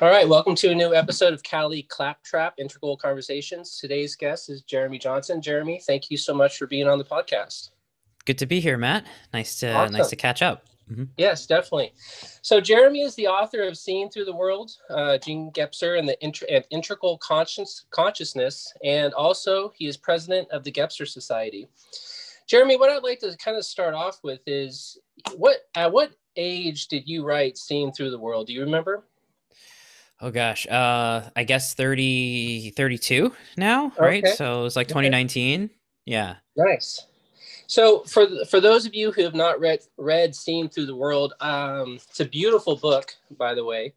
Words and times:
All 0.00 0.08
right, 0.08 0.26
welcome 0.26 0.54
to 0.54 0.70
a 0.70 0.74
new 0.74 0.94
episode 0.94 1.34
of 1.34 1.42
Cali 1.42 1.82
Claptrap 1.82 2.54
Integral 2.56 2.96
Conversations. 2.96 3.76
Today's 3.78 4.16
guest 4.16 4.48
is 4.48 4.62
Jeremy 4.62 4.98
Johnson. 4.98 5.42
Jeremy, 5.42 5.78
thank 5.86 6.10
you 6.10 6.16
so 6.16 6.32
much 6.32 6.56
for 6.56 6.66
being 6.66 6.88
on 6.88 6.96
the 6.96 7.04
podcast. 7.04 7.68
Good 8.24 8.38
to 8.38 8.46
be 8.46 8.60
here, 8.60 8.78
Matt. 8.78 9.04
Nice 9.34 9.60
to 9.60 9.70
awesome. 9.70 9.96
nice 9.96 10.08
to 10.08 10.16
catch 10.16 10.40
up. 10.40 10.64
Mm-hmm. 10.90 11.04
Yes, 11.18 11.46
definitely. 11.46 11.92
So 12.40 12.62
Jeremy 12.62 13.02
is 13.02 13.14
the 13.16 13.26
author 13.26 13.60
of 13.62 13.76
Seeing 13.76 14.08
Through 14.08 14.24
the 14.24 14.34
World, 14.34 14.70
uh, 14.88 15.18
Jean 15.18 15.50
Gebser 15.52 15.98
and 15.98 16.08
the 16.08 16.16
Int- 16.24 16.44
and 16.50 16.64
Integral 16.70 17.18
Conscious- 17.18 17.84
Consciousness, 17.90 18.72
and 18.82 19.12
also 19.12 19.70
he 19.76 19.86
is 19.86 19.98
president 19.98 20.50
of 20.50 20.64
the 20.64 20.72
Gebser 20.72 21.06
Society. 21.06 21.68
Jeremy, 22.48 22.78
what 22.78 22.88
I'd 22.88 23.02
like 23.02 23.20
to 23.20 23.36
kind 23.36 23.58
of 23.58 23.66
start 23.66 23.92
off 23.92 24.20
with 24.24 24.40
is 24.46 24.98
what 25.36 25.58
at 25.74 25.92
what 25.92 26.12
age 26.36 26.88
did 26.88 27.06
you 27.06 27.22
write 27.22 27.58
Seeing 27.58 27.92
Through 27.92 28.12
the 28.12 28.18
World? 28.18 28.46
Do 28.46 28.54
you 28.54 28.62
remember? 28.62 29.04
Oh 30.22 30.30
gosh, 30.30 30.66
uh, 30.66 31.30
I 31.34 31.44
guess 31.44 31.74
30, 31.74 32.70
32 32.76 33.32
now, 33.56 33.92
right? 33.98 34.26
So 34.28 34.60
it 34.60 34.62
was 34.64 34.76
like 34.76 34.88
2019. 34.88 35.64
Okay. 35.64 35.74
Yeah. 36.04 36.36
Nice. 36.56 37.06
So 37.66 38.00
for 38.04 38.26
for 38.46 38.60
those 38.60 38.84
of 38.84 38.94
you 38.94 39.12
who 39.12 39.22
have 39.22 39.34
not 39.34 39.60
read 39.60 39.80
read 39.96 40.34
Seeing 40.34 40.68
Through 40.68 40.86
the 40.86 40.96
World, 40.96 41.34
um, 41.40 41.98
it's 42.08 42.20
a 42.20 42.24
beautiful 42.24 42.76
book, 42.76 43.14
by 43.38 43.54
the 43.54 43.64
way, 43.64 43.94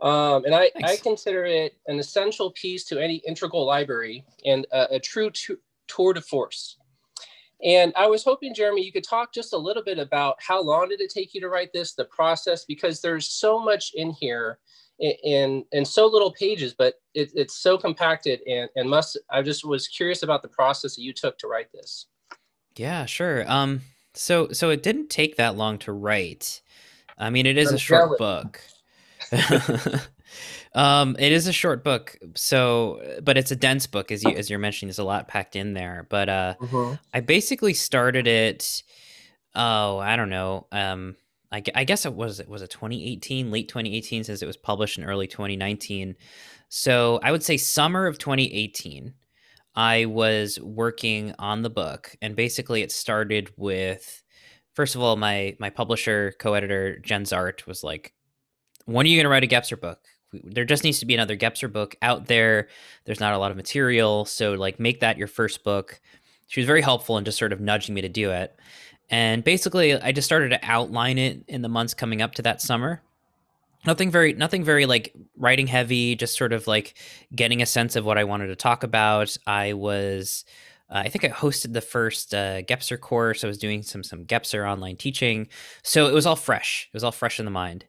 um, 0.00 0.44
and 0.44 0.54
I, 0.54 0.70
I 0.84 0.96
consider 0.96 1.44
it 1.44 1.76
an 1.86 1.98
essential 1.98 2.52
piece 2.52 2.84
to 2.84 2.98
any 2.98 3.16
integral 3.26 3.66
library 3.66 4.24
and 4.46 4.66
a, 4.72 4.94
a 4.94 5.00
true 5.00 5.30
tour 5.88 6.12
de 6.14 6.20
force. 6.20 6.76
And 7.62 7.92
I 7.96 8.06
was 8.06 8.22
hoping, 8.22 8.54
Jeremy, 8.54 8.84
you 8.84 8.92
could 8.92 9.02
talk 9.02 9.34
just 9.34 9.52
a 9.52 9.58
little 9.58 9.82
bit 9.82 9.98
about 9.98 10.36
how 10.38 10.62
long 10.62 10.88
did 10.88 11.00
it 11.00 11.10
take 11.10 11.34
you 11.34 11.40
to 11.40 11.48
write 11.48 11.72
this, 11.72 11.92
the 11.94 12.04
process, 12.04 12.64
because 12.64 13.00
there's 13.00 13.26
so 13.26 13.58
much 13.58 13.92
in 13.96 14.12
here 14.12 14.60
in 14.98 15.64
in 15.72 15.84
so 15.84 16.06
little 16.06 16.32
pages, 16.32 16.74
but 16.74 16.94
it, 17.14 17.30
it's 17.34 17.54
so 17.54 17.78
compacted 17.78 18.40
and 18.46 18.68
and 18.76 18.88
must. 18.88 19.18
I 19.30 19.42
just 19.42 19.64
was 19.64 19.88
curious 19.88 20.22
about 20.22 20.42
the 20.42 20.48
process 20.48 20.96
that 20.96 21.02
you 21.02 21.12
took 21.12 21.38
to 21.38 21.46
write 21.46 21.72
this. 21.72 22.06
Yeah, 22.76 23.06
sure. 23.06 23.50
Um, 23.50 23.82
so 24.14 24.48
so 24.52 24.70
it 24.70 24.82
didn't 24.82 25.10
take 25.10 25.36
that 25.36 25.56
long 25.56 25.78
to 25.78 25.92
write. 25.92 26.62
I 27.16 27.30
mean, 27.30 27.46
it 27.46 27.58
is 27.58 27.68
I'm 27.68 27.74
a 27.74 27.78
short 27.78 28.18
book. 28.18 28.60
um, 30.74 31.16
it 31.18 31.32
is 31.32 31.46
a 31.46 31.52
short 31.52 31.84
book, 31.84 32.16
so 32.34 33.18
but 33.22 33.36
it's 33.36 33.50
a 33.50 33.56
dense 33.56 33.86
book, 33.86 34.10
as 34.12 34.24
you 34.24 34.30
as 34.30 34.50
you're 34.50 34.58
mentioning. 34.58 34.88
There's 34.88 34.98
a 34.98 35.04
lot 35.04 35.28
packed 35.28 35.56
in 35.56 35.74
there. 35.74 36.06
But 36.08 36.28
uh, 36.28 36.54
mm-hmm. 36.60 36.94
I 37.12 37.20
basically 37.20 37.74
started 37.74 38.26
it. 38.26 38.82
Oh, 39.54 39.98
I 39.98 40.16
don't 40.16 40.30
know. 40.30 40.66
Um, 40.70 41.16
I, 41.50 41.62
I 41.74 41.84
guess 41.84 42.04
it 42.04 42.14
was 42.14 42.40
it 42.40 42.48
was 42.48 42.62
a 42.62 42.66
2018, 42.66 43.50
late 43.50 43.68
2018, 43.68 44.24
since 44.24 44.42
it 44.42 44.46
was 44.46 44.56
published 44.56 44.98
in 44.98 45.04
early 45.04 45.26
2019. 45.26 46.14
So 46.68 47.20
I 47.22 47.32
would 47.32 47.42
say 47.42 47.56
summer 47.56 48.06
of 48.06 48.18
2018, 48.18 49.14
I 49.74 50.04
was 50.06 50.60
working 50.60 51.34
on 51.38 51.62
the 51.62 51.70
book, 51.70 52.14
and 52.20 52.36
basically 52.36 52.82
it 52.82 52.92
started 52.92 53.50
with, 53.56 54.22
first 54.74 54.94
of 54.94 55.00
all, 55.02 55.16
my 55.16 55.56
my 55.58 55.70
publisher, 55.70 56.34
co-editor 56.38 56.98
Jen 56.98 57.24
Zahrt 57.24 57.66
was 57.66 57.82
like, 57.82 58.12
"When 58.84 59.06
are 59.06 59.08
you 59.08 59.16
going 59.16 59.24
to 59.24 59.30
write 59.30 59.44
a 59.44 59.46
Gebser 59.46 59.80
book? 59.80 60.00
There 60.32 60.66
just 60.66 60.84
needs 60.84 60.98
to 61.00 61.06
be 61.06 61.14
another 61.14 61.36
Gebser 61.36 61.72
book 61.72 61.96
out 62.02 62.26
there. 62.26 62.68
There's 63.06 63.20
not 63.20 63.32
a 63.32 63.38
lot 63.38 63.50
of 63.50 63.56
material, 63.56 64.26
so 64.26 64.52
like 64.52 64.78
make 64.80 65.00
that 65.00 65.18
your 65.18 65.28
first 65.28 65.64
book." 65.64 66.00
She 66.48 66.60
was 66.60 66.66
very 66.66 66.80
helpful 66.82 67.18
in 67.18 67.24
just 67.26 67.38
sort 67.38 67.52
of 67.52 67.60
nudging 67.60 67.94
me 67.94 68.00
to 68.00 68.08
do 68.08 68.30
it. 68.30 68.58
And 69.10 69.42
basically, 69.42 69.94
I 69.94 70.12
just 70.12 70.26
started 70.26 70.50
to 70.50 70.60
outline 70.62 71.18
it 71.18 71.42
in 71.48 71.62
the 71.62 71.68
months 71.68 71.94
coming 71.94 72.20
up 72.20 72.34
to 72.34 72.42
that 72.42 72.60
summer. 72.60 73.02
Nothing 73.86 74.10
very, 74.10 74.32
nothing 74.34 74.64
very 74.64 74.86
like 74.86 75.14
writing 75.36 75.66
heavy, 75.66 76.14
just 76.14 76.36
sort 76.36 76.52
of 76.52 76.66
like 76.66 76.94
getting 77.34 77.62
a 77.62 77.66
sense 77.66 77.96
of 77.96 78.04
what 78.04 78.18
I 78.18 78.24
wanted 78.24 78.48
to 78.48 78.56
talk 78.56 78.82
about. 78.82 79.36
I 79.46 79.72
was, 79.72 80.44
uh, 80.90 81.02
I 81.04 81.08
think 81.08 81.24
I 81.24 81.28
hosted 81.28 81.72
the 81.72 81.80
first 81.80 82.34
uh, 82.34 82.62
Gebser 82.62 83.00
course. 83.00 83.44
I 83.44 83.46
was 83.46 83.56
doing 83.58 83.82
some 83.82 84.02
some 84.02 84.24
Gebser 84.24 84.68
online 84.68 84.96
teaching, 84.96 85.48
so 85.82 86.06
it 86.06 86.12
was 86.12 86.26
all 86.26 86.36
fresh. 86.36 86.88
It 86.92 86.96
was 86.96 87.04
all 87.04 87.12
fresh 87.12 87.38
in 87.38 87.44
the 87.44 87.50
mind. 87.50 87.86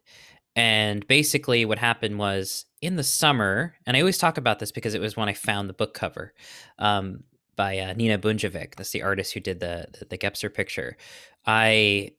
And 0.56 1.06
basically, 1.06 1.64
what 1.64 1.78
happened 1.78 2.18
was 2.18 2.66
in 2.80 2.96
the 2.96 3.04
summer, 3.04 3.74
and 3.86 3.96
I 3.96 4.00
always 4.00 4.18
talk 4.18 4.38
about 4.38 4.58
this 4.58 4.72
because 4.72 4.94
it 4.94 5.00
was 5.00 5.16
when 5.16 5.28
I 5.28 5.34
found 5.34 5.68
the 5.68 5.74
book 5.74 5.92
cover. 5.94 6.32
Um, 6.78 7.24
by 7.60 7.78
uh, 7.78 7.92
Nina 7.92 8.18
Bunjevac. 8.18 8.76
That's 8.76 8.88
the 8.88 9.02
artist 9.02 9.34
who 9.34 9.40
did 9.40 9.60
the, 9.60 9.84
the 9.92 10.06
the 10.06 10.16
Gebser 10.16 10.52
picture. 10.52 10.96
I 11.44 11.68
it 11.68 12.14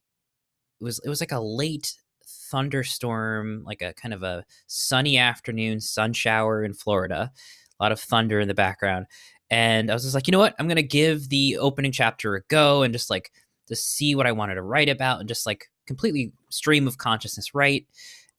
was 0.79 0.99
it 1.03 1.09
was 1.09 1.19
like 1.19 1.31
a 1.31 1.39
late 1.39 1.93
thunderstorm, 2.51 3.63
like 3.65 3.81
a 3.81 3.91
kind 3.93 4.13
of 4.13 4.21
a 4.21 4.45
sunny 4.67 5.17
afternoon 5.17 5.79
sun 5.81 6.13
shower 6.13 6.63
in 6.63 6.75
Florida. 6.75 7.31
A 7.79 7.83
lot 7.83 7.91
of 7.91 7.99
thunder 7.99 8.39
in 8.39 8.47
the 8.47 8.53
background, 8.53 9.07
and 9.49 9.89
I 9.89 9.95
was 9.95 10.03
just 10.03 10.13
like, 10.13 10.27
you 10.27 10.31
know 10.31 10.37
what? 10.37 10.53
I'm 10.59 10.67
gonna 10.67 10.83
give 10.83 11.29
the 11.29 11.57
opening 11.57 11.91
chapter 11.91 12.35
a 12.35 12.43
go 12.43 12.83
and 12.83 12.93
just 12.93 13.09
like 13.09 13.31
to 13.65 13.75
see 13.75 14.13
what 14.13 14.27
I 14.27 14.33
wanted 14.33 14.55
to 14.55 14.61
write 14.61 14.89
about 14.89 15.21
and 15.21 15.27
just 15.27 15.47
like 15.47 15.71
completely 15.87 16.33
stream 16.49 16.87
of 16.87 16.99
consciousness 16.99 17.55
write. 17.55 17.87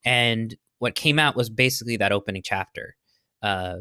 And 0.05 0.55
what 0.79 0.95
came 0.95 1.19
out 1.19 1.35
was 1.35 1.49
basically 1.49 1.97
that 1.97 2.13
opening 2.13 2.43
chapter. 2.45 2.95
Uh, 3.41 3.79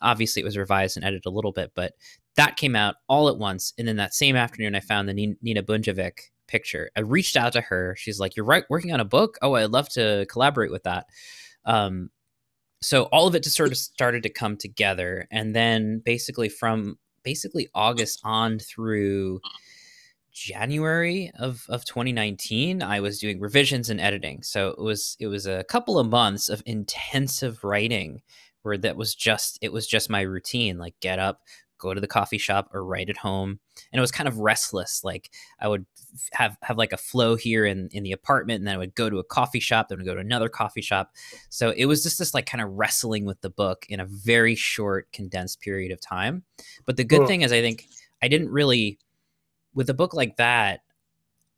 obviously, 0.00 0.42
it 0.42 0.44
was 0.44 0.56
revised 0.56 0.96
and 0.96 1.04
edited 1.04 1.26
a 1.26 1.30
little 1.30 1.52
bit, 1.52 1.72
but 1.74 1.94
that 2.36 2.56
came 2.56 2.76
out 2.76 2.96
all 3.08 3.28
at 3.28 3.38
once. 3.38 3.72
And 3.78 3.86
then 3.86 3.96
that 3.96 4.14
same 4.14 4.36
afternoon, 4.36 4.74
I 4.74 4.80
found 4.80 5.08
the 5.08 5.36
Nina 5.42 5.62
Bunjevac 5.62 6.18
picture. 6.46 6.90
I 6.96 7.00
reached 7.00 7.36
out 7.36 7.52
to 7.54 7.60
her. 7.60 7.94
She's 7.98 8.20
like, 8.20 8.36
"You're 8.36 8.46
right, 8.46 8.64
working 8.70 8.92
on 8.92 9.00
a 9.00 9.04
book. 9.04 9.38
Oh, 9.42 9.54
I'd 9.54 9.70
love 9.70 9.88
to 9.90 10.26
collaborate 10.30 10.70
with 10.70 10.84
that." 10.84 11.06
Um, 11.64 12.10
so 12.80 13.04
all 13.04 13.26
of 13.26 13.34
it 13.34 13.42
just 13.42 13.56
sort 13.56 13.72
of 13.72 13.76
started 13.76 14.22
to 14.22 14.28
come 14.28 14.56
together, 14.56 15.26
and 15.30 15.54
then 15.54 16.00
basically 16.04 16.48
from 16.48 16.98
basically 17.22 17.68
August 17.74 18.20
on 18.24 18.58
through 18.58 19.40
January 20.38 21.32
of, 21.38 21.66
of 21.68 21.84
2019, 21.84 22.82
I 22.82 23.00
was 23.00 23.18
doing 23.18 23.40
revisions 23.40 23.90
and 23.90 24.00
editing. 24.00 24.42
So 24.42 24.68
it 24.68 24.78
was 24.78 25.16
it 25.18 25.26
was 25.26 25.46
a 25.46 25.64
couple 25.64 25.98
of 25.98 26.08
months 26.08 26.48
of 26.48 26.62
intensive 26.64 27.64
writing 27.64 28.22
where 28.68 28.78
that 28.78 28.96
was 28.96 29.14
just 29.14 29.58
it 29.62 29.72
was 29.72 29.86
just 29.86 30.08
my 30.08 30.20
routine 30.20 30.78
like 30.78 30.94
get 31.00 31.18
up 31.18 31.40
go 31.78 31.94
to 31.94 32.00
the 32.00 32.06
coffee 32.06 32.38
shop 32.38 32.68
or 32.74 32.84
write 32.84 33.08
at 33.08 33.16
home. 33.16 33.60
And 33.92 33.98
it 33.98 34.00
was 34.00 34.10
kind 34.10 34.28
of 34.28 34.38
restless 34.38 35.02
like 35.04 35.30
i 35.60 35.68
would 35.68 35.86
have 36.32 36.56
have 36.62 36.76
like 36.76 36.92
a 36.92 36.96
flow 36.96 37.36
here 37.36 37.64
in 37.64 37.88
in 37.92 38.02
the 38.02 38.12
apartment 38.12 38.58
and 38.58 38.66
then 38.66 38.74
i 38.74 38.78
would 38.78 38.94
go 38.94 39.08
to 39.08 39.18
a 39.18 39.24
coffee 39.24 39.60
shop 39.60 39.88
then 39.88 39.98
i 39.98 40.00
would 40.00 40.06
go 40.06 40.14
to 40.14 40.20
another 40.20 40.48
coffee 40.48 40.82
shop. 40.82 41.12
So 41.48 41.70
it 41.70 41.86
was 41.86 42.02
just 42.02 42.18
this 42.18 42.34
like 42.34 42.46
kind 42.46 42.62
of 42.62 42.72
wrestling 42.72 43.24
with 43.24 43.40
the 43.40 43.50
book 43.50 43.86
in 43.88 44.00
a 44.00 44.06
very 44.06 44.54
short 44.54 45.10
condensed 45.12 45.60
period 45.60 45.92
of 45.92 46.00
time. 46.00 46.42
But 46.84 46.96
the 46.96 47.04
good 47.04 47.26
thing 47.26 47.42
is 47.42 47.52
i 47.52 47.62
think 47.62 47.86
i 48.20 48.28
didn't 48.28 48.50
really 48.50 48.98
with 49.74 49.88
a 49.88 49.94
book 49.94 50.12
like 50.12 50.36
that 50.36 50.80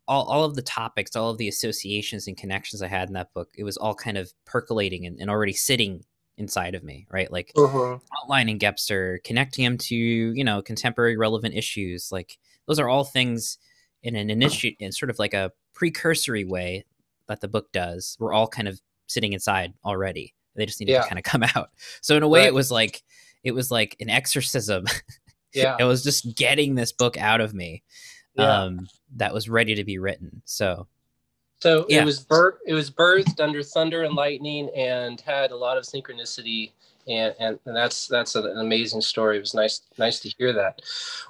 all, 0.07 0.25
all 0.25 0.45
of 0.45 0.57
the 0.57 0.63
topics 0.63 1.17
all 1.17 1.31
of 1.31 1.39
the 1.39 1.49
associations 1.49 2.27
and 2.27 2.37
connections 2.37 2.83
i 2.83 2.87
had 2.87 3.09
in 3.09 3.15
that 3.15 3.33
book 3.33 3.49
it 3.57 3.65
was 3.65 3.77
all 3.77 3.95
kind 3.95 4.19
of 4.19 4.33
percolating 4.45 5.07
and, 5.07 5.19
and 5.21 5.31
already 5.31 5.53
sitting 5.53 6.05
inside 6.41 6.75
of 6.75 6.83
me, 6.83 7.07
right? 7.11 7.31
Like 7.31 7.53
uh-huh. 7.57 7.99
outlining 8.21 8.59
Gebser, 8.59 9.23
connecting 9.23 9.65
him 9.65 9.79
to, 9.79 9.95
you 9.95 10.43
know, 10.43 10.63
contemporary 10.63 11.17
relevant 11.17 11.55
issues. 11.55 12.11
Like 12.11 12.39
those 12.67 12.81
are 12.81 12.89
all 12.89 13.05
things 13.05 13.59
in 14.03 14.17
an 14.17 14.31
initiate 14.31 14.77
in 14.81 14.91
sort 14.91 15.11
of 15.11 15.19
like 15.19 15.35
a 15.35 15.53
precursory 15.75 16.45
way 16.45 16.85
that 17.29 17.41
the 17.41 17.49
book 17.49 17.71
does. 17.73 18.17
We're 18.19 18.33
all 18.33 18.49
kind 18.49 18.67
of 18.67 18.81
sitting 19.07 19.35
inside 19.35 19.75
already. 19.85 20.35
They 20.57 20.67
just 20.67 20.81
need 20.81 20.89
yeah. 20.89 21.03
to 21.03 21.09
kind 21.09 21.19
of 21.19 21.25
come 21.25 21.45
out. 21.55 21.71
So 22.01 22.17
in 22.17 22.23
a 22.23 22.29
way 22.29 22.41
right. 22.41 22.49
it 22.49 22.55
was 22.55 22.71
like 22.71 23.03
it 23.45 23.53
was 23.53 23.71
like 23.71 23.97
an 24.01 24.11
exorcism. 24.11 24.87
Yeah. 25.53 25.75
it 25.81 25.83
was 25.83 26.05
just 26.05 26.37
getting 26.37 26.77
this 26.77 26.93
book 26.93 27.19
out 27.19 27.41
of 27.41 27.53
me. 27.53 27.83
Yeah. 28.37 28.63
Um 28.63 28.87
that 29.17 29.35
was 29.35 29.49
ready 29.49 29.75
to 29.75 29.83
be 29.83 29.99
written. 29.99 30.43
So 30.45 30.87
so 31.61 31.87
yeah. 31.89 32.03
it 32.03 32.05
was 32.05 32.21
birth, 32.21 32.57
it 32.67 32.75
was 32.75 32.91
birthed 32.91 33.41
under 33.41 33.63
thunder 33.63 34.03
and 34.03 34.15
lightning 34.15 34.71
and 34.77 35.21
had 35.21 35.51
a 35.51 35.57
lot 35.57 35.77
of 35.77 35.85
synchronicity 35.85 36.73
and, 37.09 37.35
and, 37.41 37.59
and 37.65 37.77
that's 37.77 38.07
that's 38.07 38.35
an 38.35 38.59
amazing 38.59 39.01
story. 39.01 39.37
It 39.37 39.41
was 39.41 39.55
nice 39.55 39.83
nice 39.99 40.21
to 40.21 40.29
hear 40.29 40.53
that. 40.53 40.83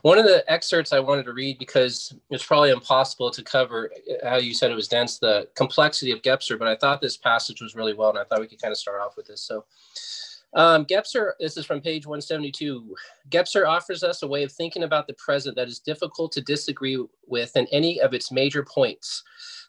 One 0.03 0.19
of 0.19 0.25
the 0.25 0.44
excerpts 0.50 0.93
I 0.93 1.00
wanted 1.00 1.25
to 1.25 1.32
read 1.32 1.59
because 1.59 2.15
it's 2.29 2.44
probably 2.44 2.71
impossible 2.71 3.31
to 3.31 3.43
cover 3.43 3.91
how 4.23 4.37
you 4.37 4.53
said 4.53 4.71
it 4.71 4.75
was 4.75 4.88
dense 4.88 5.19
the 5.19 5.49
complexity 5.55 6.12
of 6.12 6.23
Gebser, 6.23 6.59
but 6.59 6.69
I 6.69 6.76
thought 6.76 7.00
this 7.00 7.17
passage 7.17 7.61
was 7.61 7.75
really 7.75 7.94
well, 7.94 8.11
and 8.11 8.19
I 8.19 8.25
thought 8.25 8.41
we 8.41 8.49
could 8.49 8.61
kind 8.61 8.73
of 8.73 8.79
start 8.79 9.00
off 9.00 9.17
with 9.17 9.26
this. 9.26 9.43
So. 9.43 9.65
Um, 10.53 10.85
Gebser, 10.85 11.35
this 11.38 11.56
is 11.56 11.65
from 11.65 11.81
page 11.81 12.06
172. 12.06 12.97
Gebser 13.29 13.69
offers 13.69 14.03
us 14.03 14.25
a 14.25 14.26
way 14.26 14.43
of 14.43 14.50
thinking 14.50 14.83
about 14.83 15.06
the 15.06 15.12
present 15.12 15.55
that 15.55 15.69
is 15.69 15.79
difficult 15.79 16.33
to 16.33 16.41
disagree 16.41 17.00
with 17.29 17.56
in 17.56 17.69
any 17.71 18.00
of 18.00 18.15
its 18.15 18.33
major 18.33 18.65
points. 18.65 19.23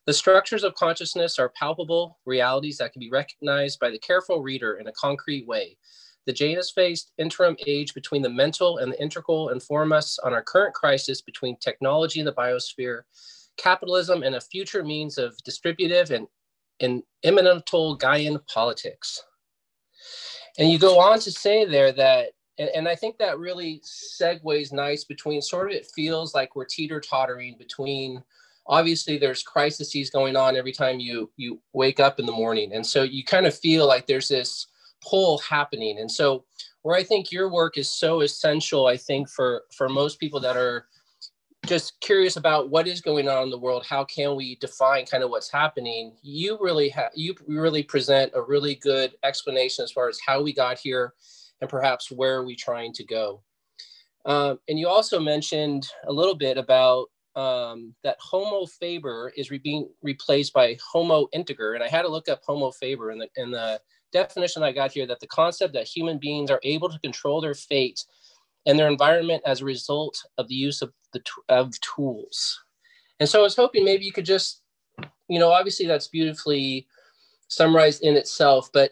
The 0.07 0.13
structures 0.13 0.63
of 0.63 0.73
consciousness 0.73 1.37
are 1.37 1.49
palpable 1.49 2.19
realities 2.25 2.77
that 2.77 2.91
can 2.91 2.99
be 2.99 3.11
recognized 3.11 3.79
by 3.79 3.91
the 3.91 3.99
careful 3.99 4.41
reader 4.41 4.75
in 4.75 4.87
a 4.87 4.91
concrete 4.93 5.45
way. 5.47 5.77
The 6.25 6.33
Janus 6.33 6.71
faced 6.71 7.11
interim 7.17 7.55
age 7.65 7.93
between 7.93 8.21
the 8.21 8.29
mental 8.29 8.77
and 8.77 8.91
the 8.91 9.01
integral 9.01 9.49
inform 9.49 9.91
us 9.91 10.17
on 10.19 10.33
our 10.33 10.43
current 10.43 10.73
crisis 10.73 11.21
between 11.21 11.57
technology 11.57 12.19
and 12.19 12.27
the 12.27 12.33
biosphere, 12.33 13.01
capitalism, 13.57 14.23
and 14.23 14.35
a 14.35 14.41
future 14.41 14.83
means 14.83 15.17
of 15.17 15.35
distributive 15.43 16.11
and, 16.11 16.27
and 16.79 17.03
immanental 17.23 17.99
Gaian 17.99 18.39
politics. 18.47 19.23
And 20.57 20.71
you 20.71 20.79
go 20.79 20.99
on 20.99 21.19
to 21.19 21.31
say 21.31 21.65
there 21.65 21.91
that, 21.93 22.31
and, 22.57 22.69
and 22.75 22.87
I 22.87 22.95
think 22.95 23.17
that 23.17 23.39
really 23.39 23.81
segues 23.83 24.71
nice 24.71 25.03
between 25.03 25.41
sort 25.41 25.71
of 25.71 25.77
it 25.77 25.87
feels 25.95 26.35
like 26.35 26.55
we're 26.55 26.65
teeter 26.65 26.99
tottering 26.99 27.55
between 27.57 28.23
obviously 28.67 29.17
there's 29.17 29.43
crises 29.43 30.09
going 30.09 30.35
on 30.35 30.55
every 30.55 30.71
time 30.71 30.99
you 30.99 31.29
you 31.37 31.59
wake 31.73 31.99
up 31.99 32.19
in 32.19 32.25
the 32.25 32.31
morning. 32.31 32.73
And 32.73 32.85
so 32.85 33.03
you 33.03 33.23
kind 33.23 33.45
of 33.45 33.57
feel 33.57 33.87
like 33.87 34.07
there's 34.07 34.27
this 34.27 34.67
pull 35.03 35.39
happening. 35.39 35.99
And 35.99 36.11
so 36.11 36.45
where 36.83 36.97
i 36.97 37.03
think 37.03 37.31
your 37.31 37.47
work 37.47 37.77
is 37.77 37.91
so 37.91 38.21
essential 38.21 38.87
i 38.87 38.97
think 38.97 39.29
for 39.29 39.65
for 39.71 39.87
most 39.87 40.19
people 40.19 40.39
that 40.39 40.57
are 40.57 40.87
just 41.67 41.99
curious 42.01 42.37
about 42.37 42.71
what 42.71 42.87
is 42.87 43.01
going 43.01 43.29
on 43.29 43.43
in 43.43 43.49
the 43.51 43.59
world 43.59 43.85
how 43.85 44.03
can 44.03 44.35
we 44.35 44.55
define 44.55 45.05
kind 45.05 45.23
of 45.23 45.29
what's 45.29 45.51
happening 45.51 46.11
you 46.23 46.57
really 46.59 46.89
have 46.89 47.11
you 47.13 47.35
really 47.45 47.83
present 47.83 48.31
a 48.33 48.41
really 48.41 48.73
good 48.73 49.13
explanation 49.21 49.83
as 49.83 49.91
far 49.91 50.09
as 50.09 50.19
how 50.25 50.41
we 50.41 50.51
got 50.51 50.79
here 50.79 51.13
and 51.61 51.69
perhaps 51.69 52.11
where 52.11 52.37
are 52.37 52.45
we 52.45 52.55
trying 52.55 52.91
to 52.93 53.05
go. 53.05 53.41
Um, 54.25 54.59
and 54.67 54.77
you 54.77 54.87
also 54.87 55.19
mentioned 55.19 55.87
a 56.07 56.11
little 56.13 56.35
bit 56.35 56.57
about 56.57 57.07
um, 57.35 57.93
that 58.03 58.17
homo 58.19 58.65
faber 58.65 59.31
is 59.37 59.51
re- 59.51 59.57
being 59.57 59.89
replaced 60.01 60.53
by 60.53 60.77
homo 60.91 61.27
integer 61.31 61.73
and 61.73 61.83
i 61.83 61.87
had 61.87 62.01
to 62.01 62.09
look 62.09 62.27
up 62.27 62.41
homo 62.45 62.71
faber 62.71 63.11
and 63.11 63.21
the, 63.21 63.29
and 63.37 63.53
the 63.53 63.79
definition 64.11 64.63
i 64.63 64.71
got 64.71 64.91
here 64.91 65.07
that 65.07 65.19
the 65.21 65.27
concept 65.27 65.73
that 65.73 65.87
human 65.87 66.17
beings 66.17 66.51
are 66.51 66.59
able 66.63 66.89
to 66.89 66.99
control 66.99 67.39
their 67.39 67.53
fate 67.53 68.03
and 68.65 68.77
their 68.77 68.87
environment 68.87 69.41
as 69.45 69.61
a 69.61 69.65
result 69.65 70.23
of 70.37 70.47
the 70.47 70.55
use 70.55 70.81
of 70.81 70.91
the 71.13 71.21
of 71.49 71.73
tools. 71.81 72.59
And 73.19 73.27
so 73.27 73.39
I 73.39 73.43
was 73.43 73.55
hoping 73.55 73.85
maybe 73.85 74.05
you 74.05 74.11
could 74.11 74.25
just, 74.25 74.61
you 75.29 75.39
know, 75.39 75.51
obviously 75.51 75.85
that's 75.85 76.07
beautifully 76.07 76.87
summarized 77.47 78.01
in 78.01 78.15
itself, 78.15 78.69
but 78.73 78.91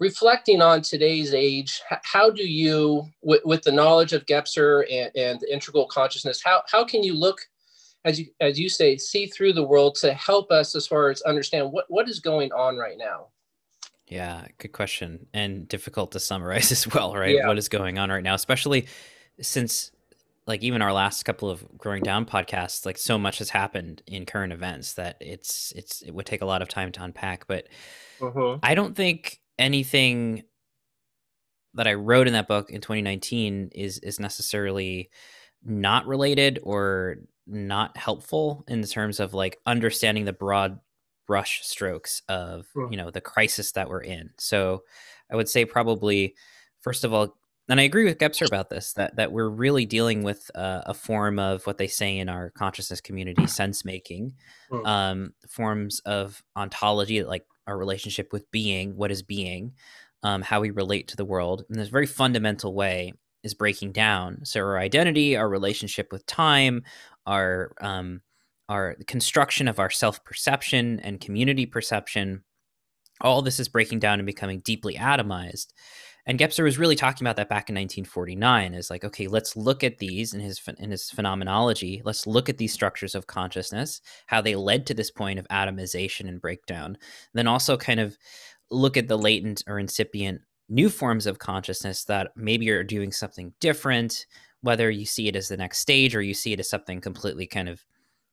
reflecting 0.00 0.62
on 0.62 0.80
today's 0.80 1.32
age, 1.34 1.80
how 2.02 2.30
do 2.30 2.48
you, 2.48 3.06
with, 3.22 3.42
with 3.44 3.62
the 3.62 3.70
knowledge 3.70 4.12
of 4.12 4.26
Gebser 4.26 4.84
and, 4.90 5.14
and 5.14 5.38
the 5.38 5.52
integral 5.52 5.86
consciousness, 5.86 6.42
how, 6.42 6.62
how 6.68 6.84
can 6.84 7.04
you 7.04 7.14
look, 7.14 7.42
as 8.04 8.18
you, 8.18 8.26
as 8.40 8.58
you 8.58 8.70
say, 8.70 8.96
see 8.96 9.26
through 9.26 9.52
the 9.52 9.62
world 9.62 9.94
to 9.96 10.14
help 10.14 10.50
us 10.50 10.74
as 10.74 10.86
far 10.86 11.10
as 11.10 11.20
understand 11.22 11.70
what, 11.70 11.84
what 11.88 12.08
is 12.08 12.18
going 12.18 12.50
on 12.52 12.78
right 12.78 12.96
now? 12.98 13.26
Yeah, 14.08 14.46
good 14.58 14.72
question 14.72 15.26
and 15.32 15.68
difficult 15.68 16.12
to 16.12 16.20
summarize 16.20 16.72
as 16.72 16.92
well, 16.92 17.14
right? 17.14 17.36
Yeah. 17.36 17.46
What 17.46 17.58
is 17.58 17.68
going 17.68 17.98
on 17.98 18.10
right 18.10 18.24
now, 18.24 18.34
especially 18.34 18.86
since 19.40 19.92
like 20.46 20.62
even 20.62 20.82
our 20.82 20.92
last 20.92 21.22
couple 21.24 21.50
of 21.50 21.62
growing 21.78 22.02
down 22.02 22.24
podcasts, 22.24 22.86
like 22.86 22.98
so 22.98 23.18
much 23.18 23.38
has 23.38 23.50
happened 23.50 24.02
in 24.06 24.26
current 24.26 24.52
events 24.52 24.94
that 24.94 25.16
it's 25.20 25.72
it's 25.76 26.02
it 26.02 26.12
would 26.12 26.26
take 26.26 26.40
a 26.40 26.46
lot 26.46 26.62
of 26.62 26.68
time 26.68 26.90
to 26.90 27.04
unpack. 27.04 27.46
But 27.46 27.68
uh-huh. 28.20 28.58
I 28.62 28.74
don't 28.74 28.96
think 28.96 29.40
anything 29.60 30.42
that 31.74 31.86
I 31.86 31.94
wrote 31.94 32.26
in 32.26 32.32
that 32.32 32.48
book 32.48 32.70
in 32.70 32.80
2019 32.80 33.70
is 33.74 33.98
is 33.98 34.18
necessarily 34.18 35.10
not 35.62 36.06
related 36.06 36.58
or 36.62 37.18
not 37.46 37.96
helpful 37.96 38.64
in 38.66 38.82
terms 38.82 39.20
of 39.20 39.34
like 39.34 39.58
understanding 39.66 40.24
the 40.24 40.32
broad 40.32 40.80
brush 41.26 41.60
strokes 41.64 42.22
of 42.28 42.66
you 42.90 42.96
know 42.96 43.10
the 43.10 43.20
crisis 43.20 43.72
that 43.72 43.88
we're 43.88 44.02
in. 44.02 44.30
So 44.38 44.82
I 45.30 45.36
would 45.36 45.48
say 45.48 45.64
probably 45.64 46.34
first 46.80 47.04
of 47.04 47.12
all, 47.12 47.36
and 47.68 47.78
I 47.78 47.84
agree 47.84 48.04
with 48.04 48.18
Gebser 48.18 48.48
about 48.48 48.68
this 48.68 48.94
that 48.94 49.14
that 49.16 49.30
we're 49.30 49.48
really 49.48 49.86
dealing 49.86 50.24
with 50.24 50.50
uh, 50.56 50.82
a 50.86 50.94
form 50.94 51.38
of 51.38 51.64
what 51.66 51.78
they 51.78 51.86
say 51.86 52.18
in 52.18 52.28
our 52.28 52.50
consciousness 52.50 53.00
community, 53.00 53.46
sense 53.46 53.84
making, 53.84 54.34
um, 54.84 55.34
forms 55.48 56.00
of 56.00 56.42
ontology, 56.56 57.22
like 57.22 57.46
our 57.70 57.78
relationship 57.78 58.32
with 58.32 58.50
being, 58.50 58.96
what 58.96 59.12
is 59.12 59.22
being, 59.22 59.72
um, 60.22 60.42
how 60.42 60.60
we 60.60 60.70
relate 60.70 61.08
to 61.08 61.16
the 61.16 61.24
world 61.24 61.64
in 61.70 61.78
this 61.78 61.88
very 61.88 62.06
fundamental 62.06 62.74
way 62.74 63.14
is 63.42 63.54
breaking 63.54 63.92
down. 63.92 64.44
So 64.44 64.60
our 64.60 64.78
identity, 64.78 65.36
our 65.36 65.48
relationship 65.48 66.12
with 66.12 66.26
time, 66.26 66.82
our 67.26 67.72
um, 67.80 68.20
our 68.68 68.96
construction 69.06 69.68
of 69.68 69.78
our 69.78 69.90
self 69.90 70.24
perception 70.24 71.00
and 71.00 71.20
community 71.20 71.64
perception, 71.64 72.42
all 73.20 73.40
this 73.40 73.60
is 73.60 73.68
breaking 73.68 74.00
down 74.00 74.18
and 74.18 74.26
becoming 74.26 74.60
deeply 74.60 74.94
atomized. 74.94 75.68
And 76.30 76.38
Gebser 76.38 76.62
was 76.62 76.78
really 76.78 76.94
talking 76.94 77.26
about 77.26 77.34
that 77.38 77.48
back 77.48 77.68
in 77.70 77.74
1949 77.74 78.72
is 78.74 78.88
like, 78.88 79.04
okay, 79.04 79.26
let's 79.26 79.56
look 79.56 79.82
at 79.82 79.98
these 79.98 80.32
in 80.32 80.38
his 80.38 80.60
in 80.78 80.92
his 80.92 81.10
phenomenology. 81.10 82.02
Let's 82.04 82.24
look 82.24 82.48
at 82.48 82.56
these 82.56 82.72
structures 82.72 83.16
of 83.16 83.26
consciousness, 83.26 84.00
how 84.28 84.40
they 84.40 84.54
led 84.54 84.86
to 84.86 84.94
this 84.94 85.10
point 85.10 85.40
of 85.40 85.48
atomization 85.48 86.28
and 86.28 86.40
breakdown. 86.40 86.98
Then 87.34 87.48
also 87.48 87.76
kind 87.76 87.98
of 87.98 88.16
look 88.70 88.96
at 88.96 89.08
the 89.08 89.18
latent 89.18 89.64
or 89.66 89.80
incipient 89.80 90.42
new 90.68 90.88
forms 90.88 91.26
of 91.26 91.40
consciousness 91.40 92.04
that 92.04 92.28
maybe 92.36 92.70
are 92.70 92.84
doing 92.84 93.10
something 93.10 93.52
different, 93.58 94.24
whether 94.60 94.88
you 94.88 95.06
see 95.06 95.26
it 95.26 95.34
as 95.34 95.48
the 95.48 95.56
next 95.56 95.78
stage 95.78 96.14
or 96.14 96.22
you 96.22 96.34
see 96.34 96.52
it 96.52 96.60
as 96.60 96.70
something 96.70 97.00
completely 97.00 97.48
kind 97.48 97.68
of 97.68 97.84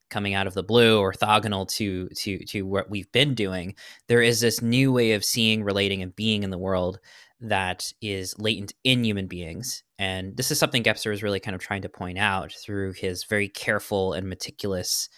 coming 0.10 0.34
out 0.34 0.48
of 0.48 0.54
the 0.54 0.64
blue 0.64 1.02
orthogonal 1.02 1.68
to 1.68 2.08
to 2.10 2.40
to 2.46 2.62
what 2.62 2.90
we've 2.90 3.12
been 3.12 3.34
doing 3.34 3.76
there 4.08 4.22
is 4.22 4.40
this 4.40 4.62
new 4.62 4.92
way 4.92 5.12
of 5.12 5.26
seeing 5.26 5.64
relating 5.64 6.02
and 6.02 6.16
being 6.16 6.44
in 6.44 6.50
the 6.50 6.58
world 6.58 7.00
that 7.40 7.92
is 8.02 8.38
latent 8.40 8.74
in 8.84 9.04
human 9.04 9.28
beings 9.28 9.84
and 10.00 10.36
this 10.38 10.52
is 10.52 10.58
something 10.58 10.84
gebser 10.84 11.14
is 11.14 11.24
really 11.24 11.40
kind 11.40 11.54
of 11.54 11.62
trying 11.62 11.82
to 11.82 11.90
point 11.90 12.18
out 12.18 12.52
through 12.52 12.94
his 12.94 13.24
very 13.26 13.48
careful 13.48 14.14
and 14.14 14.28
meticulous 14.28 15.10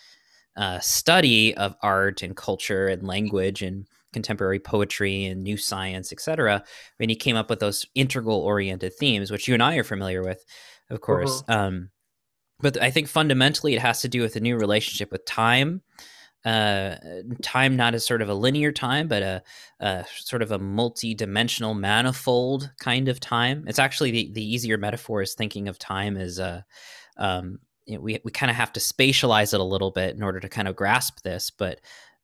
uh, 0.57 0.79
study 0.79 1.55
of 1.55 1.75
art 1.81 2.21
and 2.21 2.35
culture 2.35 2.87
and 2.87 3.07
language 3.07 3.61
and 3.61 3.87
contemporary 4.11 4.59
poetry 4.59 5.25
and 5.25 5.43
new 5.43 5.55
science 5.55 6.11
etc 6.11 6.63
and 6.99 7.09
he 7.09 7.15
came 7.15 7.35
up 7.35 7.49
with 7.49 7.59
those 7.59 7.85
integral 7.95 8.39
oriented 8.39 8.93
themes 8.93 9.31
which 9.31 9.47
you 9.47 9.53
and 9.53 9.63
i 9.63 9.75
are 9.77 9.83
familiar 9.83 10.21
with 10.21 10.43
of 10.89 10.99
course 10.99 11.43
uh-huh. 11.47 11.67
um, 11.67 11.89
but 12.59 12.81
I 12.81 12.91
think 12.91 13.07
fundamentally 13.07 13.73
it 13.73 13.81
has 13.81 14.01
to 14.01 14.07
do 14.07 14.21
with 14.21 14.35
a 14.35 14.41
new 14.41 14.57
relationship 14.57 15.11
with 15.11 15.25
time. 15.25 15.81
Uh, 16.45 16.95
time 17.41 17.75
not 17.75 17.93
as 17.93 18.05
sort 18.05 18.21
of 18.21 18.29
a 18.29 18.33
linear 18.33 18.71
time, 18.71 19.07
but 19.09 19.21
a, 19.21 19.43
a 19.81 20.05
sort 20.15 20.41
of 20.41 20.51
a 20.51 20.57
multi-dimensional, 20.59 21.73
manifold 21.73 22.71
kind 22.79 23.09
of 23.09 23.19
time. 23.19 23.65
It's 23.67 23.79
actually 23.79 24.11
the, 24.11 24.31
the 24.31 24.53
easier 24.53 24.77
metaphor 24.77 25.21
is 25.21 25.33
thinking 25.33 25.67
of 25.67 25.77
time 25.77 26.15
as 26.15 26.39
a 26.39 26.65
um, 27.17 27.59
you 27.85 27.95
know, 27.95 28.01
we 28.01 28.19
we 28.23 28.31
kind 28.31 28.49
of 28.49 28.55
have 28.55 28.71
to 28.73 28.79
spatialize 28.79 29.53
it 29.53 29.59
a 29.59 29.63
little 29.63 29.91
bit 29.91 30.15
in 30.15 30.23
order 30.23 30.39
to 30.39 30.47
kind 30.47 30.67
of 30.67 30.75
grasp 30.75 31.23
this, 31.23 31.49
but 31.49 31.81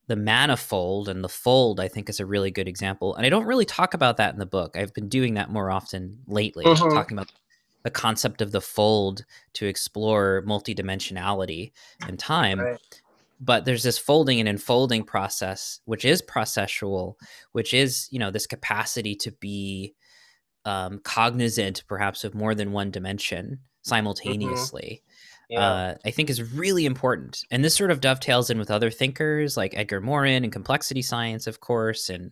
the 0.07 0.15
manifold 0.15 1.09
and 1.09 1.23
the 1.23 1.29
fold 1.29 1.79
i 1.79 1.87
think 1.87 2.09
is 2.09 2.19
a 2.19 2.27
really 2.27 2.51
good 2.51 2.67
example 2.67 3.15
and 3.15 3.25
i 3.25 3.29
don't 3.29 3.47
really 3.47 3.65
talk 3.65 3.95
about 3.95 4.17
that 4.17 4.31
in 4.31 4.39
the 4.39 4.45
book 4.45 4.77
i've 4.77 4.93
been 4.93 5.09
doing 5.09 5.33
that 5.33 5.49
more 5.49 5.71
often 5.71 6.19
lately 6.27 6.63
mm-hmm. 6.63 6.93
talking 6.93 7.17
about 7.17 7.31
the 7.85 7.91
concept 7.91 8.41
of 8.41 8.51
the 8.51 8.59
fold 8.59 9.23
to 9.53 9.67
explore 9.67 10.43
multidimensionality 10.45 11.71
and 12.07 12.17
time. 12.17 12.59
Right. 12.59 13.01
But 13.39 13.65
there's 13.65 13.83
this 13.83 13.97
folding 13.97 14.39
and 14.39 14.47
unfolding 14.47 15.03
process, 15.03 15.81
which 15.85 16.05
is 16.05 16.21
processual, 16.21 17.15
which 17.51 17.73
is, 17.73 18.07
you 18.11 18.19
know, 18.19 18.31
this 18.31 18.47
capacity 18.47 19.15
to 19.17 19.31
be 19.31 19.93
um, 20.63 20.99
cognizant 21.03 21.83
perhaps 21.87 22.23
of 22.23 22.33
more 22.33 22.55
than 22.55 22.71
one 22.71 22.91
dimension 22.91 23.45
mm-hmm. 23.45 23.55
simultaneously. 23.89 25.01
Mm-hmm. 25.01 25.11
Yeah. 25.47 25.59
Uh, 25.59 25.95
I 26.03 26.09
think 26.09 26.31
is 26.31 26.53
really 26.53 26.87
important. 26.87 27.43
And 27.51 27.63
this 27.63 27.75
sort 27.75 27.91
of 27.91 28.01
dovetails 28.01 28.49
in 28.49 28.57
with 28.57 28.71
other 28.71 28.89
thinkers 28.89 29.55
like 29.55 29.77
Edgar 29.77 30.01
Morin 30.01 30.43
and 30.43 30.51
complexity 30.51 31.03
science, 31.03 31.45
of 31.45 31.59
course, 31.59 32.09
and 32.09 32.31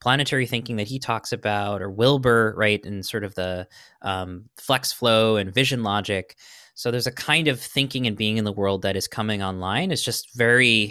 planetary 0.00 0.46
thinking 0.46 0.76
that 0.76 0.86
he 0.86 0.98
talks 0.98 1.32
about, 1.32 1.82
or 1.82 1.90
wilber 1.90 2.54
right, 2.56 2.84
and 2.86 3.04
sort 3.04 3.24
of 3.24 3.34
the 3.34 3.68
um, 4.00 4.44
flex 4.56 4.92
flow 4.92 5.36
and 5.36 5.52
vision 5.52 5.82
logic. 5.82 6.36
So 6.74 6.90
there's 6.90 7.06
a 7.06 7.12
kind 7.12 7.48
of 7.48 7.60
thinking 7.60 8.06
and 8.06 8.16
being 8.16 8.36
in 8.36 8.44
the 8.44 8.52
world 8.52 8.82
that 8.82 8.96
is 8.96 9.08
coming 9.08 9.42
online. 9.42 9.90
It's 9.90 10.02
just 10.02 10.34
very 10.36 10.90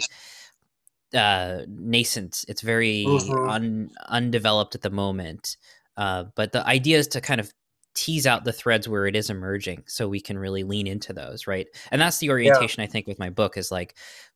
uh, 1.14 1.60
nascent. 1.68 2.44
It's 2.48 2.62
very 2.62 3.04
mm-hmm. 3.06 3.48
un- 3.48 3.90
undeveloped 4.08 4.74
at 4.74 4.82
the 4.82 4.90
moment. 4.90 5.56
Uh, 5.96 6.24
but 6.34 6.52
the 6.52 6.66
idea 6.66 6.98
is 6.98 7.08
to 7.08 7.20
kind 7.20 7.40
of 7.40 7.52
tease 7.94 8.26
out 8.26 8.44
the 8.44 8.52
threads 8.52 8.88
where 8.88 9.06
it 9.06 9.14
is 9.14 9.30
emerging 9.30 9.84
so 9.86 10.08
we 10.08 10.20
can 10.20 10.36
really 10.36 10.64
lean 10.64 10.86
into 10.86 11.12
those 11.12 11.46
right 11.46 11.68
and 11.92 12.00
that's 12.00 12.18
the 12.18 12.28
orientation 12.28 12.80
yeah. 12.80 12.84
i 12.84 12.88
think 12.88 13.06
with 13.06 13.20
my 13.20 13.30
book 13.30 13.56
is 13.56 13.70
like 13.70 13.94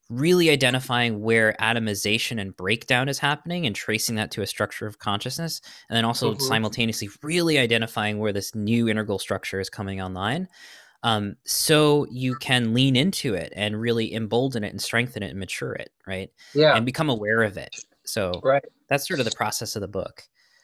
really 0.09 0.49
identifying 0.49 1.21
where 1.21 1.55
atomization 1.61 2.41
and 2.41 2.57
breakdown 2.57 3.09
is 3.09 3.19
happening 3.19 3.67
and 3.67 3.75
tracing 3.75 4.15
that 4.15 4.31
to 4.31 4.43
a 4.43 4.47
structure 4.47 4.87
of 4.87 5.01
consciousness 5.01 5.61
and 5.91 5.97
then 5.97 6.05
also 6.05 6.33
mm-hmm. 6.33 6.43
simultaneously 6.43 7.11
really 7.23 7.59
identifying 7.59 8.19
where 8.19 8.33
this 8.33 8.55
new 8.55 8.89
integral 8.89 9.19
structure 9.19 9.59
is 9.59 9.69
coming 9.69 10.01
online 10.01 10.49
um, 11.03 11.37
so 11.45 12.07
you 12.11 12.35
can 12.35 12.75
lean 12.75 12.97
into 12.97 13.35
it 13.35 13.53
and 13.55 13.81
really 13.81 14.15
embolden 14.15 14.65
it 14.65 14.71
and 14.71 14.83
strengthen 14.83 15.23
it 15.23 15.31
and 15.31 15.39
mature 15.39 15.73
it 15.73 15.93
right 16.07 16.31
yeah 16.55 16.77
and 16.77 16.85
become 16.85 17.09
aware 17.09 17.43
of 17.43 17.57
it 17.57 17.75
so 18.05 18.33
right 18.43 18.65
that's 18.89 19.07
sort 19.07 19.21
of 19.21 19.27
the 19.27 19.37
process 19.37 19.77
of 19.77 19.81
the 19.81 19.89
book 19.89 20.23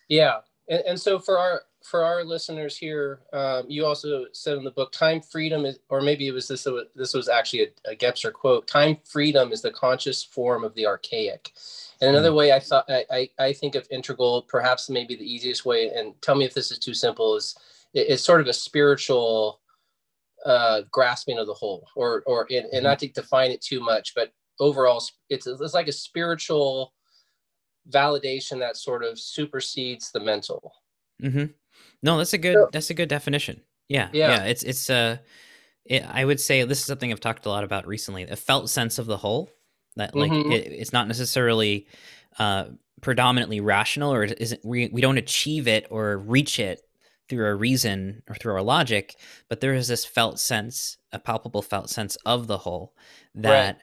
yeah 0.09 0.38
and, 0.69 0.83
and 0.87 1.00
so 1.00 1.19
for 1.19 1.38
our 1.38 1.62
for 1.85 2.03
our 2.03 2.25
listeners 2.25 2.79
here, 2.79 3.21
um, 3.35 3.64
you 3.69 3.85
also 3.85 4.25
said 4.33 4.57
in 4.57 4.64
the 4.64 4.71
book, 4.71 4.91
"Time 4.91 5.21
freedom 5.21 5.67
is," 5.67 5.79
or 5.91 6.00
maybe 6.00 6.26
it 6.26 6.33
was 6.33 6.49
this. 6.49 6.67
This 6.95 7.12
was 7.12 7.29
actually 7.29 7.64
a, 7.64 7.93
a 7.93 7.97
Gebser 7.97 8.33
quote: 8.33 8.67
"Time 8.67 8.97
freedom 9.05 9.53
is 9.53 9.61
the 9.61 9.71
conscious 9.71 10.25
form 10.25 10.64
of 10.64 10.75
the 10.75 10.87
archaic." 10.87 11.53
And 12.00 12.11
another 12.11 12.31
mm. 12.31 12.37
way 12.37 12.53
I 12.53 12.61
thought 12.61 12.87
I, 12.88 13.05
I, 13.11 13.29
I 13.38 13.53
think 13.53 13.75
of 13.75 13.87
integral, 13.91 14.43
perhaps 14.43 14.88
maybe 14.88 15.14
the 15.14 15.31
easiest 15.31 15.64
way, 15.67 15.91
and 15.91 16.21
tell 16.23 16.35
me 16.35 16.47
if 16.47 16.55
this 16.55 16.71
is 16.71 16.79
too 16.79 16.95
simple, 16.95 17.37
is 17.37 17.55
it's 17.93 18.25
sort 18.25 18.41
of 18.41 18.47
a 18.47 18.53
spiritual 18.53 19.61
uh, 20.44 20.82
grasping 20.90 21.38
of 21.38 21.46
the 21.46 21.54
whole, 21.54 21.86
or 21.96 22.22
or 22.26 22.46
and, 22.50 22.58
and 22.58 22.72
mm-hmm. 22.72 22.84
not 22.84 22.98
to 23.00 23.08
define 23.08 23.50
it 23.50 23.62
too 23.62 23.80
much, 23.80 24.14
but 24.14 24.32
overall, 24.60 25.02
it's 25.28 25.46
it's 25.46 25.74
like 25.74 25.88
a 25.88 25.92
spiritual 25.92 26.92
validation 27.90 28.58
that 28.58 28.76
sort 28.76 29.04
of 29.04 29.18
supersedes 29.18 30.10
the 30.12 30.20
mental. 30.20 30.72
Mm-hmm. 31.22 31.46
No, 32.02 32.18
that's 32.18 32.32
a 32.32 32.38
good 32.38 32.54
so, 32.54 32.68
that's 32.72 32.90
a 32.90 32.94
good 32.94 33.08
definition. 33.08 33.60
Yeah, 33.88 34.08
yeah, 34.12 34.30
yeah 34.30 34.44
it's 34.44 34.62
it's 34.62 34.90
uh, 34.90 35.18
it, 35.84 36.04
I 36.10 36.24
would 36.24 36.40
say 36.40 36.64
this 36.64 36.80
is 36.80 36.86
something 36.86 37.12
I've 37.12 37.20
talked 37.20 37.46
a 37.46 37.50
lot 37.50 37.64
about 37.64 37.86
recently. 37.86 38.24
A 38.24 38.36
felt 38.36 38.70
sense 38.70 38.98
of 38.98 39.06
the 39.06 39.16
whole 39.16 39.50
that 39.96 40.14
like 40.14 40.30
mm-hmm. 40.30 40.52
it, 40.52 40.66
it's 40.72 40.92
not 40.92 41.08
necessarily 41.08 41.86
uh 42.38 42.64
predominantly 43.00 43.60
rational 43.60 44.12
or 44.12 44.24
isn't 44.24 44.64
we, 44.64 44.88
we 44.88 45.00
don't 45.00 45.18
achieve 45.18 45.68
it 45.68 45.86
or 45.90 46.18
reach 46.18 46.58
it 46.58 46.80
through 47.28 47.45
our 47.45 47.57
reason 47.57 48.23
or 48.28 48.35
through 48.35 48.52
our 48.54 48.62
logic, 48.62 49.16
but 49.49 49.61
there 49.61 49.75
is 49.75 49.88
this 49.88 50.04
felt 50.04 50.38
sense, 50.38 50.99
a 51.12 51.19
palpable 51.19 51.62
felt 51.62 51.90
sense 51.90 52.16
of 52.26 52.47
the 52.47 52.59
whole 52.59 52.95
that 53.35 53.76
right. 53.76 53.83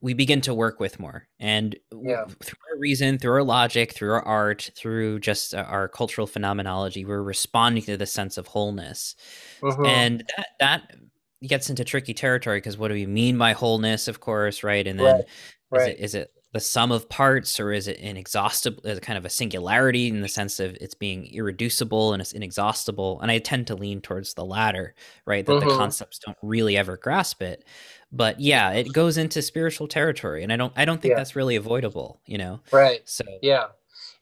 we 0.00 0.14
begin 0.14 0.40
to 0.42 0.54
work 0.54 0.80
with 0.80 1.00
more. 1.00 1.26
And 1.38 1.76
yeah. 1.92 2.24
through 2.40 2.58
our 2.72 2.78
reason, 2.78 3.18
through 3.18 3.32
our 3.32 3.42
logic, 3.42 3.94
through 3.94 4.12
our 4.12 4.24
art, 4.24 4.70
through 4.76 5.20
just 5.20 5.54
uh, 5.54 5.64
our 5.68 5.88
cultural 5.88 6.26
phenomenology, 6.26 7.04
we're 7.04 7.22
responding 7.22 7.82
to 7.84 7.96
the 7.96 8.06
sense 8.06 8.38
of 8.38 8.46
wholeness. 8.46 9.16
Mm-hmm. 9.60 9.86
And 9.86 10.24
that, 10.36 10.46
that 10.60 10.94
gets 11.42 11.70
into 11.70 11.84
tricky 11.84 12.14
territory 12.14 12.58
because 12.58 12.78
what 12.78 12.88
do 12.88 12.94
we 12.94 13.06
mean 13.06 13.38
by 13.38 13.52
wholeness, 13.52 14.08
of 14.08 14.20
course, 14.20 14.62
right? 14.62 14.86
And 14.86 14.98
then 14.98 15.16
right. 15.16 15.24
Right. 15.72 15.82
Is, 15.82 15.88
it, 15.88 16.00
is 16.00 16.14
it 16.14 16.32
the 16.52 16.60
sum 16.60 16.90
of 16.90 17.08
parts 17.08 17.60
or 17.60 17.72
is 17.72 17.86
it 17.86 17.98
inexhaustible 17.98 18.82
is 18.84 18.98
it 18.98 19.02
kind 19.02 19.16
of 19.16 19.24
a 19.24 19.30
singularity 19.30 20.08
in 20.08 20.20
the 20.20 20.28
sense 20.28 20.58
of 20.58 20.76
it's 20.80 20.94
being 20.94 21.26
irreducible 21.26 22.12
and 22.12 22.20
it's 22.20 22.32
inexhaustible? 22.32 23.20
And 23.20 23.30
i 23.30 23.38
tend 23.38 23.66
to 23.68 23.74
lean 23.76 24.00
towards 24.00 24.34
the 24.34 24.44
latter 24.44 24.94
right 25.24 25.46
that 25.46 25.52
mm-hmm. 25.52 25.68
the 25.68 25.76
concepts 25.76 26.18
don't 26.18 26.36
really 26.42 26.76
ever 26.76 26.96
grasp 26.96 27.42
it. 27.42 27.64
But 28.12 28.40
yeah 28.40 28.72
it 28.72 28.92
goes 28.92 29.16
into 29.16 29.42
spiritual 29.42 29.86
territory 29.86 30.42
and 30.42 30.52
i 30.52 30.56
don't 30.56 30.72
i 30.76 30.84
don't 30.84 31.00
think 31.00 31.12
yeah. 31.12 31.18
that's 31.18 31.36
really 31.36 31.56
avoidable 31.56 32.20
you 32.26 32.38
know? 32.38 32.60
Right. 32.72 33.00
So 33.04 33.24
yeah. 33.42 33.66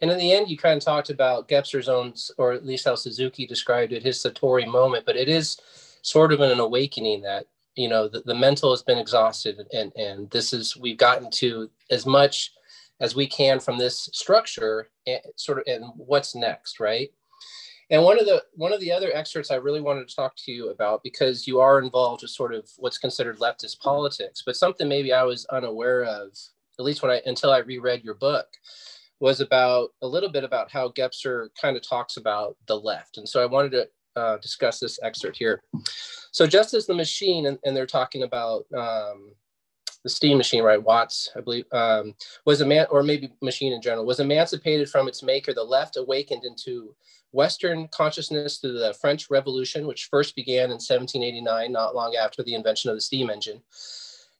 And 0.00 0.10
in 0.10 0.18
the 0.18 0.32
end 0.32 0.48
you 0.48 0.56
kind 0.56 0.76
of 0.76 0.84
talked 0.84 1.10
about 1.10 1.48
gebser's 1.48 1.88
own 1.88 2.14
or 2.36 2.52
at 2.52 2.66
least 2.66 2.84
how 2.84 2.94
suzuki 2.94 3.46
described 3.46 3.92
it 3.92 4.02
his 4.02 4.22
satori 4.22 4.66
moment 4.66 5.06
but 5.06 5.16
it 5.16 5.28
is 5.28 5.58
sort 6.02 6.32
of 6.32 6.40
an 6.40 6.60
awakening 6.60 7.22
that 7.22 7.46
you 7.78 7.88
know 7.88 8.08
the, 8.08 8.20
the 8.22 8.34
mental 8.34 8.70
has 8.70 8.82
been 8.82 8.98
exhausted 8.98 9.60
and 9.72 9.92
and 9.94 10.30
this 10.30 10.52
is 10.52 10.76
we've 10.76 10.98
gotten 10.98 11.30
to 11.30 11.70
as 11.90 12.04
much 12.04 12.52
as 13.00 13.14
we 13.14 13.26
can 13.26 13.60
from 13.60 13.78
this 13.78 14.10
structure 14.12 14.88
and 15.06 15.20
sort 15.36 15.58
of 15.58 15.64
and 15.66 15.84
what's 15.96 16.34
next 16.34 16.80
right? 16.80 17.10
And 17.90 18.02
one 18.02 18.18
of 18.20 18.26
the 18.26 18.42
one 18.54 18.72
of 18.72 18.80
the 18.80 18.92
other 18.92 19.10
excerpts 19.14 19.50
i 19.50 19.54
really 19.54 19.80
wanted 19.80 20.08
to 20.08 20.14
talk 20.14 20.34
to 20.36 20.52
you 20.52 20.70
about 20.70 21.02
because 21.02 21.46
you 21.46 21.60
are 21.60 21.78
involved 21.80 22.20
with 22.22 22.32
sort 22.32 22.52
of 22.52 22.68
what's 22.76 22.98
considered 22.98 23.38
leftist 23.38 23.80
politics 23.80 24.42
but 24.44 24.56
something 24.56 24.86
maybe 24.86 25.10
i 25.10 25.22
was 25.22 25.46
unaware 25.46 26.04
of 26.04 26.36
at 26.78 26.84
least 26.84 27.00
when 27.02 27.10
i 27.10 27.22
until 27.24 27.50
i 27.50 27.58
reread 27.58 28.04
your 28.04 28.12
book 28.12 28.48
was 29.20 29.40
about 29.40 29.90
a 30.02 30.06
little 30.06 30.28
bit 30.28 30.44
about 30.44 30.70
how 30.70 30.90
gebser 30.90 31.48
kind 31.60 31.76
of 31.76 31.82
talks 31.82 32.16
about 32.16 32.56
the 32.66 32.78
left. 32.78 33.18
And 33.18 33.28
so 33.28 33.42
i 33.42 33.46
wanted 33.46 33.72
to 33.72 33.88
uh, 34.18 34.36
discuss 34.38 34.80
this 34.80 34.98
excerpt 35.02 35.36
here 35.36 35.62
so 36.30 36.46
just 36.46 36.74
as 36.74 36.86
the 36.86 36.94
machine, 36.94 37.46
and, 37.46 37.58
and 37.64 37.76
they're 37.76 37.86
talking 37.86 38.22
about 38.22 38.66
um, 38.76 39.32
the 40.04 40.10
steam 40.10 40.38
machine, 40.38 40.62
right? 40.62 40.82
Watts, 40.82 41.30
I 41.36 41.40
believe, 41.40 41.64
um, 41.72 42.14
was 42.44 42.60
a 42.60 42.66
man, 42.66 42.86
or 42.90 43.02
maybe 43.02 43.32
machine 43.42 43.72
in 43.72 43.82
general, 43.82 44.06
was 44.06 44.20
emancipated 44.20 44.88
from 44.88 45.08
its 45.08 45.22
maker. 45.22 45.52
The 45.52 45.62
left 45.62 45.96
awakened 45.96 46.44
into 46.44 46.94
Western 47.32 47.88
consciousness 47.88 48.58
through 48.58 48.78
the 48.78 48.94
French 49.00 49.30
Revolution, 49.30 49.86
which 49.86 50.08
first 50.10 50.36
began 50.36 50.66
in 50.66 50.78
1789, 50.78 51.72
not 51.72 51.94
long 51.94 52.14
after 52.16 52.42
the 52.42 52.54
invention 52.54 52.90
of 52.90 52.96
the 52.96 53.00
steam 53.00 53.30
engine. 53.30 53.60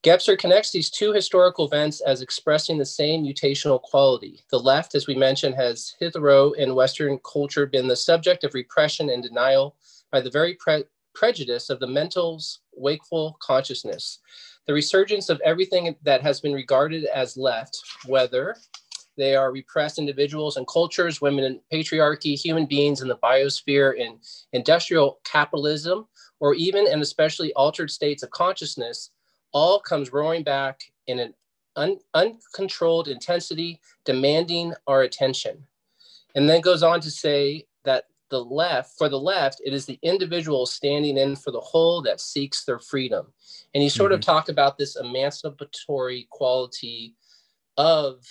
Gebser 0.04 0.38
connects 0.38 0.70
these 0.70 0.90
two 0.90 1.12
historical 1.12 1.66
events 1.66 2.00
as 2.00 2.22
expressing 2.22 2.78
the 2.78 2.86
same 2.86 3.24
mutational 3.24 3.82
quality. 3.82 4.44
The 4.48 4.58
left, 4.58 4.94
as 4.94 5.08
we 5.08 5.16
mentioned, 5.16 5.56
has 5.56 5.96
hitherto 5.98 6.54
in 6.56 6.76
Western 6.76 7.18
culture 7.30 7.66
been 7.66 7.88
the 7.88 7.96
subject 7.96 8.44
of 8.44 8.54
repression 8.54 9.10
and 9.10 9.24
denial 9.24 9.74
by 10.12 10.20
the 10.20 10.30
very 10.30 10.54
pre- 10.54 10.84
prejudice 11.14 11.68
of 11.68 11.80
the 11.80 11.86
mental's 11.88 12.60
wakeful 12.76 13.36
consciousness, 13.42 14.20
the 14.68 14.72
resurgence 14.72 15.30
of 15.30 15.40
everything 15.44 15.96
that 16.04 16.22
has 16.22 16.40
been 16.40 16.52
regarded 16.52 17.04
as 17.06 17.36
left, 17.36 17.76
whether 18.06 18.56
they 19.16 19.34
are 19.34 19.50
repressed 19.50 19.98
individuals 19.98 20.56
and 20.56 20.68
cultures, 20.68 21.20
women 21.20 21.42
and 21.42 21.60
patriarchy, 21.72 22.38
human 22.38 22.66
beings 22.66 23.00
in 23.00 23.08
the 23.08 23.16
biosphere, 23.16 23.96
in 23.96 24.20
industrial 24.52 25.18
capitalism, 25.24 26.06
or 26.38 26.54
even 26.54 26.86
and 26.86 27.02
especially 27.02 27.52
altered 27.54 27.90
states 27.90 28.22
of 28.22 28.30
consciousness, 28.30 29.10
all 29.52 29.80
comes 29.80 30.12
roaring 30.12 30.42
back 30.42 30.82
in 31.06 31.18
an 31.18 31.34
un- 31.76 31.98
uncontrolled 32.14 33.08
intensity, 33.08 33.80
demanding 34.04 34.74
our 34.86 35.02
attention. 35.02 35.66
And 36.34 36.48
then 36.48 36.60
goes 36.60 36.82
on 36.82 37.00
to 37.00 37.10
say 37.10 37.66
that 37.84 38.04
the 38.30 38.44
left, 38.44 38.98
for 38.98 39.08
the 39.08 39.18
left, 39.18 39.62
it 39.64 39.72
is 39.72 39.86
the 39.86 39.98
individual 40.02 40.66
standing 40.66 41.16
in 41.16 41.34
for 41.34 41.50
the 41.50 41.60
whole 41.60 42.02
that 42.02 42.20
seeks 42.20 42.64
their 42.64 42.78
freedom. 42.78 43.26
And 43.74 43.82
he 43.82 43.88
sort 43.88 44.12
mm-hmm. 44.12 44.18
of 44.18 44.20
talked 44.20 44.48
about 44.48 44.76
this 44.76 44.96
emancipatory 44.96 46.26
quality 46.30 47.14
of 47.78 48.24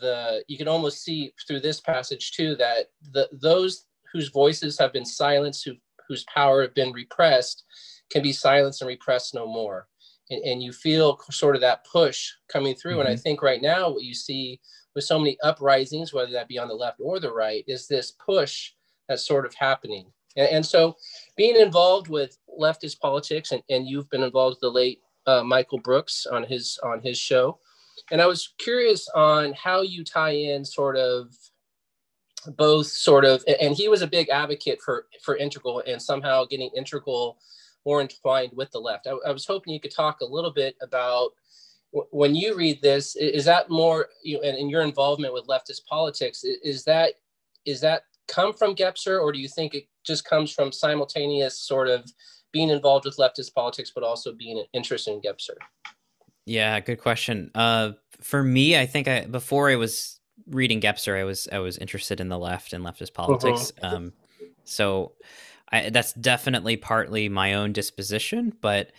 the, 0.00 0.42
you 0.48 0.58
can 0.58 0.68
almost 0.68 1.02
see 1.02 1.32
through 1.46 1.60
this 1.60 1.80
passage 1.80 2.32
too, 2.32 2.56
that 2.56 2.90
the, 3.12 3.28
those 3.32 3.86
whose 4.12 4.28
voices 4.28 4.78
have 4.78 4.92
been 4.92 5.04
silenced, 5.04 5.64
who, 5.64 5.74
whose 6.08 6.24
power 6.24 6.62
have 6.62 6.74
been 6.74 6.92
repressed, 6.92 7.64
can 8.10 8.22
be 8.22 8.32
silenced 8.32 8.82
and 8.82 8.88
repressed 8.88 9.34
no 9.34 9.46
more. 9.46 9.86
And, 10.30 10.42
and 10.44 10.62
you 10.62 10.72
feel 10.72 11.18
sort 11.30 11.56
of 11.56 11.60
that 11.62 11.84
push 11.84 12.30
coming 12.48 12.74
through. 12.74 12.92
Mm-hmm. 12.92 13.00
And 13.00 13.08
I 13.08 13.12
mm-hmm. 13.12 13.22
think 13.22 13.42
right 13.42 13.62
now, 13.62 13.90
what 13.90 14.02
you 14.02 14.14
see 14.14 14.60
with 14.94 15.04
so 15.04 15.18
many 15.18 15.36
uprisings, 15.42 16.12
whether 16.12 16.32
that 16.32 16.48
be 16.48 16.58
on 16.58 16.68
the 16.68 16.74
left 16.74 17.00
or 17.00 17.20
the 17.20 17.32
right, 17.32 17.64
is 17.66 17.86
this 17.86 18.12
push 18.12 18.72
that's 19.08 19.26
sort 19.26 19.46
of 19.46 19.54
happening. 19.54 20.06
And, 20.36 20.48
and 20.48 20.66
so 20.66 20.96
being 21.36 21.56
involved 21.56 22.08
with 22.08 22.38
leftist 22.58 23.00
politics, 23.00 23.52
and, 23.52 23.62
and 23.68 23.86
you've 23.86 24.10
been 24.10 24.22
involved 24.22 24.56
with 24.56 24.60
the 24.60 24.70
late 24.70 25.00
uh, 25.26 25.42
Michael 25.42 25.78
Brooks 25.78 26.26
on 26.26 26.44
his 26.44 26.78
on 26.82 27.00
his 27.00 27.18
show. 27.18 27.58
And 28.10 28.20
I 28.20 28.26
was 28.26 28.54
curious 28.58 29.08
on 29.14 29.52
how 29.52 29.82
you 29.82 30.04
tie 30.04 30.30
in 30.30 30.64
sort 30.64 30.96
of 30.96 31.34
both 32.56 32.86
sort 32.86 33.24
of 33.24 33.44
and 33.60 33.74
he 33.74 33.88
was 33.88 34.00
a 34.00 34.06
big 34.06 34.30
advocate 34.30 34.80
for 34.80 35.06
for 35.22 35.36
integral 35.36 35.82
and 35.86 36.00
somehow 36.00 36.46
getting 36.46 36.70
integral 36.74 37.38
more 37.86 38.00
entwined 38.00 38.52
with 38.54 38.70
the 38.70 38.78
left 38.78 39.06
i, 39.06 39.10
I 39.26 39.32
was 39.32 39.46
hoping 39.46 39.72
you 39.72 39.80
could 39.80 39.94
talk 39.94 40.20
a 40.20 40.26
little 40.26 40.52
bit 40.52 40.76
about 40.82 41.30
when 42.10 42.34
you 42.34 42.56
read 42.56 42.80
this 42.82 43.16
is 43.16 43.44
that 43.44 43.68
more 43.68 44.08
you 44.22 44.36
know, 44.36 44.42
and, 44.42 44.56
and 44.56 44.70
your 44.70 44.82
involvement 44.82 45.34
with 45.34 45.46
leftist 45.46 45.84
politics 45.86 46.44
is 46.44 46.84
that 46.84 47.14
is 47.64 47.80
that 47.80 48.02
come 48.28 48.52
from 48.52 48.74
Gebser 48.74 49.20
or 49.20 49.32
do 49.32 49.38
you 49.38 49.48
think 49.48 49.74
it 49.74 49.88
just 50.04 50.24
comes 50.24 50.52
from 50.52 50.72
simultaneous 50.72 51.58
sort 51.58 51.88
of 51.88 52.10
being 52.52 52.70
involved 52.70 53.04
with 53.04 53.16
leftist 53.16 53.54
politics, 53.54 53.92
but 53.94 54.02
also 54.02 54.32
being 54.32 54.64
interested 54.72 55.12
in 55.12 55.20
Gebser? 55.20 55.56
Yeah, 56.46 56.80
good 56.80 57.00
question. 57.00 57.50
Uh, 57.54 57.92
for 58.20 58.42
me, 58.42 58.78
I 58.78 58.86
think 58.86 59.08
I 59.08 59.26
before 59.26 59.68
I 59.68 59.76
was 59.76 60.20
reading 60.48 60.80
Gebser, 60.80 61.18
I 61.18 61.24
was 61.24 61.48
I 61.52 61.58
was 61.58 61.76
interested 61.78 62.20
in 62.20 62.28
the 62.28 62.38
left 62.38 62.72
and 62.72 62.84
leftist 62.84 63.14
politics. 63.14 63.72
Uh-huh. 63.82 63.96
Um, 63.96 64.12
so 64.64 65.12
I, 65.72 65.90
that's 65.90 66.12
definitely 66.14 66.76
partly 66.76 67.28
my 67.28 67.54
own 67.54 67.72
disposition, 67.72 68.52
but 68.60 68.90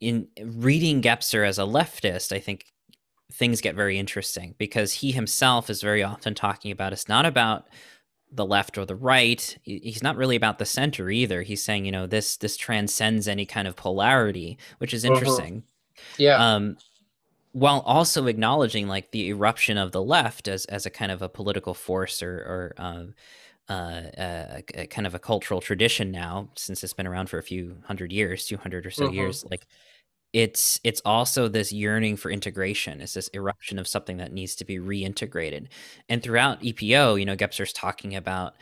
in 0.00 0.28
reading 0.42 1.02
Gebser 1.02 1.46
as 1.46 1.58
a 1.58 1.62
leftist, 1.62 2.32
I 2.32 2.38
think 2.38 2.66
things 3.32 3.60
get 3.60 3.74
very 3.74 3.98
interesting 3.98 4.54
because 4.58 4.92
he 4.94 5.12
himself 5.12 5.70
is 5.70 5.82
very 5.82 6.02
often 6.02 6.34
talking 6.34 6.72
about 6.72 6.92
it's 6.92 7.08
not 7.08 7.26
about 7.26 7.68
the 8.32 8.46
left 8.46 8.78
or 8.78 8.84
the 8.84 8.94
right. 8.94 9.58
He's 9.62 10.02
not 10.02 10.16
really 10.16 10.36
about 10.36 10.58
the 10.58 10.64
center 10.64 11.10
either. 11.10 11.42
He's 11.42 11.62
saying, 11.62 11.84
you 11.84 11.92
know, 11.92 12.06
this 12.06 12.36
this 12.36 12.56
transcends 12.56 13.26
any 13.26 13.44
kind 13.44 13.66
of 13.66 13.76
polarity, 13.76 14.58
which 14.78 14.94
is 14.94 15.04
uh-huh. 15.04 15.14
interesting. 15.14 15.56
Uh-huh. 15.56 16.04
Yeah. 16.18 16.54
Um, 16.54 16.76
while 17.52 17.80
also 17.80 18.26
acknowledging 18.26 18.86
like 18.86 19.10
the 19.10 19.28
eruption 19.28 19.76
of 19.76 19.90
the 19.90 20.02
left 20.02 20.46
as 20.46 20.64
as 20.66 20.86
a 20.86 20.90
kind 20.90 21.10
of 21.10 21.22
a 21.22 21.28
political 21.28 21.74
force 21.74 22.22
or 22.22 22.36
or 22.36 22.74
um, 22.78 23.14
uh, 23.70 24.10
uh, 24.18 24.60
a 24.74 24.86
kind 24.88 25.06
of 25.06 25.14
a 25.14 25.18
cultural 25.18 25.60
tradition 25.60 26.10
now, 26.10 26.50
since 26.56 26.82
it's 26.84 26.92
been 26.92 27.06
around 27.06 27.30
for 27.30 27.38
a 27.38 27.42
few 27.42 27.76
hundred 27.84 28.12
years, 28.12 28.46
two 28.46 28.56
hundred 28.56 28.84
or 28.84 28.90
so 28.90 29.04
uh-huh. 29.04 29.12
years, 29.12 29.44
like 29.50 29.66
it's 30.32 30.80
it's 30.84 31.00
also 31.04 31.48
this 31.48 31.72
yearning 31.72 32.16
for 32.16 32.30
integration. 32.30 33.00
It's 33.00 33.14
this 33.14 33.30
eruption 33.34 33.78
of 33.78 33.88
something 33.88 34.18
that 34.18 34.32
needs 34.32 34.54
to 34.56 34.64
be 34.64 34.78
reintegrated. 34.78 35.68
And 36.08 36.22
throughout 36.22 36.62
epo 36.62 37.18
you 37.18 37.24
know 37.24 37.36
gebser's 37.36 37.72
talking 37.72 38.14
about 38.16 38.54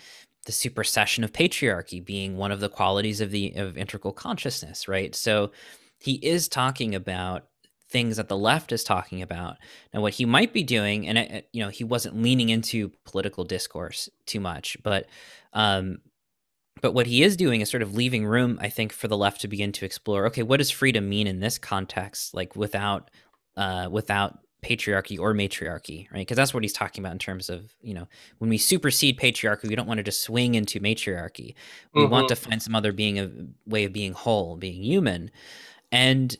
the 0.47 0.53
supersession 0.53 1.25
of 1.25 1.33
patriarchy 1.33 2.03
being 2.05 2.37
one 2.37 2.53
of 2.53 2.61
the 2.61 2.71
qualities 2.71 3.21
of 3.21 3.31
the 3.31 3.53
of 3.57 3.77
integral 3.77 4.13
consciousness 4.13 4.89
right? 4.89 5.15
So 5.15 5.53
he 6.01 6.15
is 6.15 6.49
talking 6.49 6.95
about 6.95 7.49
things 7.91 8.17
that 8.17 8.29
the 8.29 8.37
left 8.37 8.73
is 8.73 8.85
talking 8.85 9.23
about. 9.23 9.57
Now, 9.93 10.01
what 10.03 10.15
he 10.15 10.25
might 10.25 10.53
be 10.53 10.63
doing, 10.63 11.07
and 11.07 11.19
uh, 11.19 11.41
you 11.53 11.63
know, 11.63 11.71
he 11.71 11.85
wasn't 11.85 12.21
leaning 12.21 12.49
into 12.51 12.93
political 13.05 13.45
discourse 13.45 14.09
too 14.27 14.41
much, 14.41 14.77
but 14.83 15.07
um, 15.53 15.99
but 16.81 16.95
what 16.95 17.07
he 17.07 17.23
is 17.23 17.37
doing 17.37 17.61
is 17.61 17.71
sort 17.71 17.83
of 17.83 17.95
leaving 17.95 18.25
room, 18.25 18.59
I 18.61 18.69
think, 18.69 18.93
for 18.93 19.09
the 19.09 19.17
left 19.17 19.41
to 19.41 19.49
begin 19.49 19.73
to 19.73 19.85
explore. 19.85 20.27
Okay, 20.27 20.43
what 20.43 20.59
does 20.59 20.71
freedom 20.71 21.09
mean 21.09 21.27
in 21.27 21.41
this 21.41 21.59
context? 21.59 22.35
Like 22.35 22.55
without 22.55 23.11
uh, 23.57 23.89
without 23.91 24.39
patriarchy 24.63 25.19
or 25.19 25.35
matriarchy, 25.35 26.09
right? 26.13 26.21
Because 26.21 26.37
that's 26.37 26.53
what 26.53 26.65
he's 26.65 26.73
talking 26.73 27.03
about 27.03 27.13
in 27.13 27.19
terms 27.19 27.49
of, 27.49 27.73
you 27.81 27.95
know, 27.95 28.09
when 28.39 28.51
we 28.51 28.59
supersede 28.59 29.19
patriarchy, 29.19 29.69
we 29.69 29.77
don't 29.77 29.87
want 29.87 29.99
to 29.99 30.05
just 30.05 30.23
swing 30.23 30.55
into 30.55 30.81
matriarchy. 30.81 31.55
We 31.95 32.03
mm-hmm. 32.03 32.11
want 32.11 32.29
to 32.29 32.37
find 32.37 32.61
some 32.61 32.75
other 32.75 32.93
being 32.93 33.19
a 33.19 33.31
way 33.67 33.85
of 33.85 33.93
being 33.93 34.13
whole, 34.13 34.57
being 34.57 34.83
human. 34.83 35.31
And 35.93 36.37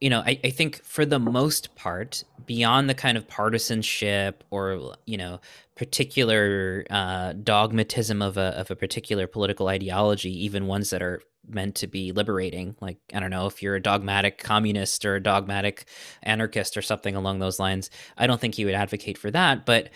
you 0.00 0.10
know, 0.10 0.20
I, 0.20 0.38
I 0.44 0.50
think 0.50 0.82
for 0.84 1.04
the 1.04 1.18
most 1.18 1.74
part, 1.74 2.22
beyond 2.46 2.88
the 2.88 2.94
kind 2.94 3.18
of 3.18 3.26
partisanship 3.26 4.44
or 4.50 4.94
you 5.06 5.16
know 5.16 5.40
particular 5.74 6.84
uh, 6.88 7.32
dogmatism 7.32 8.22
of 8.22 8.36
a 8.36 8.58
of 8.58 8.70
a 8.70 8.76
particular 8.76 9.26
political 9.26 9.68
ideology, 9.68 10.44
even 10.44 10.66
ones 10.66 10.90
that 10.90 11.02
are 11.02 11.20
meant 11.48 11.74
to 11.76 11.86
be 11.86 12.12
liberating. 12.12 12.76
Like, 12.80 12.98
I 13.12 13.20
don't 13.20 13.30
know 13.30 13.46
if 13.46 13.62
you're 13.62 13.76
a 13.76 13.82
dogmatic 13.82 14.38
communist 14.38 15.04
or 15.04 15.16
a 15.16 15.22
dogmatic 15.22 15.86
anarchist 16.22 16.76
or 16.76 16.82
something 16.82 17.16
along 17.16 17.38
those 17.38 17.58
lines. 17.58 17.90
I 18.16 18.26
don't 18.26 18.40
think 18.40 18.54
he 18.54 18.64
would 18.64 18.74
advocate 18.74 19.18
for 19.18 19.30
that. 19.30 19.66
But 19.66 19.90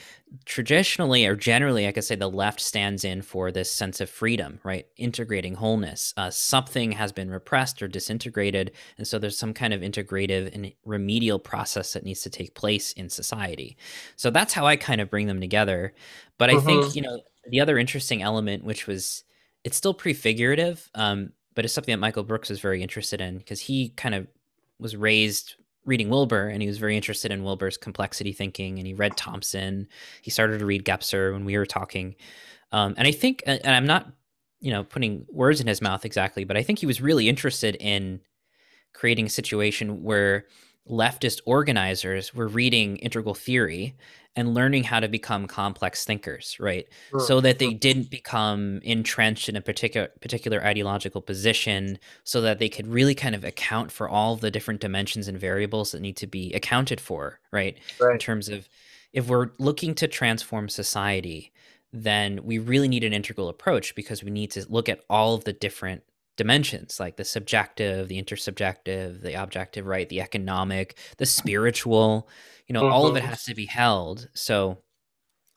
traditionally 0.47 1.27
or 1.27 1.37
generally, 1.37 1.87
I 1.87 1.93
could 1.93 2.05
say 2.05 2.15
the 2.15 2.31
left 2.31 2.61
stands 2.61 3.05
in 3.05 3.23
for 3.23 3.53
this 3.53 3.71
sense 3.71 4.01
of 4.01 4.09
freedom, 4.09 4.61
right? 4.65 4.87
Integrating 4.97 5.55
wholeness. 5.55 6.15
Uh, 6.17 6.31
something 6.31 6.93
has 6.93 7.13
been 7.13 7.31
repressed 7.31 7.83
or 7.83 7.89
disintegrated. 7.89 8.73
And 8.97 9.07
so 9.07 9.19
there's 9.19 9.39
some 9.39 9.53
kind 9.53 9.75
of 9.75 9.83
integrative 9.83 10.55
and 10.55 10.73
remedial 10.85 11.39
process 11.39 11.93
that 11.93 12.05
needs 12.05 12.23
to 12.23 12.31
take 12.31 12.55
place 12.55 12.93
in 12.93 13.11
society. 13.11 13.77
So 14.17 14.31
that's 14.31 14.55
how 14.55 14.67
I 14.67 14.77
kind 14.77 15.01
of 15.01 15.11
bring 15.11 15.27
them 15.27 15.41
together. 15.41 15.93
But 16.39 16.51
I 16.51 16.59
think, 16.61 16.85
mm-hmm. 16.85 16.97
you 16.97 17.03
know, 17.03 17.21
the 17.49 17.61
other 17.61 17.77
interesting 17.77 18.23
element, 18.23 18.65
which 18.65 18.87
was, 18.87 19.25
it's 19.65 19.77
still 19.77 19.95
prefigurative, 19.95 20.91
um, 20.95 21.33
but 21.55 21.65
it's 21.65 21.75
something 21.75 21.93
that 21.93 22.01
Michael 22.01 22.25
Brooks 22.25 22.51
is 22.51 22.61
very 22.61 22.83
interested 22.83 23.21
in 23.21 23.39
because 23.39 23.61
he 23.61 23.91
kind 23.91 24.15
of 24.15 24.27
was 24.79 24.97
raised 24.97 25.55
reading 25.85 26.09
Wilber 26.09 26.49
and 26.49 26.63
he 26.63 26.69
was 26.69 26.79
very 26.79 26.97
interested 26.97 27.31
in 27.31 27.43
Wilber's 27.43 27.77
complexity 27.77 28.33
thinking 28.33 28.79
and 28.79 28.87
he 28.87 28.95
read 28.95 29.17
Thompson. 29.17 29.89
He 30.23 30.31
started 30.31 30.59
to 30.59 30.67
read 30.67 30.85
Gebser 30.85 31.33
when 31.33 31.45
we 31.45 31.57
were 31.57 31.67
talking. 31.67 32.15
Um, 32.71 32.95
and 32.97 33.07
I 33.07 33.13
think, 33.13 33.43
and 33.47 33.61
I'm 33.67 33.87
not, 33.87 34.11
you 34.61 34.71
know, 34.71 34.85
putting 34.85 35.27
words 35.29 35.61
in 35.61 35.67
his 35.67 35.83
mouth 35.83 36.05
exactly, 36.05 36.45
but 36.45 36.57
I 36.57 36.63
think 36.63 36.79
he 36.79 36.87
was 36.87 37.01
really 37.01 37.29
interested 37.29 37.77
in 37.81 38.21
creating 38.93 39.27
a 39.27 39.31
situation 39.31 40.05
where 40.05 40.47
leftist 40.89 41.41
organizers 41.47 42.35
were 42.35 42.49
reading 42.49 42.97
integral 42.99 43.35
theory 43.35 43.97
and 44.35 44.55
learning 44.55 44.85
how 44.85 44.99
to 44.99 45.09
become 45.09 45.47
complex 45.47 46.05
thinkers, 46.05 46.57
right? 46.59 46.87
Sure. 47.11 47.21
So 47.21 47.41
that 47.41 47.59
they 47.59 47.75
didn't 47.75 48.11
become 48.11 48.81
entrenched 48.83 49.49
in 49.49 49.57
a 49.57 49.61
particular 49.61 50.09
particular 50.21 50.65
ideological 50.65 51.21
position, 51.21 51.99
so 52.25 52.41
that 52.41 52.59
they 52.59 52.69
could 52.69 52.87
really 52.87 53.15
kind 53.15 53.35
of 53.35 53.45
account 53.45 53.93
for 53.93 54.09
all 54.09 54.37
the 54.37 54.51
different 54.51 54.81
dimensions 54.81 55.29
and 55.29 55.39
variables 55.39 55.93
that 55.93 56.01
need 56.01 56.17
to 56.17 56.27
be 56.27 56.53
accounted 56.55 57.01
for, 57.01 57.41
right? 57.51 57.79
right. 58.01 58.13
In 58.13 58.19
terms 58.19 58.49
of 58.49 58.69
if 59.13 59.29
we're 59.29 59.51
looking 59.59 59.95
to 59.97 60.09
transform 60.09 60.69
society, 60.69 61.53
then 61.93 62.41
we 62.43 62.59
really 62.59 62.89
need 62.89 63.05
an 63.05 63.13
integral 63.13 63.51
approach 63.51 63.95
because 63.95 64.25
we 64.25 64.31
need 64.31 64.51
to 64.53 64.65
look 64.71 64.89
at 64.89 65.05
all 65.11 65.35
of 65.35 65.45
the 65.45 65.53
different 65.53 66.03
dimensions 66.37 66.99
like 66.99 67.17
the 67.17 67.25
subjective 67.25 68.09
the 68.09 68.23
intersubjective 68.23 69.21
the 69.21 69.35
objective 69.35 69.87
right 69.87 70.09
the 70.09 70.21
economic 70.21 70.97
the 71.19 71.27
spiritual 71.27 72.29
you 72.67 72.73
know 72.73 72.83
mm-hmm. 72.83 72.93
all 72.93 73.07
of 73.07 73.17
it 73.17 73.21
mm-hmm. 73.21 73.29
has 73.29 73.45
to 73.45 73.55
be 73.55 73.67
held 73.67 74.29
so 74.33 74.79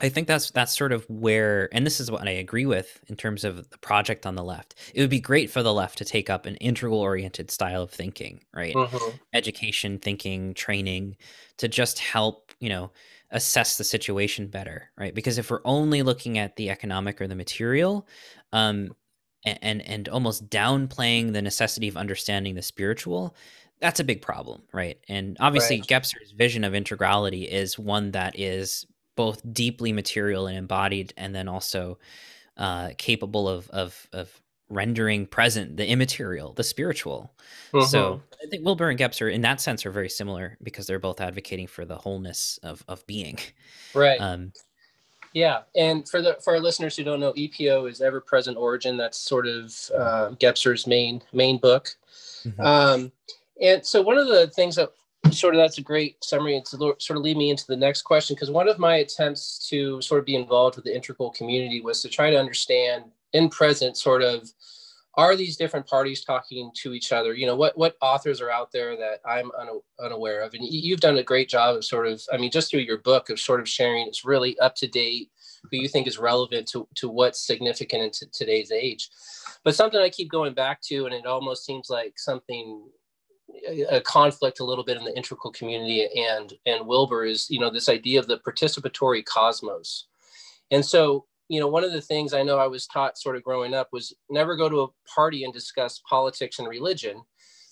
i 0.01 0.09
think 0.09 0.27
that's 0.27 0.51
that's 0.51 0.77
sort 0.77 0.91
of 0.91 1.05
where 1.09 1.69
and 1.73 1.85
this 1.85 2.01
is 2.01 2.11
what 2.11 2.27
i 2.27 2.31
agree 2.31 2.65
with 2.65 2.99
in 3.07 3.15
terms 3.15 3.45
of 3.45 3.69
the 3.69 3.77
project 3.77 4.25
on 4.25 4.35
the 4.35 4.43
left 4.43 4.75
it 4.93 4.99
would 4.99 5.09
be 5.09 5.19
great 5.19 5.49
for 5.49 5.63
the 5.63 5.73
left 5.73 5.97
to 5.97 6.03
take 6.03 6.29
up 6.29 6.45
an 6.45 6.57
integral 6.57 6.99
oriented 6.99 7.49
style 7.49 7.83
of 7.83 7.91
thinking 7.91 8.43
right 8.53 8.75
mm-hmm. 8.75 9.17
education 9.33 9.97
thinking 9.97 10.53
training 10.53 11.15
to 11.57 11.69
just 11.69 11.99
help 11.99 12.51
you 12.59 12.67
know 12.67 12.91
assess 13.31 13.77
the 13.77 13.83
situation 13.83 14.47
better 14.47 14.91
right 14.97 15.15
because 15.15 15.37
if 15.37 15.49
we're 15.49 15.61
only 15.63 16.03
looking 16.03 16.37
at 16.37 16.57
the 16.57 16.69
economic 16.69 17.21
or 17.21 17.27
the 17.27 17.35
material 17.35 18.05
um 18.51 18.93
and 19.45 19.81
and 19.87 20.09
almost 20.09 20.49
downplaying 20.49 21.33
the 21.33 21.41
necessity 21.41 21.87
of 21.87 21.97
understanding 21.97 22.55
the 22.55 22.61
spiritual 22.61 23.35
that's 23.79 23.99
a 23.99 24.03
big 24.03 24.21
problem 24.21 24.61
right 24.73 24.99
and 25.07 25.37
obviously 25.39 25.79
right. 25.79 25.87
gebser's 25.87 26.31
vision 26.31 26.63
of 26.63 26.73
integrality 26.73 27.47
is 27.47 27.77
one 27.77 28.11
that 28.11 28.37
is 28.37 28.85
both 29.15 29.41
deeply 29.53 29.93
material 29.93 30.47
and 30.47 30.57
embodied 30.57 31.13
and 31.17 31.33
then 31.33 31.47
also 31.47 31.97
uh, 32.57 32.89
capable 32.97 33.47
of, 33.49 33.69
of 33.69 34.07
of 34.13 34.41
rendering 34.67 35.27
present 35.27 35.77
the 35.77 35.87
immaterial 35.87 36.53
the 36.53 36.63
spiritual 36.63 37.31
mm-hmm. 37.71 37.85
so 37.85 38.19
i 38.43 38.47
think 38.49 38.65
wilber 38.65 38.89
and 38.89 38.97
gebser 38.97 39.31
in 39.31 39.41
that 39.41 39.61
sense 39.61 39.85
are 39.85 39.91
very 39.91 40.09
similar 40.09 40.57
because 40.63 40.87
they're 40.87 40.97
both 40.97 41.21
advocating 41.21 41.67
for 41.67 41.85
the 41.85 41.95
wholeness 41.95 42.59
of 42.63 42.83
of 42.87 43.05
being 43.05 43.37
right 43.93 44.19
um, 44.19 44.51
yeah, 45.35 45.63
and 45.75 46.07
for 46.07 46.21
the 46.21 46.37
for 46.41 46.53
our 46.53 46.61
listeners 46.61 46.95
who 46.95 47.03
don't 47.03 47.19
know, 47.19 47.33
EPO 47.33 47.91
is 47.91 47.99
Ever 47.99 48.21
Present 48.21 48.55
Origin. 48.55 48.95
That's 48.95 49.17
sort 49.17 49.45
of 49.47 49.75
uh, 49.93 50.29
Gebser's 50.39 50.87
main 50.87 51.21
main 51.33 51.57
book. 51.57 51.89
Mm-hmm. 52.45 52.61
Um, 52.61 53.11
and 53.61 53.85
so 53.85 54.01
one 54.01 54.17
of 54.17 54.27
the 54.27 54.47
things 54.47 54.77
that 54.77 54.93
sort 55.31 55.53
of 55.53 55.59
that's 55.59 55.77
a 55.77 55.81
great 55.81 56.23
summary 56.23 56.61
to 56.65 56.77
sort 56.99 57.17
of 57.17 57.17
lead 57.17 57.35
me 57.35 57.49
into 57.49 57.67
the 57.67 57.75
next 57.75 58.03
question 58.03 58.33
because 58.33 58.49
one 58.49 58.69
of 58.69 58.79
my 58.79 58.97
attempts 58.97 59.67
to 59.69 60.01
sort 60.01 60.19
of 60.19 60.25
be 60.25 60.35
involved 60.35 60.77
with 60.77 60.85
the 60.85 60.95
integral 60.95 61.31
community 61.31 61.81
was 61.81 62.01
to 62.01 62.07
try 62.07 62.29
to 62.29 62.39
understand 62.39 63.03
in 63.33 63.49
present 63.49 63.97
sort 63.97 64.21
of 64.21 64.49
are 65.17 65.35
these 65.35 65.57
different 65.57 65.87
parties 65.87 66.23
talking 66.23 66.71
to 66.75 66.93
each 66.93 67.11
other? 67.11 67.33
You 67.33 67.47
know 67.47 67.55
what 67.55 67.77
what 67.77 67.95
authors 68.01 68.41
are 68.41 68.51
out 68.51 68.71
there 68.71 68.95
that 68.97 69.21
i'm 69.25 69.51
unaware 69.99 70.41
of? 70.41 70.53
And 70.53 70.65
you've 70.65 70.99
done 70.99 71.17
a 71.17 71.23
great 71.23 71.49
job 71.49 71.75
of 71.75 71.85
sort 71.85 72.07
of 72.07 72.21
i 72.31 72.37
mean 72.37 72.51
just 72.51 72.69
through 72.69 72.81
your 72.81 72.97
book 72.97 73.29
of 73.29 73.39
sort 73.39 73.59
of 73.59 73.69
sharing 73.69 74.07
it's 74.07 74.25
really 74.25 74.57
up 74.59 74.75
to 74.75 74.87
date 74.87 75.31
who 75.71 75.77
you 75.77 75.87
think 75.87 76.07
is 76.07 76.19
relevant 76.19 76.67
to, 76.67 76.87
to 76.93 77.09
what's 77.09 77.47
significant 77.47 78.03
in 78.03 78.11
t- 78.11 78.25
today's 78.31 78.71
age. 78.71 79.09
But 79.63 79.75
something 79.75 79.99
i 79.99 80.09
keep 80.09 80.29
going 80.29 80.53
back 80.53 80.81
to 80.83 81.05
and 81.05 81.13
it 81.15 81.25
almost 81.25 81.65
seems 81.65 81.89
like 81.89 82.13
something 82.17 82.83
a 83.89 84.01
conflict 84.01 84.59
a 84.59 84.65
little 84.65 84.83
bit 84.83 84.97
in 84.97 85.05
the 85.05 85.15
integral 85.15 85.51
community 85.51 86.07
and 86.27 86.53
and 86.65 86.85
wilber 86.85 87.25
is 87.25 87.49
you 87.49 87.59
know 87.59 87.69
this 87.69 87.89
idea 87.89 88.19
of 88.19 88.27
the 88.27 88.39
participatory 88.39 89.23
cosmos. 89.23 90.07
And 90.71 90.83
so 90.83 91.25
you 91.47 91.59
know, 91.59 91.67
one 91.67 91.83
of 91.83 91.91
the 91.91 92.01
things 92.01 92.33
I 92.33 92.43
know 92.43 92.57
I 92.57 92.67
was 92.67 92.87
taught 92.87 93.17
sort 93.17 93.35
of 93.35 93.43
growing 93.43 93.73
up 93.73 93.89
was 93.91 94.13
never 94.29 94.55
go 94.55 94.69
to 94.69 94.81
a 94.81 94.87
party 95.13 95.43
and 95.43 95.53
discuss 95.53 96.01
politics 96.09 96.59
and 96.59 96.67
religion. 96.67 97.21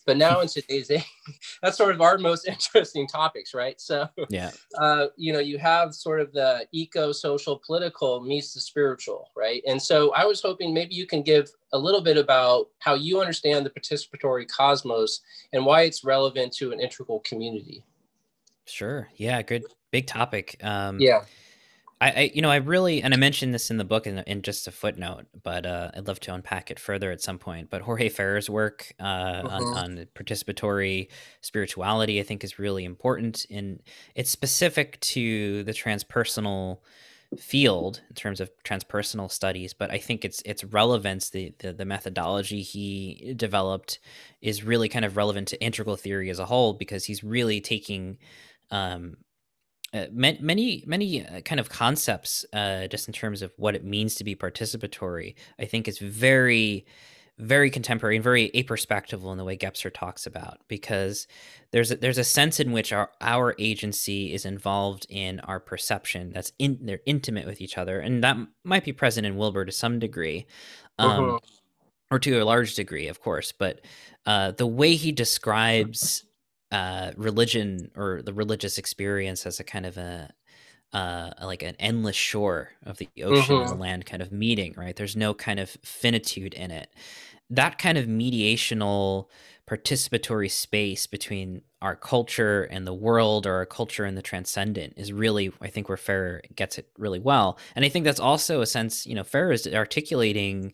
But 0.06 0.18
now 0.18 0.42
in 0.42 0.50
today's 0.50 0.90
day, 0.90 1.06
that's 1.64 1.78
sort 1.78 1.96
of 1.96 2.02
our 2.02 2.18
most 2.18 2.46
interesting 2.48 3.08
topics, 3.08 3.54
right? 3.54 3.80
So, 3.80 4.10
yeah, 4.30 4.52
uh, 4.78 5.08
you 5.16 5.32
know, 5.32 5.40
you 5.40 5.58
have 5.60 5.96
sort 5.96 6.20
of 6.20 6.34
the 6.34 6.68
eco-social 6.74 7.62
political 7.66 8.22
meets 8.22 8.54
the 8.54 8.60
spiritual, 8.60 9.32
right? 9.36 9.64
And 9.66 9.82
so 9.82 10.12
I 10.14 10.26
was 10.26 10.42
hoping 10.42 10.74
maybe 10.74 10.94
you 10.94 11.08
can 11.08 11.22
give 11.22 11.50
a 11.72 11.78
little 11.78 12.02
bit 12.02 12.18
about 12.18 12.68
how 12.80 12.96
you 12.96 13.22
understand 13.22 13.66
the 13.66 13.70
participatory 13.70 14.48
cosmos 14.48 15.22
and 15.54 15.66
why 15.66 15.84
it's 15.84 16.04
relevant 16.04 16.54
to 16.58 16.74
an 16.74 16.82
integral 16.82 17.22
community. 17.22 17.86
Sure. 18.66 19.08
Yeah. 19.16 19.42
Good. 19.42 19.64
Big 19.92 20.08
topic. 20.08 20.58
Um, 20.64 21.00
yeah 21.00 21.24
I, 22.04 22.10
I, 22.10 22.32
you 22.34 22.42
know, 22.42 22.52
I 22.52 22.58
really, 22.58 23.02
and 23.02 23.14
I 23.14 23.18
mentioned 23.18 23.54
this 23.54 23.72
in 23.72 23.78
the 23.78 23.86
book 23.86 24.06
in, 24.06 24.20
in 24.28 24.42
just 24.42 24.68
a 24.68 24.72
footnote, 24.72 25.26
but 25.42 25.66
uh, 25.66 25.92
I'd 25.96 26.06
love 26.06 26.20
to 26.22 26.34
unpack 26.34 26.70
it 26.70 26.78
further 26.78 27.12
at 27.12 27.22
some 27.22 27.40
point. 27.40 27.70
But 27.70 27.82
Jorge 27.82 28.10
Ferrer's 28.10 28.50
work 28.50 28.94
uh, 29.00 29.04
on, 29.04 29.46
mm-hmm. 29.46 29.78
on, 29.78 30.08
participatory 30.14 31.08
spirituality, 31.40 32.20
I 32.20 32.24
think, 32.24 32.44
is 32.44 32.60
really 32.60 32.84
important, 32.84 33.46
and 33.50 33.82
it's 34.16 34.30
specific 34.30 35.00
to 35.00 35.64
the 35.64 35.72
transpersonal 35.72 36.80
field 37.40 38.02
in 38.10 38.16
terms 38.16 38.42
of 38.42 38.52
transpersonal 38.66 39.32
studies. 39.32 39.74
But 39.74 39.90
I 39.90 39.98
think 39.98 40.26
its 40.26 40.42
its 40.42 40.66
relevance, 40.66 41.30
the, 41.30 41.54
the 41.60 41.72
the 41.72 41.86
methodology 41.86 42.64
he 42.64 43.34
developed, 43.38 44.00
is 44.42 44.62
really 44.62 44.90
kind 44.90 45.06
of 45.06 45.16
relevant 45.16 45.48
to 45.50 45.64
integral 45.64 45.96
theory 45.96 46.30
as 46.30 46.40
a 46.40 46.46
whole 46.46 46.74
because 46.74 47.06
he's 47.06 47.24
really 47.24 47.62
taking 47.62 48.18
um, 48.72 49.16
uh, 49.94 50.08
many 50.12 50.84
many 50.88 51.26
uh, 51.26 51.42
kind 51.42 51.60
of 51.60 51.70
concepts 51.70 52.46
uh, 52.54 52.88
just 52.88 53.08
in 53.08 53.14
terms 53.14 53.42
of 53.42 53.54
what 53.58 53.76
it 53.76 53.84
means 53.84 54.16
to 54.16 54.24
be 54.24 54.36
participatory 54.36 55.36
i 55.60 55.66
think 55.66 55.88
is 55.88 56.00
very 56.00 56.86
very 57.40 57.72
contemporary 57.72 58.16
and 58.16 58.24
very 58.24 58.52
aperspectival 58.52 59.32
in 59.32 59.38
the 59.38 59.44
way 59.44 59.58
gebser 59.58 59.92
talks 59.92 60.26
about 60.26 60.60
because 60.68 61.28
there's 61.72 61.92
a, 61.92 61.96
there's 61.96 62.20
a 62.20 62.24
sense 62.24 62.60
in 62.60 62.72
which 62.72 62.94
our 62.94 63.10
our 63.22 63.56
agency 63.58 64.34
is 64.34 64.46
involved 64.46 65.06
in 65.10 65.40
our 65.42 65.60
perception 65.60 66.32
that's 66.32 66.52
in 66.60 66.78
they're 66.82 67.00
intimate 67.06 67.46
with 67.46 67.60
each 67.60 67.78
other 67.78 68.00
and 68.00 68.24
that 68.24 68.38
might 68.64 68.84
be 68.84 68.94
present 68.94 69.26
in 69.26 69.36
Wilber 69.36 69.66
to 69.66 69.72
some 69.72 69.98
degree 69.98 70.46
um, 71.00 71.30
uh-huh. 71.30 71.40
or 72.12 72.20
to 72.20 72.40
a 72.40 72.46
large 72.46 72.76
degree 72.76 73.08
of 73.08 73.20
course 73.20 73.52
but 73.52 73.82
uh, 74.26 74.52
the 74.52 74.68
way 74.68 74.96
he 74.96 75.12
describes 75.12 76.24
uh, 76.74 77.12
religion 77.16 77.92
or 77.96 78.24
the 78.24 78.34
religious 78.34 78.80
experience 78.80 79.46
as 79.46 79.60
a 79.60 79.64
kind 79.64 79.86
of 79.86 79.96
a 79.96 80.30
uh, 80.92 81.32
like 81.44 81.64
an 81.64 81.76
endless 81.80 82.16
shore 82.16 82.72
of 82.86 82.98
the 82.98 83.10
ocean 83.24 83.56
mm-hmm. 83.56 83.62
and 83.64 83.70
the 83.70 83.82
land 83.82 84.06
kind 84.06 84.22
of 84.22 84.32
meeting, 84.32 84.74
right? 84.78 84.96
There's 84.96 85.16
no 85.16 85.34
kind 85.34 85.60
of 85.60 85.70
finitude 85.84 86.54
in 86.54 86.72
it. 86.72 86.94
That 87.50 87.78
kind 87.78 87.98
of 87.98 88.06
mediational 88.06 89.28
participatory 89.70 90.52
space 90.52 91.08
between 91.08 91.62
our 91.82 91.96
culture 91.96 92.64
and 92.64 92.86
the 92.86 92.94
world 92.94 93.46
or 93.46 93.54
our 93.54 93.66
culture 93.66 94.04
and 94.04 94.18
the 94.18 94.22
transcendent 94.22 94.94
is 94.98 95.14
really 95.14 95.54
i 95.62 95.70
think 95.70 95.88
where 95.88 95.98
ferrer 95.98 96.42
gets 96.54 96.78
it 96.78 96.90
really 96.98 97.20
well 97.20 97.58
and 97.74 97.86
i 97.86 97.90
think 97.90 98.04
that's 98.04 98.20
also 98.20 98.60
a 98.60 98.66
sense 98.66 99.08
you 99.08 99.16
know 99.16 99.24
ferrer 99.24 99.54
is 99.54 99.66
articulating 99.68 100.74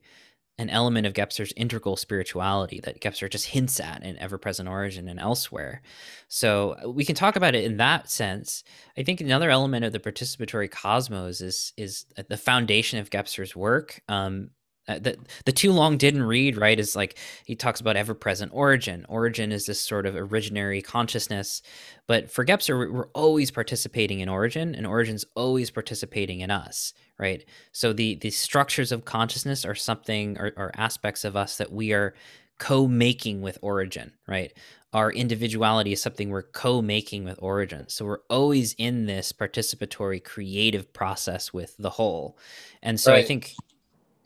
an 0.59 0.69
element 0.69 1.07
of 1.07 1.13
Gebser's 1.13 1.53
integral 1.55 1.95
spirituality 1.95 2.81
that 2.81 2.99
Gebser 2.99 3.29
just 3.29 3.47
hints 3.47 3.79
at 3.79 4.03
in 4.03 4.17
Ever 4.19 4.37
Present 4.37 4.67
Origin 4.67 5.07
and 5.07 5.17
elsewhere. 5.17 5.81
So 6.27 6.75
uh, 6.83 6.89
we 6.89 7.05
can 7.05 7.15
talk 7.15 7.37
about 7.37 7.55
it 7.55 7.63
in 7.63 7.77
that 7.77 8.09
sense. 8.09 8.65
I 8.97 9.03
think 9.03 9.21
another 9.21 9.49
element 9.49 9.85
of 9.85 9.93
the 9.93 9.99
participatory 10.01 10.69
cosmos 10.69 11.39
is 11.39 11.71
is 11.77 12.05
the 12.27 12.37
foundation 12.37 12.99
of 12.99 13.09
Gebser's 13.09 13.55
work. 13.55 14.01
Um, 14.09 14.49
uh, 14.89 14.99
the 14.99 15.17
the 15.45 15.51
too 15.51 15.71
long 15.71 15.97
didn't 15.97 16.23
read 16.23 16.57
right 16.57 16.79
is 16.79 16.95
like 16.95 17.17
he 17.45 17.55
talks 17.55 17.79
about 17.79 17.95
ever 17.95 18.15
present 18.15 18.51
origin. 18.53 19.05
Origin 19.07 19.51
is 19.51 19.67
this 19.67 19.79
sort 19.79 20.05
of 20.05 20.15
originary 20.15 20.83
consciousness. 20.83 21.61
But 22.07 22.31
for 22.31 22.43
Gebser 22.43 22.77
we're, 22.77 22.91
we're 22.91 23.07
always 23.09 23.51
participating 23.51 24.19
in 24.19 24.29
origin 24.29 24.73
and 24.73 24.87
origin's 24.87 25.25
always 25.35 25.69
participating 25.69 26.39
in 26.39 26.51
us 26.51 26.93
right? 27.19 27.45
So 27.71 27.93
the 27.93 28.15
the 28.15 28.31
structures 28.31 28.91
of 28.91 29.05
consciousness 29.05 29.65
are 29.65 29.75
something 29.75 30.37
or, 30.39 30.53
or 30.57 30.71
aspects 30.75 31.23
of 31.23 31.35
us 31.35 31.57
that 31.57 31.71
we 31.71 31.93
are 31.93 32.15
co-making 32.57 33.41
with 33.41 33.59
origin 33.61 34.11
right? 34.27 34.51
Our 34.91 35.11
individuality 35.11 35.91
is 35.91 36.01
something 36.01 36.31
we're 36.31 36.41
co-making 36.41 37.23
with 37.23 37.37
origin. 37.43 37.87
So 37.89 38.05
we're 38.05 38.21
always 38.27 38.73
in 38.79 39.05
this 39.05 39.31
participatory 39.31 40.23
creative 40.23 40.91
process 40.93 41.53
with 41.53 41.75
the 41.77 41.91
whole. 41.91 42.39
And 42.81 42.99
so 42.99 43.11
right. 43.11 43.23
i 43.23 43.27
think 43.27 43.53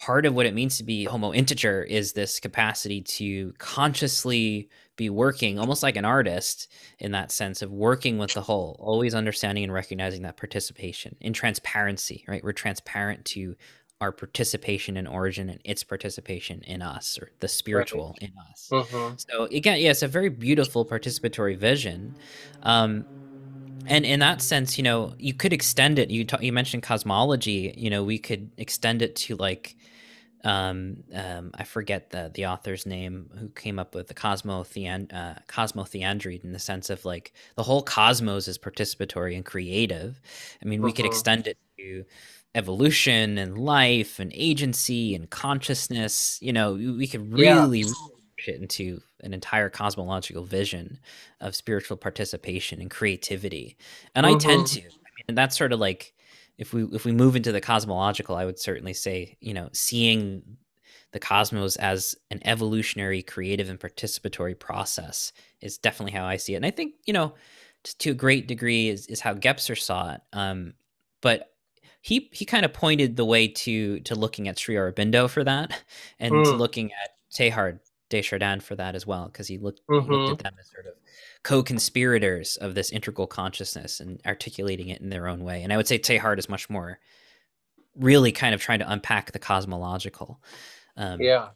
part 0.04 0.26
of 0.26 0.36
what 0.36 0.46
it 0.46 0.54
means 0.54 0.78
to 0.78 0.84
be 0.84 1.06
homo 1.06 1.34
integer 1.34 1.82
is 1.82 2.12
this 2.12 2.38
capacity 2.38 3.00
to 3.00 3.54
consciously 3.58 4.70
be 4.98 5.10
working 5.10 5.58
almost 5.58 5.82
like 5.82 5.96
an 5.96 6.04
artist 6.04 6.70
in 7.00 7.14
that 7.14 7.32
sense 7.32 7.62
of 7.62 7.72
working 7.72 8.18
with 8.18 8.34
the 8.34 8.42
whole 8.42 8.76
always 8.82 9.16
understanding 9.16 9.64
and 9.64 9.74
recognizing 9.74 10.22
that 10.22 10.36
participation 10.36 11.16
in 11.22 11.32
transparency 11.32 12.26
right 12.28 12.44
we're 12.44 12.52
transparent 12.52 13.24
to 13.24 13.56
our 14.02 14.12
participation 14.12 14.98
in 14.98 15.08
origin 15.08 15.50
and 15.50 15.62
its 15.64 15.86
participation 15.86 16.62
in 16.64 16.82
us 16.82 17.18
or 17.18 17.32
the 17.40 17.48
spiritual 17.48 18.14
right. 18.20 18.30
in 18.30 18.38
us 18.52 18.68
mm-hmm. 18.70 19.16
so 19.16 19.46
again 19.46 19.80
yeah 19.80 19.92
it's 19.92 20.04
a 20.04 20.08
very 20.08 20.28
beautiful 20.28 20.86
participatory 20.86 21.58
vision 21.58 22.14
um, 22.64 23.06
and 23.86 24.04
in 24.04 24.20
that 24.20 24.42
sense 24.42 24.78
you 24.78 24.84
know 24.84 25.14
you 25.18 25.34
could 25.34 25.54
extend 25.54 25.98
it 25.98 26.10
you 26.10 26.26
you 26.42 26.52
mentioned 26.52 26.84
cosmology 26.84 27.74
you 27.78 27.90
know 27.90 28.04
we 28.04 28.20
could 28.20 28.52
extend 28.58 29.02
it 29.02 29.16
to 29.16 29.38
like 29.38 29.78
um, 30.44 31.04
um, 31.14 31.52
I 31.54 31.64
forget 31.64 32.10
the 32.10 32.30
the 32.34 32.48
author's 32.48 32.86
name 32.86 33.30
who 33.38 33.50
came 33.50 33.80
up 33.80 33.96
with 33.96 34.08
the 34.08 34.14
cosmothean 34.14 35.10
uh, 35.12 35.40
in 36.44 36.52
the 36.52 36.60
sense 36.60 36.90
of 36.90 37.06
like 37.06 37.34
the 37.56 37.64
whole 37.64 37.82
cosmos 37.82 38.48
is 38.48 38.58
participatory 38.58 39.36
and 39.36 39.46
creative. 39.46 40.20
I 40.62 40.66
mean, 40.66 40.80
uh-huh. 40.80 40.86
we 40.86 40.92
could 40.92 41.06
uh-huh. 41.06 41.12
extend 41.12 41.48
it 41.48 41.58
to 41.80 42.06
evolution 42.56 43.38
and 43.38 43.58
life 43.58 44.20
and 44.20 44.32
agency 44.36 45.16
and 45.16 45.30
consciousness. 45.30 46.40
You 46.42 46.54
know, 46.54 46.74
we 46.74 47.08
could 47.08 47.32
really 47.34 47.80
yeah. 47.80 47.94
it 48.48 48.62
into 48.62 49.02
an 49.22 49.34
entire 49.34 49.70
cosmological 49.70 50.44
vision 50.44 51.00
of 51.40 51.56
spiritual 51.56 51.96
participation 51.96 52.82
and 52.82 52.92
creativity. 52.92 53.78
And 54.14 54.26
uh-huh. 54.26 54.36
I 54.36 54.38
tend 54.40 54.62
uh-huh. 54.64 54.76
to. 54.76 54.82
I 54.82 55.12
mean, 55.16 55.26
and 55.30 55.38
that's 55.38 55.58
sort 55.58 55.72
of 55.72 55.80
like 55.80 56.14
if 56.58 56.74
we 56.74 56.84
if 56.94 57.06
we 57.06 57.12
move 57.12 57.36
into 57.36 57.52
the 57.52 57.62
cosmological, 57.62 58.36
I 58.36 58.46
would 58.46 58.60
certainly 58.60 58.94
say, 58.94 59.38
you 59.40 59.54
know, 59.54 59.70
seeing 59.74 60.44
the 61.12 61.20
cosmos 61.20 61.76
as 61.78 62.16
an 62.32 62.42
evolutionary, 62.44 63.22
creative, 63.22 63.70
and 63.70 63.80
participatory 63.80 64.58
process 64.58 65.32
is 65.62 65.78
definitely 65.78 66.12
how 66.12 66.26
I 66.26 66.38
see 66.38 66.54
it. 66.54 66.58
And 66.58 66.66
I 66.66 66.72
think, 66.72 66.96
you 67.06 67.14
know, 67.14 67.36
to 68.00 68.12
a 68.12 68.16
great 68.16 68.48
degree 68.48 68.90
is, 68.90 69.08
is 69.08 69.20
how 69.20 69.34
Gebser 69.34 69.80
saw 69.80 70.14
it. 70.14 70.22
Um, 70.34 70.74
but 71.22 71.54
he 72.02 72.30
he 72.34 72.46
kind 72.46 72.66
of 72.66 72.74
pointed 72.74 73.16
the 73.16 73.26
way 73.26 73.48
to 73.48 74.00
to 74.02 74.16
looking 74.16 74.48
at 74.48 74.60
Sri 74.60 74.76
Aurobindo 74.76 75.30
for 75.30 75.44
that, 75.44 75.84
and 76.20 76.34
mm. 76.34 76.44
to 76.44 76.52
looking 76.52 76.92
at 76.92 77.12
Teilhard 77.34 77.80
de 78.10 78.22
Chardin 78.22 78.60
for 78.60 78.76
that 78.76 78.96
as 78.96 79.08
well, 79.08 79.26
because 79.26 79.48
he 79.48 79.58
looked, 79.58 79.82
mm-hmm. 79.88 80.12
he 80.12 80.18
looked 80.18 80.32
at 80.32 80.38
mm-hmm. 80.38 80.56
them 80.56 80.60
as 80.60 80.70
sort 80.70 80.86
of 80.88 80.94
co-conspirators 81.44 82.58
of 82.58 82.76
this 82.76 82.92
integral 82.92 83.28
consciousness 83.28 84.00
and 84.00 84.22
articulating 84.26 84.90
it 84.90 85.02
in 85.02 85.10
their 85.10 85.28
own 85.28 85.44
way. 85.44 85.64
And 85.64 85.74
I 85.74 85.78
would 85.78 85.88
say 85.88 86.00
Teilhard 86.00 86.40
is 86.40 86.50
much 86.50 86.70
more 86.70 87.00
really 87.96 88.32
kind 88.32 88.56
of 88.56 88.62
trying 88.62 88.80
to 88.80 88.92
unpack 88.92 89.32
the 89.32 89.40
cosmological. 89.40 90.40
Um, 90.98 91.22
yeah. 91.22 91.50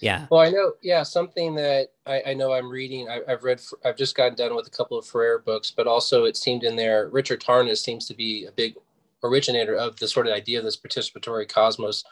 Yeah. 0.00 0.26
Well, 0.30 0.40
I 0.40 0.50
know. 0.50 0.74
Yeah, 0.80 1.02
something 1.02 1.56
that 1.56 1.88
I, 2.06 2.22
I 2.28 2.34
know 2.34 2.52
I'm 2.52 2.70
reading. 2.70 3.08
I, 3.08 3.20
have 3.28 3.42
read. 3.42 3.60
I've 3.84 3.96
just 3.96 4.16
gotten 4.16 4.36
done 4.36 4.54
with 4.54 4.68
a 4.68 4.70
couple 4.70 4.96
of 4.96 5.04
Freire 5.04 5.40
books, 5.40 5.72
but 5.72 5.88
also 5.88 6.24
it 6.24 6.36
seemed 6.36 6.62
in 6.62 6.76
there. 6.76 7.08
Richard 7.08 7.40
Tarnas 7.40 7.78
seems 7.78 8.06
to 8.06 8.14
be 8.14 8.46
a 8.46 8.52
big 8.52 8.74
originator 9.22 9.74
of 9.74 9.96
the 9.96 10.08
sort 10.08 10.26
of 10.26 10.32
idea 10.32 10.58
of 10.58 10.64
this 10.64 10.76
participatory 10.76 11.48
cosmos. 11.48 12.04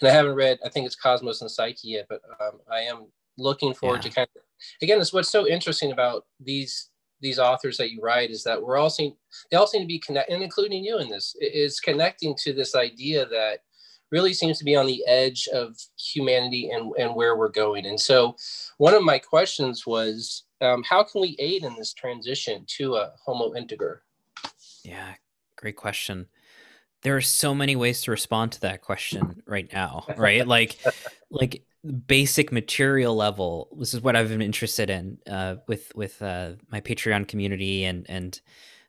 And 0.00 0.08
I 0.08 0.12
haven't 0.12 0.34
read. 0.34 0.58
I 0.64 0.68
think 0.68 0.86
it's 0.86 0.96
Cosmos 0.96 1.40
and 1.40 1.50
Psyche 1.50 1.88
yet, 1.88 2.06
but 2.08 2.20
um, 2.40 2.60
I 2.70 2.80
am 2.80 3.06
looking 3.38 3.74
forward 3.74 4.04
yeah. 4.04 4.10
to 4.10 4.14
kind 4.14 4.28
of 4.34 4.42
again 4.82 5.00
it's 5.00 5.12
what's 5.12 5.30
so 5.30 5.46
interesting 5.46 5.92
about 5.92 6.24
these 6.40 6.90
these 7.20 7.38
authors 7.38 7.76
that 7.78 7.90
you 7.90 8.00
write 8.00 8.30
is 8.30 8.44
that 8.44 8.60
we're 8.60 8.76
all 8.76 8.90
seem 8.90 9.14
they 9.50 9.56
all 9.56 9.66
seem 9.66 9.82
to 9.82 9.86
be 9.86 9.98
connected 9.98 10.34
and 10.34 10.42
including 10.42 10.84
you 10.84 10.98
in 10.98 11.08
this 11.08 11.34
is 11.40 11.80
connecting 11.80 12.34
to 12.36 12.52
this 12.52 12.74
idea 12.74 13.26
that 13.26 13.60
really 14.12 14.32
seems 14.32 14.58
to 14.58 14.64
be 14.64 14.76
on 14.76 14.86
the 14.86 15.04
edge 15.08 15.48
of 15.52 15.76
humanity 15.98 16.70
and, 16.70 16.92
and 16.98 17.14
where 17.14 17.36
we're 17.36 17.48
going 17.48 17.86
and 17.86 18.00
so 18.00 18.36
one 18.78 18.94
of 18.94 19.02
my 19.02 19.18
questions 19.18 19.86
was 19.86 20.44
um, 20.60 20.82
how 20.82 21.02
can 21.02 21.20
we 21.20 21.36
aid 21.38 21.64
in 21.64 21.74
this 21.76 21.92
transition 21.92 22.64
to 22.66 22.96
a 22.96 23.12
homo 23.24 23.54
integer 23.54 24.02
yeah 24.84 25.14
great 25.56 25.76
question 25.76 26.26
there 27.06 27.16
are 27.16 27.20
so 27.20 27.54
many 27.54 27.76
ways 27.76 28.00
to 28.02 28.10
respond 28.10 28.50
to 28.50 28.60
that 28.62 28.82
question 28.82 29.42
right 29.46 29.72
now 29.72 30.04
right? 30.16 30.46
Like 30.56 30.76
like 31.30 31.62
basic 32.06 32.50
material 32.50 33.14
level 33.14 33.68
this 33.78 33.94
is 33.94 34.00
what 34.00 34.16
i've 34.16 34.28
been 34.28 34.42
interested 34.42 34.90
in 34.90 35.18
uh, 35.30 35.54
with 35.68 35.94
with 35.94 36.20
uh, 36.20 36.52
my 36.68 36.80
patreon 36.80 37.28
community 37.28 37.84
and 37.84 38.06
and 38.08 38.40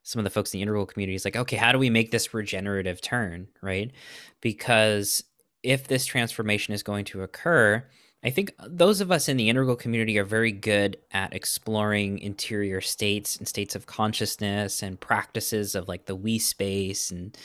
some 0.08 0.20
of 0.20 0.24
the 0.24 0.30
folks 0.30 0.54
in 0.54 0.60
the 0.60 0.62
integral 0.62 0.86
community. 0.86 1.16
Is 1.16 1.26
like 1.26 1.36
okay 1.36 1.58
how 1.58 1.74
do 1.74 1.78
we 1.78 1.90
make 1.90 2.12
this 2.12 2.34
regenerative 2.34 3.02
turn 3.02 3.48
right? 3.62 3.92
Because 4.40 5.24
if 5.64 5.88
this 5.88 6.06
transformation 6.06 6.74
is 6.74 6.82
going 6.82 7.04
to 7.06 7.24
occur 7.24 7.84
i 8.28 8.30
think 8.30 8.54
those 8.68 9.02
of 9.02 9.12
us 9.12 9.28
in 9.28 9.38
the 9.38 9.50
integral 9.50 9.76
community 9.76 10.20
are 10.20 10.24
very 10.24 10.52
good 10.52 10.98
at 11.12 11.34
exploring 11.34 12.20
interior 12.20 12.82
states 12.82 13.38
and 13.38 13.48
states 13.48 13.76
of 13.76 13.86
consciousness 13.86 14.84
and 14.84 15.00
practices 15.00 15.74
of 15.74 15.88
like 15.88 16.06
the 16.06 16.16
we 16.16 16.38
space 16.38 17.10
and 17.10 17.36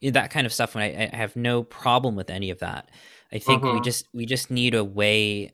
you 0.00 0.10
know, 0.10 0.12
that 0.12 0.30
kind 0.30 0.46
of 0.46 0.52
stuff 0.52 0.74
and 0.74 0.84
I, 0.84 1.10
I 1.12 1.16
have 1.16 1.36
no 1.36 1.62
problem 1.62 2.16
with 2.16 2.28
any 2.28 2.50
of 2.50 2.58
that 2.58 2.90
I 3.32 3.38
think 3.38 3.62
uh-huh. 3.62 3.74
we 3.74 3.80
just 3.80 4.06
we 4.12 4.26
just 4.26 4.50
need 4.50 4.74
a 4.74 4.84
way 4.84 5.50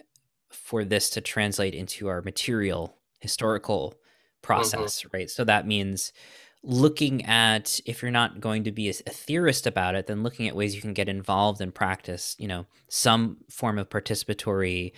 for 0.51 0.85
this 0.85 1.11
to 1.11 1.20
translate 1.20 1.74
into 1.74 2.09
our 2.09 2.20
material 2.22 2.96
historical 3.20 3.94
uh-huh. 3.94 3.98
process, 4.42 5.05
uh-huh. 5.05 5.11
right? 5.12 5.31
So 5.31 5.44
that 5.44 5.66
means 5.66 6.12
looking 6.62 7.25
at 7.25 7.81
if 7.87 8.03
you're 8.03 8.11
not 8.11 8.40
going 8.40 8.64
to 8.64 8.73
be 8.73 8.88
a, 8.88 8.92
theorist 8.92 9.66
about 9.66 9.94
it 9.94 10.07
then 10.07 10.23
looking 10.23 10.49
at 10.49 10.57
ways 10.57 10.75
you 10.75 10.81
can 10.81 10.92
get 10.92 11.09
involved 11.09 11.61
and 11.61 11.75
practice 11.75 12.35
you 12.38 12.49
know 12.49 12.66
some 12.88 13.37
form 13.49 13.79
of 13.79 13.88
participatory 13.88 14.92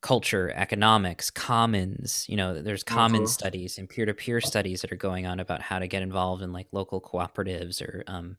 culture, 0.00 0.52
economics, 0.54 1.30
commons. 1.30 2.26
You 2.28 2.36
know, 2.36 2.62
there's 2.62 2.82
common 2.82 3.22
mm-hmm. 3.22 3.28
studies 3.28 3.78
and 3.78 3.88
peer-to-peer 3.88 4.40
studies 4.40 4.82
that 4.82 4.92
are 4.92 4.96
going 4.96 5.26
on 5.26 5.40
about 5.40 5.62
how 5.62 5.78
to 5.78 5.86
get 5.86 6.02
involved 6.02 6.42
in 6.42 6.52
like 6.52 6.68
local 6.72 7.00
cooperatives 7.00 7.80
or 7.80 8.04
um, 8.06 8.36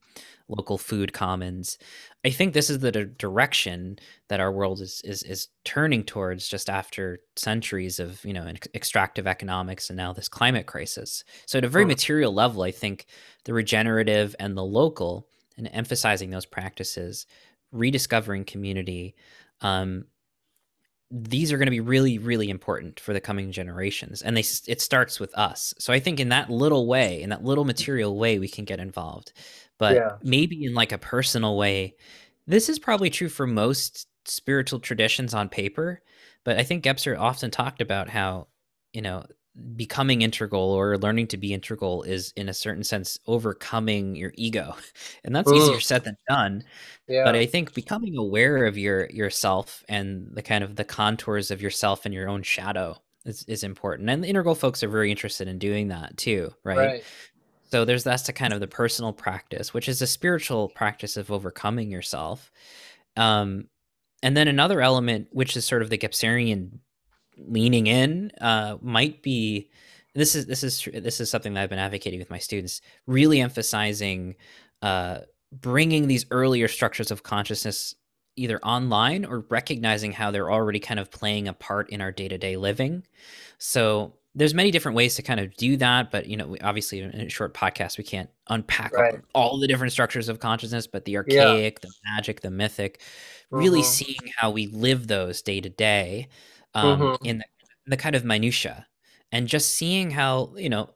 local 0.47 0.77
food 0.77 1.13
commons. 1.13 1.77
I 2.23 2.29
think 2.29 2.53
this 2.53 2.69
is 2.69 2.79
the 2.79 2.91
d- 2.91 3.05
direction 3.17 3.99
that 4.29 4.39
our 4.39 4.51
world 4.51 4.81
is, 4.81 5.01
is 5.03 5.23
is 5.23 5.47
turning 5.63 6.03
towards 6.03 6.47
just 6.47 6.69
after 6.69 7.19
centuries 7.35 7.99
of 7.99 8.23
you 8.23 8.33
know 8.33 8.51
extractive 8.73 9.27
economics 9.27 9.89
and 9.89 9.97
now 9.97 10.13
this 10.13 10.29
climate 10.29 10.65
crisis. 10.65 11.23
So 11.45 11.57
at 11.57 11.65
a 11.65 11.69
very 11.69 11.83
mm-hmm. 11.83 11.89
material 11.89 12.33
level, 12.33 12.63
I 12.63 12.71
think 12.71 13.05
the 13.45 13.53
regenerative 13.53 14.35
and 14.39 14.55
the 14.55 14.63
local 14.65 15.27
and 15.57 15.69
emphasizing 15.73 16.29
those 16.29 16.45
practices, 16.45 17.25
rediscovering 17.71 18.45
community. 18.45 19.15
Um, 19.61 20.05
these 21.09 21.53
are 21.53 21.57
going 21.57 21.67
to 21.67 21.71
be 21.71 21.79
really 21.79 22.17
really 22.17 22.49
important 22.49 22.99
for 22.99 23.13
the 23.13 23.21
coming 23.21 23.51
generations 23.51 24.21
and 24.21 24.35
they 24.35 24.43
it 24.67 24.81
starts 24.81 25.19
with 25.19 25.33
us 25.37 25.73
so 25.77 25.93
i 25.93 25.99
think 25.99 26.19
in 26.19 26.29
that 26.29 26.49
little 26.49 26.85
way 26.85 27.21
in 27.21 27.29
that 27.29 27.43
little 27.43 27.63
material 27.63 28.17
way 28.17 28.39
we 28.39 28.47
can 28.47 28.65
get 28.65 28.79
involved 28.79 29.31
but 29.77 29.95
yeah. 29.95 30.17
maybe 30.21 30.65
in 30.65 30.73
like 30.73 30.91
a 30.91 30.97
personal 30.97 31.55
way 31.57 31.95
this 32.45 32.67
is 32.67 32.77
probably 32.77 33.09
true 33.09 33.29
for 33.29 33.47
most 33.47 34.07
spiritual 34.25 34.79
traditions 34.79 35.33
on 35.33 35.47
paper 35.47 36.01
but 36.43 36.57
i 36.57 36.63
think 36.63 36.83
gebser 36.83 37.17
often 37.17 37.49
talked 37.49 37.79
about 37.79 38.09
how 38.09 38.47
you 38.91 39.01
know 39.01 39.23
becoming 39.75 40.21
integral 40.21 40.71
or 40.71 40.97
learning 40.97 41.27
to 41.27 41.37
be 41.37 41.53
integral 41.53 42.03
is 42.03 42.31
in 42.35 42.47
a 42.47 42.53
certain 42.53 42.83
sense 42.83 43.17
overcoming 43.25 44.15
your 44.15 44.31
ego 44.35 44.75
and 45.23 45.35
that's 45.35 45.51
Ooh. 45.51 45.55
easier 45.55 45.79
said 45.79 46.03
than 46.03 46.17
done 46.29 46.63
yeah. 47.07 47.23
but 47.23 47.35
i 47.35 47.45
think 47.45 47.73
becoming 47.73 48.15
aware 48.17 48.65
of 48.65 48.77
your 48.77 49.07
yourself 49.07 49.83
and 49.89 50.29
the 50.33 50.41
kind 50.41 50.63
of 50.63 50.75
the 50.75 50.83
contours 50.83 51.49
of 51.49 51.61
yourself 51.61 52.05
and 52.05 52.13
your 52.13 52.29
own 52.29 52.43
shadow 52.43 52.95
is, 53.25 53.43
is 53.47 53.63
important 53.63 54.09
and 54.09 54.23
the 54.23 54.27
integral 54.27 54.55
folks 54.55 54.83
are 54.83 54.89
very 54.89 55.09
interested 55.09 55.47
in 55.47 55.57
doing 55.57 55.87
that 55.87 56.15
too 56.17 56.51
right, 56.63 56.77
right. 56.77 57.03
so 57.71 57.83
there's 57.83 58.03
that's 58.03 58.23
the 58.23 58.33
kind 58.33 58.53
of 58.53 58.59
the 58.59 58.67
personal 58.67 59.11
practice 59.11 59.73
which 59.73 59.89
is 59.89 60.01
a 60.01 60.07
spiritual 60.07 60.69
practice 60.69 61.17
of 61.17 61.31
overcoming 61.31 61.89
yourself 61.89 62.51
um 63.15 63.67
and 64.23 64.35
then 64.35 64.47
another 64.47 64.81
element 64.81 65.27
which 65.31 65.57
is 65.57 65.65
sort 65.65 65.81
of 65.81 65.89
the 65.89 65.97
Gebserian 65.97 66.79
leaning 67.37 67.87
in 67.87 68.31
uh, 68.41 68.77
might 68.81 69.21
be 69.21 69.69
this 70.15 70.35
is 70.35 70.47
this 70.47 70.63
is 70.63 70.87
this 70.93 71.19
is 71.19 71.29
something 71.29 71.53
that 71.53 71.61
I've 71.61 71.69
been 71.69 71.79
advocating 71.79 72.19
with 72.19 72.29
my 72.29 72.39
students, 72.39 72.81
really 73.05 73.39
emphasizing 73.39 74.35
uh, 74.81 75.19
bringing 75.51 76.07
these 76.07 76.25
earlier 76.31 76.67
structures 76.67 77.11
of 77.11 77.23
consciousness 77.23 77.95
either 78.35 78.59
online 78.63 79.25
or 79.25 79.45
recognizing 79.49 80.11
how 80.11 80.31
they're 80.31 80.51
already 80.51 80.79
kind 80.79 80.99
of 80.99 81.09
playing 81.09 81.47
a 81.47 81.53
part 81.53 81.89
in 81.89 82.01
our 82.01 82.11
day-to-day 82.11 82.55
living. 82.55 83.03
So 83.57 84.13
there's 84.35 84.53
many 84.53 84.69
different 84.69 84.95
ways 84.95 85.15
to 85.15 85.23
kind 85.23 85.39
of 85.39 85.55
do 85.55 85.77
that, 85.77 86.11
but 86.11 86.27
you 86.27 86.37
know, 86.37 86.55
obviously 86.61 86.99
in 86.99 87.11
a 87.11 87.29
short 87.29 87.55
podcast 87.55 87.97
we 87.97 88.03
can't 88.03 88.29
unpack 88.49 88.93
right. 88.93 89.19
all 89.33 89.57
the 89.57 89.67
different 89.67 89.91
structures 89.91 90.29
of 90.29 90.39
consciousness, 90.39 90.85
but 90.85 91.05
the 91.05 91.17
archaic, 91.17 91.79
yeah. 91.81 91.89
the 91.89 91.93
magic, 92.13 92.41
the 92.41 92.51
mythic, 92.51 93.01
really 93.49 93.81
mm-hmm. 93.81 93.89
seeing 93.89 94.31
how 94.35 94.51
we 94.51 94.67
live 94.67 95.07
those 95.07 95.41
day 95.41 95.59
to 95.59 95.69
day 95.69 96.27
um, 96.77 96.99
mm-hmm. 96.99 97.25
in, 97.25 97.37
the, 97.39 97.45
in 97.85 97.89
the 97.89 97.97
kind 97.97 98.15
of 98.15 98.23
minutia 98.23 98.87
and 99.31 99.47
just 99.47 99.75
seeing 99.75 100.11
how 100.11 100.53
you 100.55 100.69
know 100.69 100.89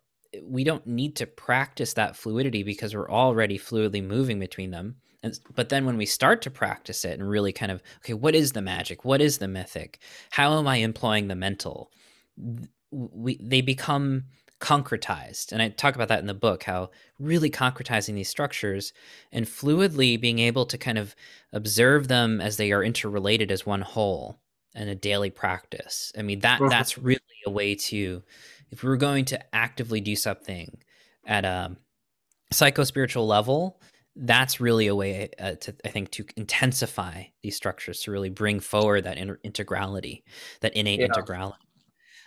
we 0.43 0.63
don't 0.63 0.87
need 0.87 1.15
to 1.17 1.27
practice 1.27 1.93
that 1.93 2.15
fluidity 2.15 2.63
because 2.63 2.95
we're 2.95 3.11
already 3.11 3.57
fluidly 3.57 4.03
moving 4.03 4.39
between 4.39 4.71
them. 4.71 4.95
And, 5.23 5.37
but 5.53 5.69
then 5.69 5.85
when 5.85 5.97
we 5.97 6.05
start 6.05 6.41
to 6.43 6.49
practice 6.49 7.03
it 7.03 7.19
and 7.19 7.29
really 7.29 7.51
kind 7.51 7.71
of 7.71 7.83
okay 7.97 8.13
what 8.13 8.35
is 8.35 8.53
the 8.53 8.61
magic? 8.61 9.05
What 9.05 9.21
is 9.21 9.37
the 9.37 9.47
mythic? 9.47 9.99
How 10.31 10.57
am 10.57 10.67
i 10.67 10.77
employing 10.77 11.27
the 11.27 11.35
mental? 11.35 11.91
We 12.91 13.37
they 13.41 13.61
become 13.61 14.25
concretized. 14.59 15.51
And 15.51 15.61
i 15.61 15.69
talk 15.69 15.95
about 15.95 16.07
that 16.07 16.19
in 16.19 16.27
the 16.27 16.33
book 16.33 16.63
how 16.63 16.91
really 17.19 17.49
concretizing 17.49 18.15
these 18.15 18.29
structures 18.29 18.93
and 19.31 19.45
fluidly 19.45 20.19
being 20.19 20.39
able 20.39 20.65
to 20.67 20.77
kind 20.77 20.97
of 20.97 21.15
observe 21.51 22.07
them 22.07 22.39
as 22.39 22.57
they 22.57 22.71
are 22.71 22.83
interrelated 22.83 23.51
as 23.51 23.65
one 23.65 23.81
whole 23.81 24.39
and 24.75 24.89
a 24.89 24.95
daily 24.95 25.29
practice. 25.29 26.11
I 26.17 26.21
mean 26.21 26.39
that 26.39 26.59
mm-hmm. 26.59 26.69
that's 26.69 26.97
really 26.97 27.19
a 27.45 27.49
way 27.49 27.75
to 27.75 28.23
if 28.71 28.83
we 28.83 28.89
were 28.89 28.97
going 28.97 29.25
to 29.25 29.55
actively 29.55 30.01
do 30.01 30.15
something 30.15 30.77
at 31.25 31.45
a 31.45 31.75
psycho 32.51 32.83
spiritual 32.83 33.27
level, 33.27 33.81
that's 34.15 34.59
really 34.59 34.87
a 34.87 34.95
way 34.95 35.29
uh, 35.39 35.53
to 35.55 35.75
I 35.85 35.89
think 35.89 36.11
to 36.11 36.25
intensify 36.35 37.23
these 37.43 37.55
structures 37.55 38.01
to 38.01 38.11
really 38.11 38.29
bring 38.29 38.59
forward 38.59 39.03
that 39.05 39.17
integrality, 39.17 40.23
that 40.61 40.75
innate 40.75 40.99
yeah. 40.99 41.07
integrality. 41.07 41.55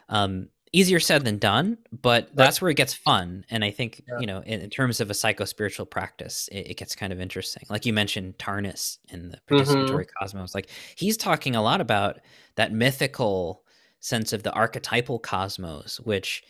Um, 0.08 0.48
easier 0.74 0.98
said 0.98 1.24
than 1.24 1.38
done, 1.38 1.78
but 2.02 2.34
that's 2.34 2.60
where 2.60 2.70
it 2.70 2.76
gets 2.76 2.92
fun. 2.92 3.44
And 3.48 3.64
I 3.64 3.70
think, 3.70 4.02
yeah. 4.08 4.18
you 4.18 4.26
know, 4.26 4.40
in, 4.40 4.60
in, 4.60 4.70
terms 4.70 5.00
of 5.00 5.08
a 5.08 5.14
psycho 5.14 5.44
spiritual 5.44 5.86
practice, 5.86 6.48
it, 6.50 6.70
it, 6.70 6.76
gets 6.76 6.96
kind 6.96 7.12
of 7.12 7.20
interesting. 7.20 7.62
Like 7.70 7.86
you 7.86 7.92
mentioned 7.92 8.38
Tarnas 8.38 8.98
in 9.08 9.30
the 9.30 9.38
participatory 9.48 9.88
mm-hmm. 9.88 10.18
cosmos, 10.18 10.54
like 10.54 10.68
he's 10.96 11.16
talking 11.16 11.54
a 11.54 11.62
lot 11.62 11.80
about 11.80 12.18
that 12.56 12.72
mythical 12.72 13.62
sense 14.00 14.32
of 14.32 14.42
the 14.42 14.52
archetypal 14.52 15.20
cosmos, 15.20 16.00
which 16.00 16.42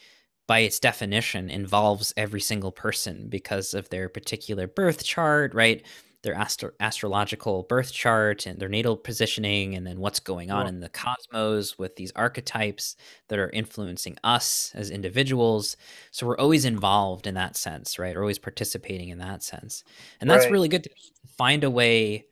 by 0.46 0.60
its 0.60 0.78
definition 0.78 1.50
involves 1.50 2.12
every 2.16 2.40
single 2.40 2.72
person 2.72 3.28
because 3.28 3.74
of 3.74 3.88
their 3.90 4.08
particular 4.08 4.66
birth 4.66 5.04
chart, 5.04 5.54
right? 5.54 5.84
Their 6.24 6.34
astro- 6.34 6.72
astrological 6.80 7.62
birth 7.62 7.92
chart 7.92 8.46
and 8.46 8.58
their 8.58 8.68
natal 8.68 8.96
positioning 8.96 9.74
and 9.76 9.86
then 9.86 10.00
what's 10.00 10.18
going 10.18 10.50
on 10.50 10.66
in 10.66 10.80
the 10.80 10.88
cosmos 10.88 11.78
with 11.78 11.94
these 11.96 12.12
archetypes 12.16 12.96
that 13.28 13.38
are 13.38 13.50
influencing 13.50 14.16
us 14.24 14.72
as 14.74 14.90
individuals. 14.90 15.76
So 16.10 16.26
we're 16.26 16.38
always 16.38 16.64
involved 16.64 17.26
in 17.26 17.34
that 17.34 17.56
sense 17.56 17.84
right? 17.98 18.14
We're 18.14 18.22
always 18.22 18.38
participating 18.38 19.10
in 19.10 19.18
that 19.18 19.42
sense. 19.42 19.84
And 20.20 20.28
that's 20.28 20.44
right. 20.44 20.52
really 20.52 20.68
good 20.68 20.84
to 20.84 20.90
find 21.36 21.64
a 21.64 21.70
way 21.70 22.26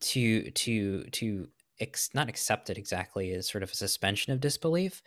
to 0.00 0.50
to 0.50 1.04
to 1.04 1.48
ex- 1.80 2.10
not 2.14 2.28
accept 2.28 2.70
it 2.70 2.78
exactly 2.78 3.32
as 3.32 3.48
sort 3.48 3.62
of 3.62 3.70
a 3.70 3.76
suspension 3.76 4.32
of 4.32 4.40
disbelief 4.40 5.02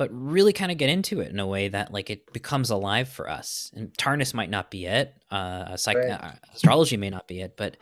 but 0.00 0.08
really 0.14 0.54
kind 0.54 0.72
of 0.72 0.78
get 0.78 0.88
into 0.88 1.20
it 1.20 1.30
in 1.30 1.38
a 1.38 1.46
way 1.46 1.68
that 1.68 1.92
like 1.92 2.08
it 2.08 2.32
becomes 2.32 2.70
alive 2.70 3.06
for 3.06 3.28
us. 3.28 3.70
And 3.76 3.92
Tarnas 3.98 4.32
might 4.32 4.48
not 4.48 4.70
be 4.70 4.86
it, 4.86 5.14
uh, 5.30 5.76
psych- 5.76 5.98
right. 5.98 6.12
uh, 6.12 6.30
astrology 6.54 6.96
may 6.96 7.10
not 7.10 7.28
be 7.28 7.42
it, 7.42 7.54
but 7.54 7.76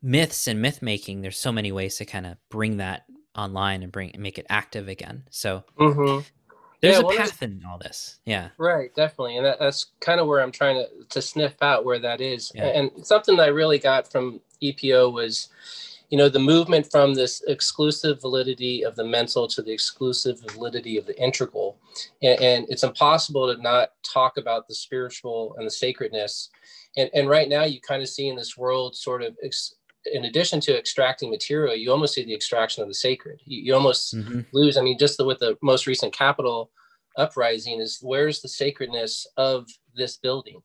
myths 0.00 0.46
and 0.46 0.62
myth 0.62 0.80
making, 0.80 1.22
there's 1.22 1.36
so 1.36 1.50
many 1.50 1.72
ways 1.72 1.96
to 1.96 2.04
kind 2.04 2.24
of 2.24 2.36
bring 2.50 2.76
that 2.76 3.06
online 3.34 3.82
and 3.82 3.90
bring 3.90 4.12
make 4.16 4.38
it 4.38 4.46
active 4.48 4.86
again. 4.86 5.24
So 5.30 5.64
mm-hmm. 5.76 6.20
there's 6.82 7.00
yeah, 7.00 7.04
a 7.04 7.16
path 7.16 7.42
in 7.42 7.64
all 7.68 7.78
this. 7.78 8.20
Yeah. 8.24 8.50
Right. 8.58 8.94
Definitely. 8.94 9.38
And 9.38 9.46
that, 9.46 9.58
that's 9.58 9.86
kind 9.98 10.20
of 10.20 10.28
where 10.28 10.42
I'm 10.42 10.52
trying 10.52 10.76
to, 10.76 10.86
to 11.08 11.20
sniff 11.20 11.60
out 11.62 11.84
where 11.84 11.98
that 11.98 12.20
is. 12.20 12.52
Yeah. 12.54 12.66
And 12.66 13.04
something 13.04 13.34
that 13.38 13.42
I 13.42 13.48
really 13.48 13.80
got 13.80 14.06
from 14.12 14.40
EPO 14.62 15.12
was, 15.12 15.48
you 16.08 16.18
know 16.18 16.28
the 16.28 16.38
movement 16.38 16.90
from 16.90 17.14
this 17.14 17.42
exclusive 17.48 18.20
validity 18.20 18.84
of 18.84 18.94
the 18.96 19.04
mental 19.04 19.48
to 19.48 19.62
the 19.62 19.72
exclusive 19.72 20.40
validity 20.52 20.98
of 20.98 21.06
the 21.06 21.20
integral. 21.20 21.78
And, 22.22 22.40
and, 22.40 22.66
it's 22.68 22.84
impossible 22.84 23.52
to 23.52 23.60
not 23.60 23.90
talk 24.02 24.36
about 24.36 24.68
the 24.68 24.74
spiritual 24.74 25.54
and 25.58 25.66
the 25.66 25.70
sacredness. 25.70 26.50
And, 26.96 27.10
and 27.14 27.28
right 27.28 27.48
now 27.48 27.64
you 27.64 27.80
kind 27.80 28.02
of 28.02 28.08
see 28.08 28.28
in 28.28 28.36
this 28.36 28.56
world 28.56 28.96
sort 28.96 29.22
of 29.22 29.36
ex, 29.42 29.74
in 30.12 30.26
addition 30.26 30.60
to 30.60 30.78
extracting 30.78 31.30
material 31.30 31.74
you 31.74 31.90
almost 31.90 32.14
see 32.14 32.24
the 32.24 32.34
extraction 32.34 32.82
of 32.82 32.88
the 32.88 32.94
sacred. 32.94 33.40
You, 33.44 33.60
you 33.62 33.74
almost 33.74 34.14
mm-hmm. 34.14 34.40
lose 34.52 34.76
i 34.76 34.82
mean 34.82 34.98
just 34.98 35.18
the, 35.18 35.24
with 35.24 35.40
the 35.40 35.56
most 35.62 35.86
recent 35.86 36.12
Capitol 36.12 36.70
uprising 37.16 37.80
is 37.80 37.98
where's 38.02 38.40
the 38.40 38.48
sacredness 38.48 39.26
of 39.36 39.66
this 39.94 40.18
building? 40.18 40.60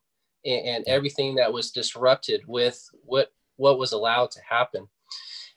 And, 0.46 0.66
and 0.68 0.88
everything 0.88 1.36
that 1.36 1.52
was 1.52 1.72
disrupted 1.72 2.42
with 2.48 2.84
what 3.04 3.32
what 3.58 3.78
was 3.78 3.92
allowed 3.92 4.32
to 4.32 4.40
happen 4.48 4.88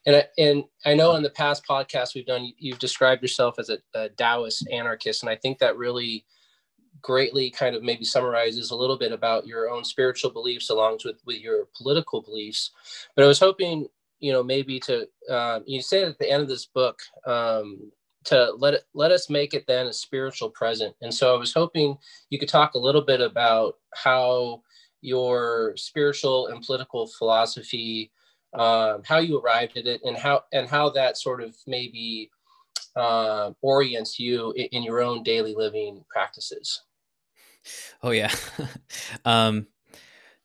and 0.07 0.17
I, 0.17 0.25
and 0.39 0.65
I 0.85 0.95
know 0.95 1.17
in 1.17 1.23
the 1.23 1.31
past 1.31 1.65
podcasts 1.67 2.15
we've 2.15 2.27
done, 2.27 2.53
you've 2.59 2.79
described 2.79 3.23
yourself 3.23 3.59
as 3.59 3.71
a, 3.71 3.79
a 3.95 4.09
Taoist 4.11 4.69
anarchist, 4.71 5.23
and 5.23 5.31
I 5.31 5.37
think 5.37 5.59
that 5.59 5.77
really 5.77 6.25
greatly 7.01 7.51
kind 7.51 7.77
of 7.77 7.83
maybe 7.83 8.05
summarizes 8.05 8.71
a 8.71 8.77
little 8.77 8.97
bit 8.97 9.13
about 9.13 9.47
your 9.47 9.71
own 9.71 9.85
spiritual 9.85 10.31
beliefs 10.31 10.71
along 10.71 10.99
with, 11.05 11.17
with 11.27 11.39
your 11.41 11.69
political 11.77 12.23
beliefs. 12.23 12.71
But 13.15 13.25
I 13.25 13.29
was 13.29 13.39
hoping, 13.39 13.87
you 14.21 14.33
know, 14.33 14.43
maybe 14.43 14.81
to 14.81 15.07
uh, 15.31 15.61
you 15.67 15.83
say 15.83 16.05
at 16.05 16.19
the 16.19 16.31
end 16.31 16.43
of 16.43 16.49
this 16.49 16.67
book 16.67 17.01
um, 17.27 17.91
to 18.25 18.53
let 18.57 18.75
it 18.75 18.85
let 18.95 19.11
us 19.11 19.29
make 19.29 19.55
it 19.55 19.67
then 19.67 19.87
a 19.87 19.93
spiritual 19.93 20.51
present. 20.51 20.95
And 21.03 21.13
so 21.13 21.35
I 21.35 21.39
was 21.39 21.53
hoping 21.53 21.97
you 22.31 22.39
could 22.39 22.49
talk 22.49 22.75
a 22.75 22.79
little 22.79 23.03
bit 23.03 23.21
about 23.21 23.77
how 23.95 24.63
your 25.03 25.75
spiritual 25.77 26.47
and 26.47 26.65
political 26.65 27.07
philosophy 27.07 28.11
um, 28.55 29.03
how 29.05 29.19
you 29.19 29.39
arrived 29.39 29.77
at 29.77 29.87
it, 29.87 30.01
and 30.05 30.17
how 30.17 30.45
and 30.53 30.69
how 30.69 30.91
that 30.91 31.17
sort 31.17 31.43
of 31.43 31.57
maybe 31.67 32.31
uh, 32.97 33.53
orients 33.63 34.19
you 34.19 34.53
in, 34.53 34.67
in, 34.67 34.83
your 34.83 35.03
own 35.03 35.23
daily 35.23 35.55
living 35.55 36.05
practices. 36.09 36.83
Oh 38.03 38.11
yeah, 38.11 38.33
um, 39.25 39.67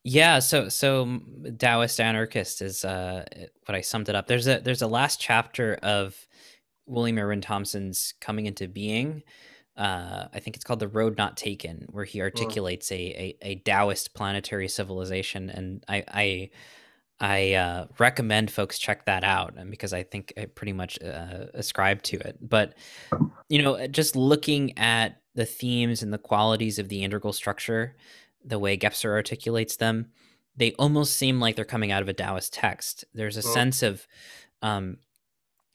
yeah. 0.04 0.40
So 0.40 0.70
so 0.70 1.20
Taoist 1.58 2.00
anarchist 2.00 2.62
is 2.62 2.84
uh, 2.84 3.26
what 3.66 3.76
I 3.76 3.82
summed 3.82 4.10
it 4.10 4.16
up. 4.16 4.28
There's 4.28 4.48
a 4.48 4.60
there's 4.60 4.82
a 4.82 4.88
last 4.88 5.22
chapter 5.22 5.76
of 5.84 6.28
William 6.88 7.20
Irwin 7.20 7.42
Thompson's 7.42 8.14
coming 8.20 8.48
into 8.48 8.68
being. 8.68 9.24
Uh, 9.78 10.28
I 10.34 10.40
think 10.40 10.58
it's 10.58 10.66
called 10.66 10.80
The 10.80 10.90
Road 10.90 11.18
Not 11.18 11.38
Taken, 11.38 11.86
where 11.90 12.04
he 12.04 12.20
hmm. 12.20 12.24
articulates 12.24 12.90
mm. 12.90 12.96
a, 12.96 13.20
a, 13.22 13.38
a 13.52 13.56
Taoist 13.60 14.14
planetary 14.14 14.68
civilization. 14.68 15.50
And 15.50 15.86
I, 15.88 16.04
I 16.10 16.50
I 17.20 17.54
uh, 17.54 17.88
recommend 17.98 18.50
folks 18.50 18.80
check 18.80 19.06
that 19.06 19.24
out 19.24 19.56
because 19.70 19.94
I 19.94 20.04
think 20.04 20.34
I 20.38 20.46
pretty 20.46 20.74
much 20.74 21.02
uh, 21.04 21.48
ascribe 21.54 22.02
to 22.04 22.18
it. 22.18 22.38
But 22.42 22.76
you 23.50 23.62
know, 23.62 23.88
just 23.88 24.16
looking 24.16 24.78
at 24.78 25.22
the 25.36 25.46
themes 25.46 26.02
and 26.02 26.14
the 26.14 26.18
qualities 26.18 26.80
of 26.80 26.90
the 26.90 27.04
integral 27.04 27.34
structure, 27.34 27.96
the 28.44 28.60
way 28.60 28.78
Gebser 28.78 29.12
articulates 29.12 29.76
them, 29.76 30.12
they 30.56 30.74
almost 30.74 31.16
seem 31.16 31.40
like 31.40 31.56
they're 31.56 31.66
coming 31.66 31.92
out 31.92 32.02
of 32.02 32.10
a 32.10 32.14
Taoist 32.14 32.54
text. 32.54 33.06
There's 33.14 33.38
a 33.38 33.48
oh. 33.48 33.54
sense 33.54 33.84
of 33.84 34.08
um, 34.62 34.98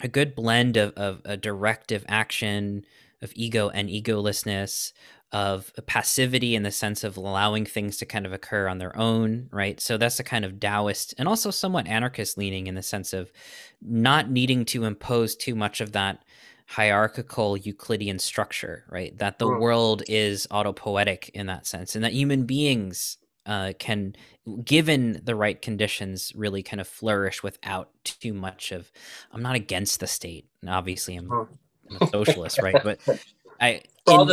a 0.03 0.09
good 0.09 0.35
blend 0.35 0.77
of, 0.77 0.93
of 0.95 1.21
a 1.25 1.37
directive 1.37 2.05
action, 2.09 2.85
of 3.23 3.33
ego 3.35 3.71
and 3.71 3.89
egolessness, 3.89 4.93
of 5.35 5.73
passivity 5.87 6.55
in 6.55 6.63
the 6.63 6.71
sense 6.71 7.03
of 7.03 7.17
allowing 7.17 7.67
things 7.67 7.97
to 7.97 8.07
kind 8.07 8.25
of 8.25 8.33
occur 8.33 8.69
on 8.69 8.79
their 8.79 8.97
own, 8.97 9.49
right? 9.51 9.81
So 9.81 9.97
that's 9.97 10.21
a 10.21 10.25
kind 10.25 10.45
of 10.45 10.61
Taoist 10.61 11.13
and 11.19 11.27
also 11.27 11.51
somewhat 11.51 11.89
anarchist 11.89 12.39
leaning 12.39 12.69
in 12.69 12.77
the 12.77 12.83
sense 12.85 13.13
of 13.13 13.33
not 13.83 14.31
needing 14.31 14.65
to 14.67 14.85
impose 14.85 15.35
too 15.35 15.57
much 15.57 15.81
of 15.81 15.91
that 15.91 16.25
hierarchical 16.67 17.57
Euclidean 17.57 18.21
structure, 18.21 18.85
right? 18.89 19.19
That 19.19 19.41
the 19.41 19.49
mm. 19.49 19.59
world 19.59 20.05
is 20.09 20.47
autopoietic 20.53 21.31
in 21.31 21.47
that 21.47 21.67
sense, 21.67 21.97
and 21.97 22.05
that 22.05 22.13
human 22.13 22.47
beings 22.47 23.19
uh, 23.45 23.73
can, 23.81 24.15
given 24.65 25.21
the 25.25 25.35
right 25.35 25.61
conditions, 25.61 26.33
really 26.37 26.63
kind 26.63 26.81
of 26.81 26.87
flourish 26.87 27.43
without 27.43 27.91
too 28.05 28.35
much 28.35 28.71
of. 28.71 28.93
I'm 29.33 29.43
not 29.43 29.57
against 29.57 29.99
the 29.99 30.07
state, 30.07 30.47
and 30.61 30.71
obviously 30.71 31.17
I'm, 31.17 31.31
I'm 31.33 31.49
a 32.01 32.07
socialist, 32.07 32.63
right? 32.63 32.81
But 32.85 33.01
I 33.65 33.83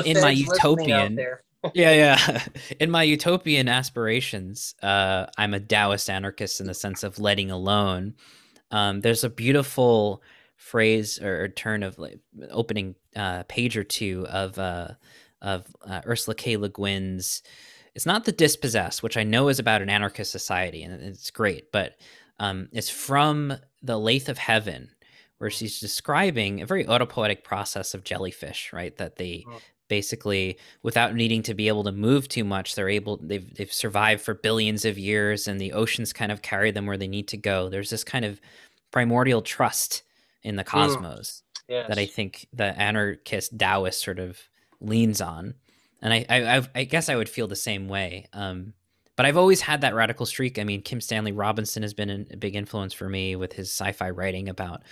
in, 0.05 0.17
in 0.17 0.21
my 0.21 0.31
utopian. 0.31 1.19
yeah, 1.75 1.91
yeah. 1.93 2.43
In 2.79 2.89
my 2.89 3.03
utopian 3.03 3.67
aspirations, 3.67 4.73
uh, 4.81 5.27
I'm 5.37 5.53
a 5.53 5.59
Taoist 5.59 6.09
anarchist 6.09 6.59
in 6.59 6.65
the 6.65 6.73
sense 6.73 7.03
of 7.03 7.19
letting 7.19 7.51
alone. 7.51 8.15
Um, 8.71 9.01
there's 9.01 9.23
a 9.23 9.29
beautiful 9.29 10.23
phrase 10.55 11.21
or, 11.21 11.43
or 11.43 11.47
turn 11.49 11.83
of 11.83 11.99
like 11.99 12.19
opening 12.49 12.95
uh, 13.15 13.43
page 13.43 13.77
or 13.77 13.83
two 13.83 14.25
of 14.27 14.57
uh, 14.57 14.89
of 15.41 15.67
uh, 15.87 16.01
Ursula 16.05 16.35
K. 16.35 16.57
Le 16.57 16.69
Guin's. 16.69 17.43
It's 17.93 18.05
not 18.05 18.25
the 18.25 18.31
dispossessed, 18.31 19.03
which 19.03 19.17
I 19.17 19.23
know 19.23 19.49
is 19.49 19.59
about 19.59 19.81
an 19.81 19.89
anarchist 19.89 20.31
society, 20.31 20.81
and 20.81 20.93
it's 21.03 21.29
great, 21.29 21.71
but 21.71 21.95
um, 22.39 22.69
it's 22.71 22.89
from 22.89 23.53
the 23.83 23.99
Lathe 23.99 24.29
of 24.29 24.37
Heaven, 24.37 24.89
where 25.41 25.49
she's 25.49 25.79
describing 25.79 26.61
a 26.61 26.67
very 26.67 26.85
autopoietic 26.85 27.43
process 27.43 27.95
of 27.95 28.03
jellyfish, 28.03 28.71
right? 28.71 28.95
That 28.97 29.15
they 29.15 29.43
oh. 29.49 29.57
basically, 29.87 30.59
without 30.83 31.15
needing 31.15 31.41
to 31.41 31.55
be 31.55 31.67
able 31.67 31.83
to 31.85 31.91
move 31.91 32.27
too 32.27 32.43
much, 32.43 32.75
they're 32.75 32.87
able 32.87 33.17
they've 33.17 33.51
they've 33.55 33.73
survived 33.73 34.21
for 34.21 34.35
billions 34.35 34.85
of 34.85 34.99
years, 34.99 35.47
and 35.47 35.59
the 35.59 35.73
oceans 35.73 36.13
kind 36.13 36.31
of 36.31 36.43
carry 36.43 36.69
them 36.69 36.85
where 36.85 36.95
they 36.95 37.07
need 37.07 37.27
to 37.29 37.37
go. 37.37 37.69
There's 37.69 37.89
this 37.89 38.03
kind 38.03 38.23
of 38.23 38.39
primordial 38.91 39.41
trust 39.41 40.03
in 40.43 40.57
the 40.57 40.63
cosmos 40.63 41.41
mm. 41.41 41.61
yes. 41.69 41.87
that 41.87 41.97
I 41.97 42.05
think 42.05 42.45
the 42.53 42.79
anarchist 42.79 43.57
Taoist 43.57 43.99
sort 43.99 44.19
of 44.19 44.39
leans 44.79 45.21
on, 45.21 45.55
and 46.03 46.13
I 46.13 46.23
I, 46.29 46.67
I 46.75 46.83
guess 46.83 47.09
I 47.09 47.15
would 47.15 47.29
feel 47.29 47.47
the 47.47 47.55
same 47.55 47.87
way. 47.87 48.27
Um, 48.31 48.73
but 49.15 49.25
I've 49.25 49.37
always 49.37 49.61
had 49.61 49.81
that 49.81 49.93
radical 49.93 50.25
streak. 50.25 50.57
I 50.57 50.63
mean, 50.63 50.81
Kim 50.81 51.01
Stanley 51.01 51.31
Robinson 51.31 51.83
has 51.83 51.93
been 51.93 52.27
a 52.31 52.37
big 52.37 52.55
influence 52.55 52.93
for 52.93 53.09
me 53.09 53.35
with 53.35 53.53
his 53.53 53.69
sci-fi 53.69 54.09
writing 54.09 54.49
about 54.49 54.83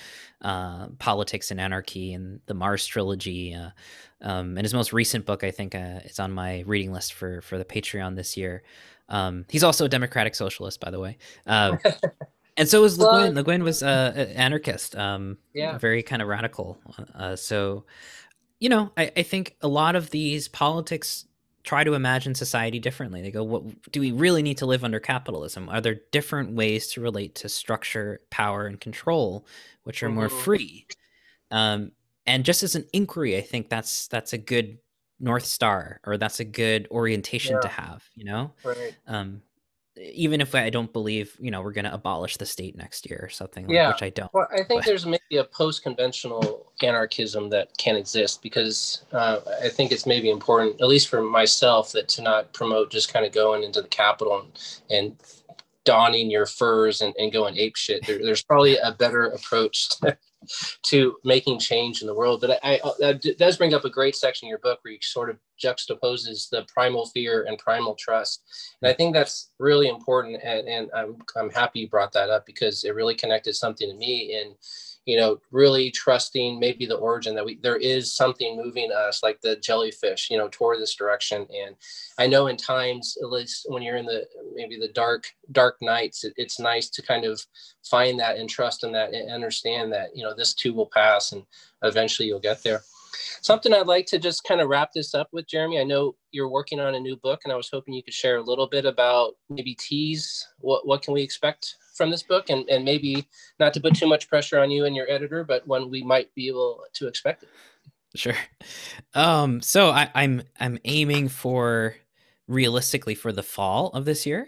uh, 0.41 0.87
politics 0.99 1.51
and 1.51 1.59
anarchy 1.59 2.13
and 2.13 2.39
the 2.45 2.53
Mars 2.53 2.85
trilogy. 2.85 3.53
Uh, 3.53 3.69
um, 4.21 4.57
and 4.57 4.65
his 4.65 4.73
most 4.73 4.91
recent 4.91 5.25
book, 5.25 5.43
I 5.43 5.51
think, 5.51 5.73
uh, 5.73 6.01
is 6.03 6.19
on 6.19 6.31
my 6.31 6.63
reading 6.67 6.91
list 6.91 7.13
for 7.13 7.41
for 7.41 7.57
the 7.57 7.65
Patreon 7.65 8.15
this 8.15 8.35
year. 8.35 8.63
Um, 9.07 9.45
he's 9.49 9.63
also 9.63 9.85
a 9.85 9.89
democratic 9.89 10.35
socialist, 10.35 10.79
by 10.79 10.91
the 10.91 10.99
way. 10.99 11.17
Um, 11.47 11.79
and 12.57 12.67
so 12.67 12.81
was 12.81 12.99
Le 12.99 13.25
Guin. 13.25 13.35
Le 13.35 13.43
Guin 13.43 13.63
was 13.63 13.81
uh, 13.81 14.13
an 14.15 14.27
anarchist. 14.29 14.95
Um, 14.95 15.37
yeah, 15.53 15.77
very 15.77 16.03
kind 16.03 16.21
of 16.21 16.27
radical. 16.27 16.77
Uh, 17.15 17.35
so, 17.35 17.85
you 18.59 18.69
know, 18.69 18.91
I, 18.95 19.11
I, 19.17 19.23
think 19.23 19.55
a 19.61 19.67
lot 19.67 19.95
of 19.95 20.11
these 20.11 20.47
politics 20.47 21.25
try 21.63 21.83
to 21.83 21.93
imagine 21.93 22.35
society 22.35 22.79
differently. 22.79 23.21
They 23.21 23.31
go, 23.31 23.43
"What 23.43 23.91
do 23.91 23.99
we 23.99 24.11
really 24.11 24.41
need 24.41 24.57
to 24.59 24.65
live 24.65 24.83
under 24.83 24.99
capitalism? 24.99 25.69
Are 25.69 25.81
there 25.81 26.01
different 26.11 26.53
ways 26.53 26.87
to 26.91 27.01
relate 27.01 27.35
to 27.35 27.49
structure, 27.49 28.21
power, 28.29 28.65
and 28.65 28.79
control, 28.79 29.45
which 29.83 30.03
are 30.03 30.07
mm-hmm. 30.07 30.15
more 30.15 30.29
free?" 30.29 30.87
Um, 31.51 31.91
and 32.25 32.45
just 32.45 32.63
as 32.63 32.75
an 32.75 32.85
inquiry, 32.93 33.37
I 33.37 33.41
think 33.41 33.69
that's 33.69 34.07
that's 34.07 34.33
a 34.33 34.37
good 34.37 34.79
north 35.19 35.45
star, 35.45 35.99
or 36.05 36.17
that's 36.17 36.39
a 36.39 36.45
good 36.45 36.87
orientation 36.91 37.55
yeah. 37.55 37.61
to 37.61 37.67
have. 37.67 38.03
You 38.15 38.25
know, 38.25 38.51
right. 38.63 38.95
Um, 39.07 39.41
even 39.99 40.41
if 40.41 40.55
I 40.55 40.69
don't 40.69 40.91
believe, 40.91 41.35
you 41.39 41.51
know, 41.51 41.61
we're 41.61 41.73
going 41.73 41.85
to 41.85 41.93
abolish 41.93 42.37
the 42.37 42.45
state 42.45 42.75
next 42.75 43.09
year 43.09 43.19
or 43.21 43.29
something, 43.29 43.67
like, 43.67 43.73
yeah. 43.73 43.91
which 43.91 44.03
I 44.03 44.09
don't. 44.09 44.33
Well, 44.33 44.47
I 44.51 44.63
think 44.63 44.81
but. 44.81 44.85
there's 44.85 45.05
maybe 45.05 45.37
a 45.37 45.43
post 45.43 45.83
conventional 45.83 46.71
anarchism 46.81 47.49
that 47.49 47.75
can 47.77 47.95
exist 47.95 48.41
because 48.41 49.03
uh, 49.11 49.39
I 49.63 49.69
think 49.69 49.91
it's 49.91 50.05
maybe 50.05 50.29
important, 50.29 50.81
at 50.81 50.87
least 50.87 51.09
for 51.09 51.21
myself, 51.21 51.91
that 51.91 52.07
to 52.09 52.21
not 52.21 52.53
promote 52.53 52.91
just 52.91 53.11
kind 53.11 53.25
of 53.25 53.31
going 53.31 53.63
into 53.63 53.81
the 53.81 53.87
Capitol 53.87 54.41
and, 54.41 54.51
and 54.89 55.15
donning 55.83 56.29
your 56.29 56.45
furs 56.45 57.01
and, 57.01 57.13
and 57.17 57.31
going 57.33 57.57
ape 57.57 57.75
shit. 57.75 58.05
There, 58.05 58.19
there's 58.19 58.43
probably 58.43 58.77
a 58.77 58.91
better 58.91 59.25
approach 59.25 59.89
to, 59.89 60.17
to 60.83 61.17
making 61.23 61.59
change 61.59 62.01
in 62.01 62.07
the 62.07 62.13
world. 62.13 62.41
But 62.41 62.59
I, 62.63 62.79
I, 62.83 62.91
that 62.99 63.35
does 63.37 63.57
bring 63.57 63.73
up 63.73 63.85
a 63.85 63.89
great 63.89 64.15
section 64.15 64.45
in 64.45 64.49
your 64.49 64.59
book 64.59 64.79
where 64.81 64.93
you 64.93 64.99
sort 65.01 65.29
of 65.29 65.37
juxtaposes 65.63 66.49
the 66.49 66.65
primal 66.73 67.07
fear 67.07 67.45
and 67.47 67.57
primal 67.57 67.95
trust. 67.95 68.43
And 68.81 68.89
I 68.89 68.93
think 68.93 69.13
that's 69.13 69.51
really 69.59 69.89
important. 69.89 70.41
And, 70.43 70.67
and 70.67 70.89
I'm, 70.95 71.17
I'm 71.35 71.49
happy 71.49 71.81
you 71.81 71.89
brought 71.89 72.13
that 72.13 72.29
up 72.29 72.45
because 72.45 72.83
it 72.83 72.95
really 72.95 73.15
connected 73.15 73.55
something 73.55 73.89
to 73.89 73.95
me 73.95 74.39
in 74.39 74.55
you 75.05 75.17
know, 75.17 75.39
really 75.51 75.91
trusting 75.91 76.59
maybe 76.59 76.85
the 76.85 76.97
origin 76.97 77.35
that 77.35 77.45
we 77.45 77.57
there 77.63 77.77
is 77.77 78.15
something 78.15 78.55
moving 78.55 78.91
us, 78.91 79.23
like 79.23 79.41
the 79.41 79.55
jellyfish, 79.57 80.29
you 80.29 80.37
know, 80.37 80.49
toward 80.51 80.79
this 80.79 80.95
direction. 80.95 81.47
And 81.51 81.75
I 82.17 82.27
know 82.27 82.47
in 82.47 82.57
times, 82.57 83.17
at 83.21 83.29
least 83.29 83.65
when 83.69 83.81
you're 83.81 83.97
in 83.97 84.05
the 84.05 84.27
maybe 84.53 84.77
the 84.77 84.89
dark 84.89 85.25
dark 85.51 85.77
nights, 85.81 86.23
it, 86.23 86.33
it's 86.37 86.59
nice 86.59 86.89
to 86.89 87.01
kind 87.01 87.25
of 87.25 87.41
find 87.83 88.19
that 88.19 88.37
and 88.37 88.49
trust 88.49 88.83
in 88.83 88.91
that 88.91 89.13
and 89.13 89.31
understand 89.31 89.91
that 89.93 90.15
you 90.15 90.23
know 90.23 90.35
this 90.35 90.53
too 90.53 90.73
will 90.73 90.89
pass 90.93 91.31
and 91.31 91.43
eventually 91.83 92.27
you'll 92.27 92.39
get 92.39 92.61
there. 92.63 92.81
Something 93.41 93.73
I'd 93.73 93.87
like 93.87 94.05
to 94.07 94.19
just 94.19 94.43
kind 94.43 94.61
of 94.61 94.69
wrap 94.69 94.91
this 94.93 95.15
up 95.15 95.29
with, 95.31 95.47
Jeremy. 95.47 95.79
I 95.79 95.83
know 95.83 96.15
you're 96.31 96.49
working 96.49 96.79
on 96.79 96.95
a 96.95 96.99
new 96.99 97.15
book, 97.15 97.41
and 97.43 97.53
I 97.53 97.55
was 97.55 97.69
hoping 97.71 97.93
you 97.93 98.03
could 98.03 98.13
share 98.13 98.37
a 98.37 98.43
little 98.43 98.67
bit 98.67 98.85
about 98.85 99.33
maybe 99.49 99.75
tease 99.75 100.47
what 100.59 100.85
what 100.85 101.01
can 101.01 101.13
we 101.13 101.21
expect 101.21 101.75
from 101.99 102.09
this 102.09 102.23
book, 102.23 102.49
and 102.49 102.67
and 102.69 102.83
maybe 102.83 103.27
not 103.59 103.73
to 103.73 103.81
put 103.81 103.95
too 103.95 104.07
much 104.07 104.29
pressure 104.29 104.59
on 104.59 104.71
you 104.71 104.85
and 104.85 104.95
your 104.95 105.09
editor, 105.11 105.43
but 105.43 105.67
when 105.67 105.91
we 105.91 106.01
might 106.01 106.33
be 106.33 106.47
able 106.47 106.85
to 106.93 107.07
expect 107.07 107.43
it. 107.43 107.49
Sure. 108.15 108.35
Um, 109.13 109.61
so 109.61 109.89
I, 109.89 110.09
I'm 110.15 110.41
I'm 110.59 110.79
aiming 110.85 111.29
for 111.29 111.95
realistically 112.47 113.15
for 113.15 113.31
the 113.31 113.43
fall 113.43 113.89
of 113.89 114.05
this 114.05 114.25
year. 114.25 114.47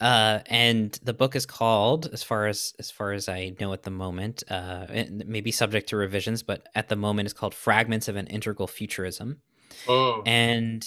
Uh, 0.00 0.40
and 0.46 0.92
the 1.02 1.12
book 1.12 1.34
is 1.34 1.44
called, 1.44 2.08
as 2.12 2.22
far 2.22 2.46
as 2.46 2.72
as 2.78 2.90
far 2.90 3.12
as 3.12 3.28
I 3.28 3.54
know 3.60 3.72
at 3.72 3.82
the 3.82 3.90
moment, 3.90 4.44
uh, 4.48 4.86
it 4.88 5.28
may 5.28 5.40
be 5.40 5.50
subject 5.52 5.88
to 5.90 5.96
revisions, 5.96 6.42
but 6.42 6.68
at 6.74 6.88
the 6.88 6.96
moment 6.96 7.26
it's 7.26 7.38
called 7.38 7.54
"Fragments 7.54 8.08
of 8.08 8.16
an 8.16 8.26
Integral 8.28 8.68
Futurism." 8.68 9.42
Oh. 9.88 10.22
And 10.24 10.84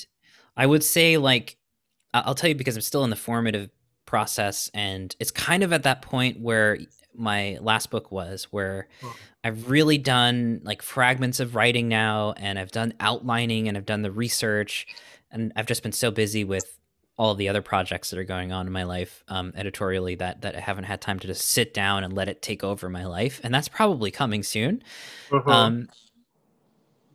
I 0.55 0.65
would 0.65 0.83
say, 0.83 1.17
like, 1.17 1.57
I'll 2.13 2.35
tell 2.35 2.49
you 2.49 2.55
because 2.55 2.75
I'm 2.75 2.81
still 2.81 3.03
in 3.03 3.09
the 3.09 3.15
formative 3.15 3.69
process, 4.11 4.69
and 4.73 5.15
it's 5.21 5.31
kind 5.31 5.63
of 5.63 5.71
at 5.71 5.83
that 5.83 6.01
point 6.01 6.41
where 6.41 6.77
my 7.15 7.57
last 7.61 7.89
book 7.89 8.11
was, 8.11 8.43
where 8.51 8.89
oh. 9.05 9.15
I've 9.41 9.69
really 9.69 9.97
done 9.97 10.59
like 10.65 10.81
fragments 10.81 11.39
of 11.39 11.55
writing 11.55 11.87
now, 11.87 12.33
and 12.35 12.59
I've 12.59 12.73
done 12.73 12.93
outlining, 12.99 13.69
and 13.69 13.77
I've 13.77 13.85
done 13.85 14.01
the 14.01 14.11
research, 14.11 14.85
and 15.31 15.53
I've 15.55 15.65
just 15.65 15.81
been 15.81 15.93
so 15.93 16.11
busy 16.11 16.43
with 16.43 16.77
all 17.15 17.35
the 17.35 17.47
other 17.47 17.61
projects 17.61 18.09
that 18.09 18.19
are 18.19 18.25
going 18.25 18.51
on 18.51 18.67
in 18.67 18.73
my 18.73 18.83
life 18.83 19.23
um, 19.29 19.53
editorially 19.55 20.15
that 20.15 20.41
that 20.41 20.57
I 20.57 20.59
haven't 20.59 20.83
had 20.83 20.99
time 20.99 21.17
to 21.19 21.27
just 21.27 21.47
sit 21.47 21.73
down 21.73 22.03
and 22.03 22.11
let 22.13 22.27
it 22.27 22.41
take 22.41 22.65
over 22.65 22.89
my 22.89 23.05
life, 23.05 23.39
and 23.45 23.53
that's 23.53 23.69
probably 23.69 24.11
coming 24.11 24.43
soon. 24.43 24.83
Mm-hmm. 25.29 25.49
Um, 25.49 25.87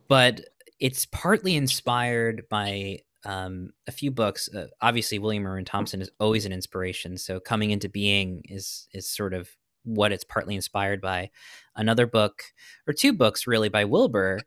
but 0.07 0.41
it's 0.79 1.05
partly 1.05 1.55
inspired 1.55 2.49
by 2.49 3.01
um, 3.27 3.71
a 3.85 3.91
few 3.91 4.09
books. 4.09 4.49
Uh, 4.53 4.67
obviously, 4.81 5.19
William 5.19 5.45
Irwin 5.45 5.65
Thompson 5.65 6.01
is 6.01 6.09
always 6.19 6.45
an 6.45 6.53
inspiration. 6.53 7.17
So, 7.17 7.39
coming 7.39 7.71
into 7.71 7.89
being 7.89 8.41
is 8.45 8.87
is 8.93 9.07
sort 9.07 9.33
of 9.33 9.49
what 9.83 10.11
it's 10.11 10.23
partly 10.23 10.55
inspired 10.55 11.01
by. 11.01 11.29
Another 11.75 12.07
book 12.07 12.43
or 12.87 12.93
two 12.93 13.13
books, 13.13 13.45
really, 13.45 13.69
by 13.69 13.85
Wilber 13.85 14.39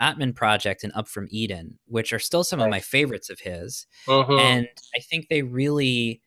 Atman 0.00 0.32
Project 0.32 0.82
and 0.82 0.92
Up 0.94 1.06
from 1.06 1.28
Eden, 1.30 1.78
which 1.86 2.12
are 2.12 2.18
still 2.18 2.44
some 2.44 2.60
of 2.60 2.70
my 2.70 2.80
favorites 2.80 3.30
of 3.30 3.40
his. 3.40 3.86
Uh-huh. 4.08 4.36
And 4.36 4.68
I 4.96 5.00
think 5.00 5.28
they 5.28 5.42
really 5.42 6.22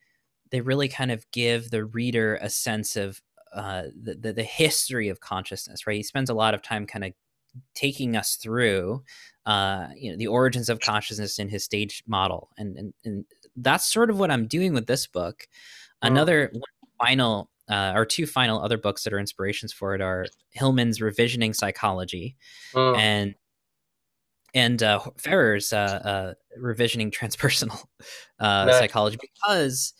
they 0.51 0.61
really 0.61 0.87
kind 0.87 1.11
of 1.11 1.29
give 1.31 1.71
the 1.71 1.83
reader 1.83 2.37
a 2.41 2.49
sense 2.49 2.95
of 2.95 3.21
uh, 3.53 3.83
the, 3.99 4.13
the, 4.15 4.33
the 4.33 4.43
history 4.43 5.09
of 5.09 5.19
consciousness, 5.19 5.87
right? 5.87 5.97
He 5.97 6.03
spends 6.03 6.29
a 6.29 6.35
lot 6.35 6.53
of 6.53 6.61
time 6.61 6.85
kind 6.85 7.03
of 7.03 7.13
taking 7.73 8.15
us 8.15 8.35
through 8.35 9.03
uh, 9.47 9.87
you 9.95 10.11
know 10.11 10.17
the 10.17 10.27
origins 10.27 10.69
of 10.69 10.79
consciousness 10.79 11.39
in 11.39 11.49
his 11.49 11.63
stage 11.63 12.03
model, 12.05 12.49
and 12.57 12.77
and, 12.77 12.93
and 13.03 13.25
that's 13.55 13.91
sort 13.91 14.11
of 14.11 14.19
what 14.19 14.29
I'm 14.29 14.45
doing 14.47 14.73
with 14.73 14.85
this 14.85 15.07
book. 15.07 15.47
Another 16.03 16.51
final 16.99 17.49
uh, 17.69 17.93
or 17.95 18.05
two 18.05 18.27
final 18.27 18.61
other 18.61 18.77
books 18.77 19.03
that 19.03 19.13
are 19.13 19.19
inspirations 19.19 19.73
for 19.73 19.95
it 19.95 20.01
are 20.01 20.25
Hillman's 20.51 20.99
Revisioning 20.99 21.55
Psychology 21.55 22.35
uh-huh. 22.75 22.95
and 22.95 23.35
and 24.53 24.83
uh, 24.83 24.99
Ferrer's 25.17 25.73
uh, 25.73 25.77
uh, 25.77 26.33
revisioning 26.61 27.11
transpersonal 27.11 27.83
uh, 28.39 28.65
nice. 28.65 28.79
psychology 28.79 29.17
because 29.21 29.93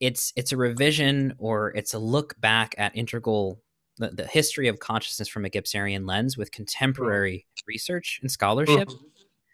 it's 0.00 0.32
it's 0.36 0.52
a 0.52 0.56
revision 0.56 1.34
or 1.38 1.70
it's 1.74 1.92
a 1.92 1.98
look 1.98 2.40
back 2.40 2.74
at 2.78 2.96
integral 2.96 3.60
the, 3.98 4.08
the 4.08 4.26
history 4.26 4.68
of 4.68 4.78
consciousness 4.78 5.28
from 5.28 5.44
a 5.44 5.50
Gebserian 5.50 6.06
lens 6.06 6.36
with 6.36 6.50
contemporary 6.50 7.46
mm-hmm. 7.46 7.64
research 7.68 8.18
and 8.22 8.30
scholarship. 8.30 8.88
Mm-hmm. 8.88 9.06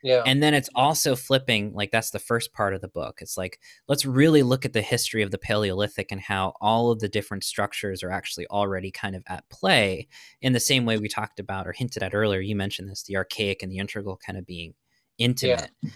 Yeah. 0.05 0.23
And 0.25 0.41
then 0.41 0.55
it's 0.55 0.71
also 0.77 1.17
flipping, 1.17 1.75
like 1.75 1.91
that's 1.91 2.11
the 2.11 2.21
first 2.21 2.53
part 2.53 2.73
of 2.73 2.81
the 2.81 2.87
book. 2.89 3.19
It's 3.21 3.37
like, 3.37 3.59
let's 3.89 4.07
really 4.07 4.45
look 4.45 4.65
at 4.65 4.73
the 4.73 4.81
history 4.81 5.23
of 5.23 5.33
the 5.33 5.39
Paleolithic 5.39 6.13
and 6.13 6.21
how 6.21 6.55
all 6.61 6.93
of 6.93 7.01
the 7.01 7.09
different 7.09 7.43
structures 7.43 8.05
are 8.05 8.13
actually 8.13 8.47
already 8.47 8.93
kind 8.93 9.17
of 9.17 9.25
at 9.27 9.49
play 9.51 10.07
in 10.41 10.53
the 10.53 10.61
same 10.61 10.85
way 10.85 10.99
we 10.99 11.09
talked 11.09 11.41
about 11.41 11.67
or 11.67 11.73
hinted 11.73 12.05
at 12.05 12.15
earlier. 12.15 12.39
You 12.39 12.55
mentioned 12.55 12.89
this, 12.89 13.03
the 13.03 13.17
archaic 13.17 13.61
and 13.61 13.73
the 13.73 13.79
integral 13.79 14.17
kind 14.25 14.39
of 14.39 14.47
being 14.47 14.75
intimate. 15.19 15.73
Yeah. 15.83 15.91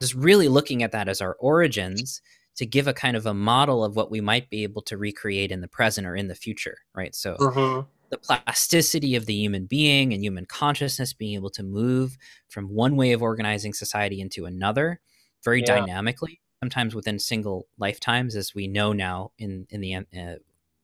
Just 0.00 0.14
really 0.14 0.48
looking 0.48 0.82
at 0.82 0.92
that 0.92 1.08
as 1.08 1.20
our 1.20 1.34
origins 1.34 2.22
to 2.56 2.66
give 2.66 2.86
a 2.86 2.92
kind 2.92 3.16
of 3.16 3.26
a 3.26 3.34
model 3.34 3.84
of 3.84 3.96
what 3.96 4.10
we 4.10 4.20
might 4.20 4.50
be 4.50 4.62
able 4.62 4.82
to 4.82 4.96
recreate 4.96 5.50
in 5.50 5.60
the 5.60 5.68
present 5.68 6.06
or 6.06 6.14
in 6.14 6.28
the 6.28 6.34
future, 6.34 6.78
right? 6.94 7.14
So 7.14 7.36
mm-hmm 7.36 7.88
the 8.12 8.18
plasticity 8.18 9.16
of 9.16 9.24
the 9.24 9.32
human 9.32 9.64
being 9.64 10.12
and 10.12 10.22
human 10.22 10.44
consciousness 10.44 11.14
being 11.14 11.34
able 11.34 11.48
to 11.48 11.62
move 11.62 12.18
from 12.46 12.68
one 12.68 12.94
way 12.94 13.12
of 13.12 13.22
organizing 13.22 13.72
society 13.72 14.20
into 14.20 14.44
another 14.44 15.00
very 15.42 15.60
yeah. 15.60 15.80
dynamically 15.80 16.38
sometimes 16.60 16.94
within 16.94 17.18
single 17.18 17.66
lifetimes 17.78 18.36
as 18.36 18.54
we 18.54 18.68
know 18.68 18.92
now 18.92 19.32
in 19.38 19.66
in 19.70 19.80
the 19.80 19.94
uh, 19.96 20.34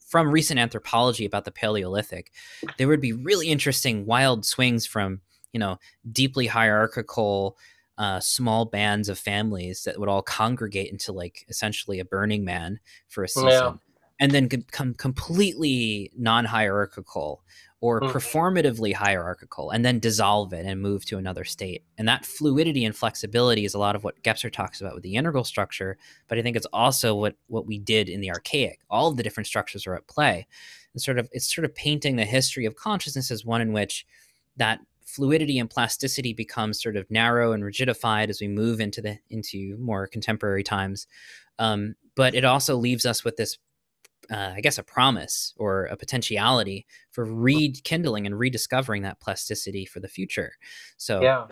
from 0.00 0.30
recent 0.30 0.58
anthropology 0.58 1.26
about 1.26 1.44
the 1.44 1.50
paleolithic 1.50 2.32
there 2.78 2.88
would 2.88 3.00
be 3.00 3.12
really 3.12 3.48
interesting 3.48 4.06
wild 4.06 4.46
swings 4.46 4.86
from 4.86 5.20
you 5.52 5.60
know 5.60 5.78
deeply 6.10 6.46
hierarchical 6.46 7.58
uh, 7.98 8.20
small 8.20 8.64
bands 8.64 9.08
of 9.08 9.18
families 9.18 9.84
that 9.84 9.98
would 9.98 10.08
all 10.08 10.22
congregate 10.22 10.90
into 10.90 11.12
like 11.12 11.44
essentially 11.48 12.00
a 12.00 12.04
burning 12.04 12.44
man 12.44 12.80
for 13.08 13.24
a 13.24 13.28
season 13.28 13.50
yeah 13.50 13.72
and 14.20 14.32
then 14.32 14.48
become 14.48 14.94
completely 14.94 16.10
non-hierarchical 16.16 17.42
or 17.80 18.00
mm. 18.00 18.10
performatively 18.10 18.92
hierarchical 18.92 19.70
and 19.70 19.84
then 19.84 20.00
dissolve 20.00 20.52
it 20.52 20.66
and 20.66 20.82
move 20.82 21.04
to 21.04 21.16
another 21.16 21.44
state. 21.44 21.84
And 21.96 22.08
that 22.08 22.26
fluidity 22.26 22.84
and 22.84 22.96
flexibility 22.96 23.64
is 23.64 23.74
a 23.74 23.78
lot 23.78 23.94
of 23.94 24.02
what 24.02 24.20
Gebser 24.22 24.52
talks 24.52 24.80
about 24.80 24.94
with 24.94 25.04
the 25.04 25.14
integral 25.14 25.44
structure, 25.44 25.96
but 26.26 26.38
I 26.38 26.42
think 26.42 26.56
it's 26.56 26.66
also 26.72 27.14
what 27.14 27.36
what 27.46 27.66
we 27.66 27.78
did 27.78 28.08
in 28.08 28.20
the 28.20 28.30
archaic. 28.30 28.80
All 28.90 29.08
of 29.08 29.16
the 29.16 29.22
different 29.22 29.46
structures 29.46 29.86
are 29.86 29.94
at 29.94 30.08
play. 30.08 30.46
And 30.92 31.00
sort 31.00 31.18
of 31.18 31.28
it's 31.30 31.54
sort 31.54 31.64
of 31.64 31.74
painting 31.74 32.16
the 32.16 32.24
history 32.24 32.66
of 32.66 32.74
consciousness 32.74 33.30
as 33.30 33.44
one 33.44 33.60
in 33.60 33.72
which 33.72 34.04
that 34.56 34.80
fluidity 35.08 35.58
and 35.58 35.70
plasticity 35.70 36.32
becomes 36.32 36.82
sort 36.82 36.96
of 36.96 37.10
narrow 37.10 37.52
and 37.52 37.64
rigidified 37.64 38.28
as 38.28 38.40
we 38.40 38.48
move 38.48 38.80
into 38.80 39.00
the 39.00 39.18
into 39.30 39.76
more 39.78 40.06
contemporary 40.06 40.62
times. 40.62 41.06
Um, 41.58 41.94
but 42.14 42.34
it 42.34 42.44
also 42.44 42.76
leaves 42.76 43.06
us 43.06 43.24
with 43.24 43.36
this 43.36 43.58
uh, 44.30 44.52
I 44.54 44.60
guess, 44.60 44.76
a 44.76 44.82
promise 44.82 45.54
or 45.56 45.86
a 45.86 45.96
potentiality 45.96 46.86
for 47.10 47.24
rekindling 47.24 48.26
and 48.26 48.38
rediscovering 48.38 49.02
that 49.02 49.20
plasticity 49.20 49.86
for 49.86 50.00
the 50.00 50.08
future. 50.08 50.52
So, 50.98 51.22
yeah. 51.22 51.46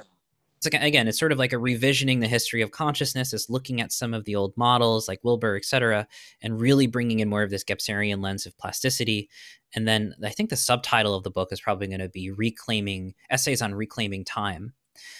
It's 0.56 0.72
like, 0.72 0.82
again, 0.82 1.06
it's 1.06 1.18
sort 1.18 1.32
of 1.32 1.38
like 1.38 1.52
a 1.52 1.56
revisioning 1.56 2.20
the 2.20 2.28
history 2.28 2.62
of 2.62 2.70
consciousness, 2.70 3.32
is 3.32 3.50
looking 3.50 3.80
at 3.80 3.92
some 3.92 4.14
of 4.14 4.24
the 4.24 4.36
old 4.36 4.56
models 4.56 5.08
like 5.08 5.22
Wilber, 5.22 5.56
et 5.56 5.64
cetera, 5.64 6.06
and 6.40 6.60
really 6.60 6.86
bringing 6.86 7.20
in 7.20 7.28
more 7.28 7.42
of 7.42 7.50
this 7.50 7.64
Gebserian 7.64 8.22
lens 8.22 8.46
of 8.46 8.56
plasticity. 8.56 9.28
And 9.74 9.86
then 9.86 10.14
I 10.24 10.30
think 10.30 10.50
the 10.50 10.56
subtitle 10.56 11.14
of 11.14 11.24
the 11.24 11.30
book 11.30 11.52
is 11.52 11.60
probably 11.60 11.88
going 11.88 12.00
to 12.00 12.08
be 12.08 12.30
reclaiming 12.30 13.14
essays 13.30 13.60
on 13.60 13.74
reclaiming 13.74 14.24
time 14.24 14.72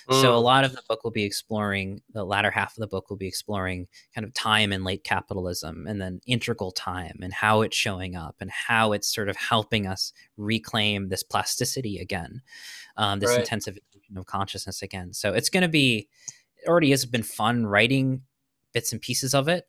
Mm. 0.09 0.21
So 0.21 0.37
a 0.37 0.41
mm. 0.41 0.43
lot 0.43 0.65
of 0.65 0.73
the 0.73 0.83
book 0.89 1.05
will 1.05 1.11
be 1.11 1.25
exploring 1.25 2.03
the 2.13 2.25
latter 2.25 2.51
half 2.51 2.77
of 2.77 2.81
the 2.81 2.87
book 2.87 3.11
will 3.11 3.17
be 3.17 3.27
exploring 3.27 3.89
kind 4.15 4.25
of 4.25 4.33
time 4.35 4.73
and 4.73 4.85
late 4.85 5.05
capitalism 5.05 5.87
and 5.87 6.01
then 6.01 6.21
integral 6.27 6.71
time 6.71 7.19
and 7.23 7.33
how 7.33 7.63
it's 7.63 7.77
showing 7.77 8.17
up 8.17 8.37
and 8.41 8.51
how 8.51 8.93
it's 8.93 9.13
sort 9.13 9.29
of 9.29 9.37
helping 9.37 9.87
us 9.87 10.13
reclaim 10.37 11.09
this 11.09 11.23
plasticity 11.23 11.99
again, 11.99 12.43
um, 12.97 13.21
this 13.21 13.31
right. 13.31 13.41
intensification 13.41 13.96
of 14.15 14.27
consciousness 14.27 14.83
again. 14.83 15.13
So 15.13 15.33
it's 15.33 15.51
going 15.51 15.63
to 15.63 15.69
be 15.69 16.09
it 16.63 16.69
already 16.69 16.91
has 16.91 17.07
been 17.07 17.23
fun 17.23 17.67
writing 17.67 18.23
bits 18.73 18.93
and 18.93 19.01
pieces 19.01 19.35
of 19.35 19.49
it. 19.49 19.65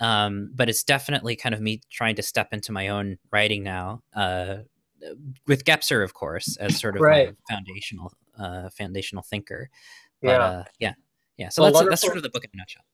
Um, 0.00 0.50
but 0.54 0.68
it's 0.68 0.84
definitely 0.84 1.34
kind 1.34 1.54
of 1.54 1.60
me 1.60 1.80
trying 1.90 2.14
to 2.16 2.22
step 2.22 2.52
into 2.52 2.70
my 2.70 2.88
own 2.88 3.18
writing 3.32 3.64
now, 3.64 4.02
uh, 4.14 4.58
with 5.46 5.64
Gebser, 5.64 6.04
of 6.04 6.14
course, 6.14 6.56
as 6.56 6.78
sort 6.78 6.96
of 6.96 7.02
right. 7.02 7.34
foundational 7.50 8.12
uh, 8.38 8.68
foundational 8.70 9.22
thinker. 9.22 9.70
But, 10.22 10.28
yeah, 10.28 10.38
uh, 10.38 10.64
yeah, 10.78 10.92
yeah. 11.36 11.48
So 11.48 11.62
well, 11.62 11.72
that's 11.72 11.88
that's 11.88 12.02
sort 12.02 12.16
of 12.16 12.22
the 12.22 12.30
book 12.30 12.44
in 12.44 12.50
a 12.54 12.56
nutshell. 12.56 12.84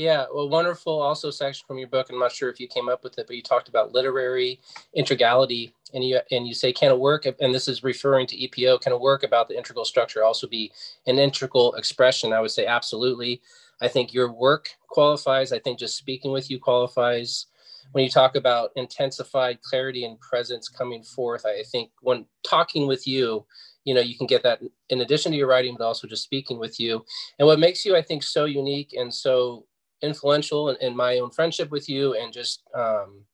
Yeah, 0.00 0.24
well, 0.32 0.48
wonderful 0.48 0.98
also 0.98 1.30
section 1.30 1.66
from 1.66 1.76
your 1.76 1.88
book. 1.88 2.06
I'm 2.08 2.18
not 2.18 2.32
sure 2.32 2.48
if 2.48 2.58
you 2.58 2.66
came 2.66 2.88
up 2.88 3.04
with 3.04 3.18
it, 3.18 3.26
but 3.26 3.36
you 3.36 3.42
talked 3.42 3.68
about 3.68 3.92
literary 3.92 4.58
integrality, 4.96 5.74
and 5.92 6.02
you 6.02 6.18
and 6.30 6.48
you 6.48 6.54
say 6.54 6.72
can 6.72 6.90
a 6.90 6.96
work, 6.96 7.26
and 7.26 7.54
this 7.54 7.68
is 7.68 7.84
referring 7.84 8.26
to 8.28 8.48
EPO, 8.48 8.80
can 8.80 8.92
a 8.92 8.98
work 8.98 9.24
about 9.24 9.46
the 9.46 9.58
integral 9.58 9.84
structure 9.84 10.24
also 10.24 10.46
be 10.46 10.72
an 11.06 11.18
integral 11.18 11.74
expression? 11.74 12.32
I 12.32 12.40
would 12.40 12.50
say 12.50 12.64
absolutely. 12.64 13.42
I 13.82 13.88
think 13.88 14.14
your 14.14 14.32
work 14.32 14.70
qualifies. 14.88 15.52
I 15.52 15.58
think 15.58 15.78
just 15.78 15.98
speaking 15.98 16.32
with 16.32 16.50
you 16.50 16.58
qualifies. 16.58 17.44
When 17.92 18.02
you 18.02 18.10
talk 18.10 18.36
about 18.36 18.70
intensified 18.76 19.60
clarity 19.60 20.06
and 20.06 20.18
presence 20.20 20.70
coming 20.70 21.02
forth, 21.02 21.44
I 21.44 21.62
think 21.70 21.90
when 22.00 22.24
talking 22.42 22.86
with 22.86 23.06
you, 23.06 23.44
you 23.84 23.94
know 23.94 24.00
you 24.00 24.16
can 24.16 24.26
get 24.26 24.42
that 24.42 24.60
in 24.90 25.00
addition 25.00 25.32
to 25.32 25.38
your 25.38 25.48
writing 25.48 25.74
but 25.76 25.84
also 25.84 26.06
just 26.06 26.22
speaking 26.22 26.58
with 26.58 26.78
you 26.78 27.02
and 27.38 27.46
what 27.46 27.58
makes 27.58 27.84
you 27.84 27.96
i 27.96 28.02
think 28.02 28.22
so 28.22 28.44
unique 28.44 28.94
and 28.96 29.12
so 29.12 29.64
influential 30.02 30.70
in, 30.70 30.76
in 30.80 30.96
my 30.96 31.18
own 31.18 31.30
friendship 31.30 31.70
with 31.70 31.88
you 31.88 32.14
and 32.14 32.32
just 32.32 32.62
um, 32.74 33.24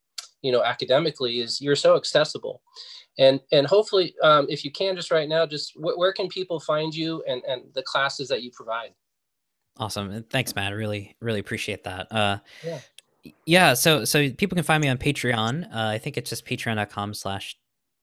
you 0.43 0.53
know 0.53 0.63
academically 0.63 1.41
is 1.41 1.61
you're 1.61 1.77
so 1.77 1.97
accessible. 1.97 2.63
And 3.19 3.41
and 3.53 3.67
hopefully 3.67 4.15
um, 4.23 4.47
if 4.49 4.65
you 4.65 4.71
can 4.71 4.95
just 4.97 5.11
right 5.11 5.29
now 5.29 5.47
just 5.47 5.73
wh- 5.75 5.97
where 5.97 6.13
can 6.13 6.29
people 6.29 6.61
find 6.61 6.95
you 6.95 7.23
and 7.27 7.43
and 7.49 7.63
the 7.75 7.83
classes 7.83 8.29
that 8.29 8.43
you 8.43 8.51
provide? 8.53 8.91
Awesome. 9.79 10.25
Thanks 10.31 10.55
matt. 10.55 10.75
Really 10.75 11.17
really 11.21 11.41
appreciate 11.41 11.85
that. 11.85 12.11
Uh, 12.11 12.39
yeah. 12.65 12.79
yeah 13.47 13.75
so 13.75 14.05
so 14.05 14.31
people 14.31 14.57
can 14.57 14.65
find 14.65 14.83
me 14.83 14.89
on 14.89 14.99
patreon. 14.99 15.65
Uh, 15.65 15.89
i 15.89 15.99
think 15.99 16.17
it's 16.17 16.31
just 16.31 16.47
patreon.com 16.47 17.15
slash 17.15 17.57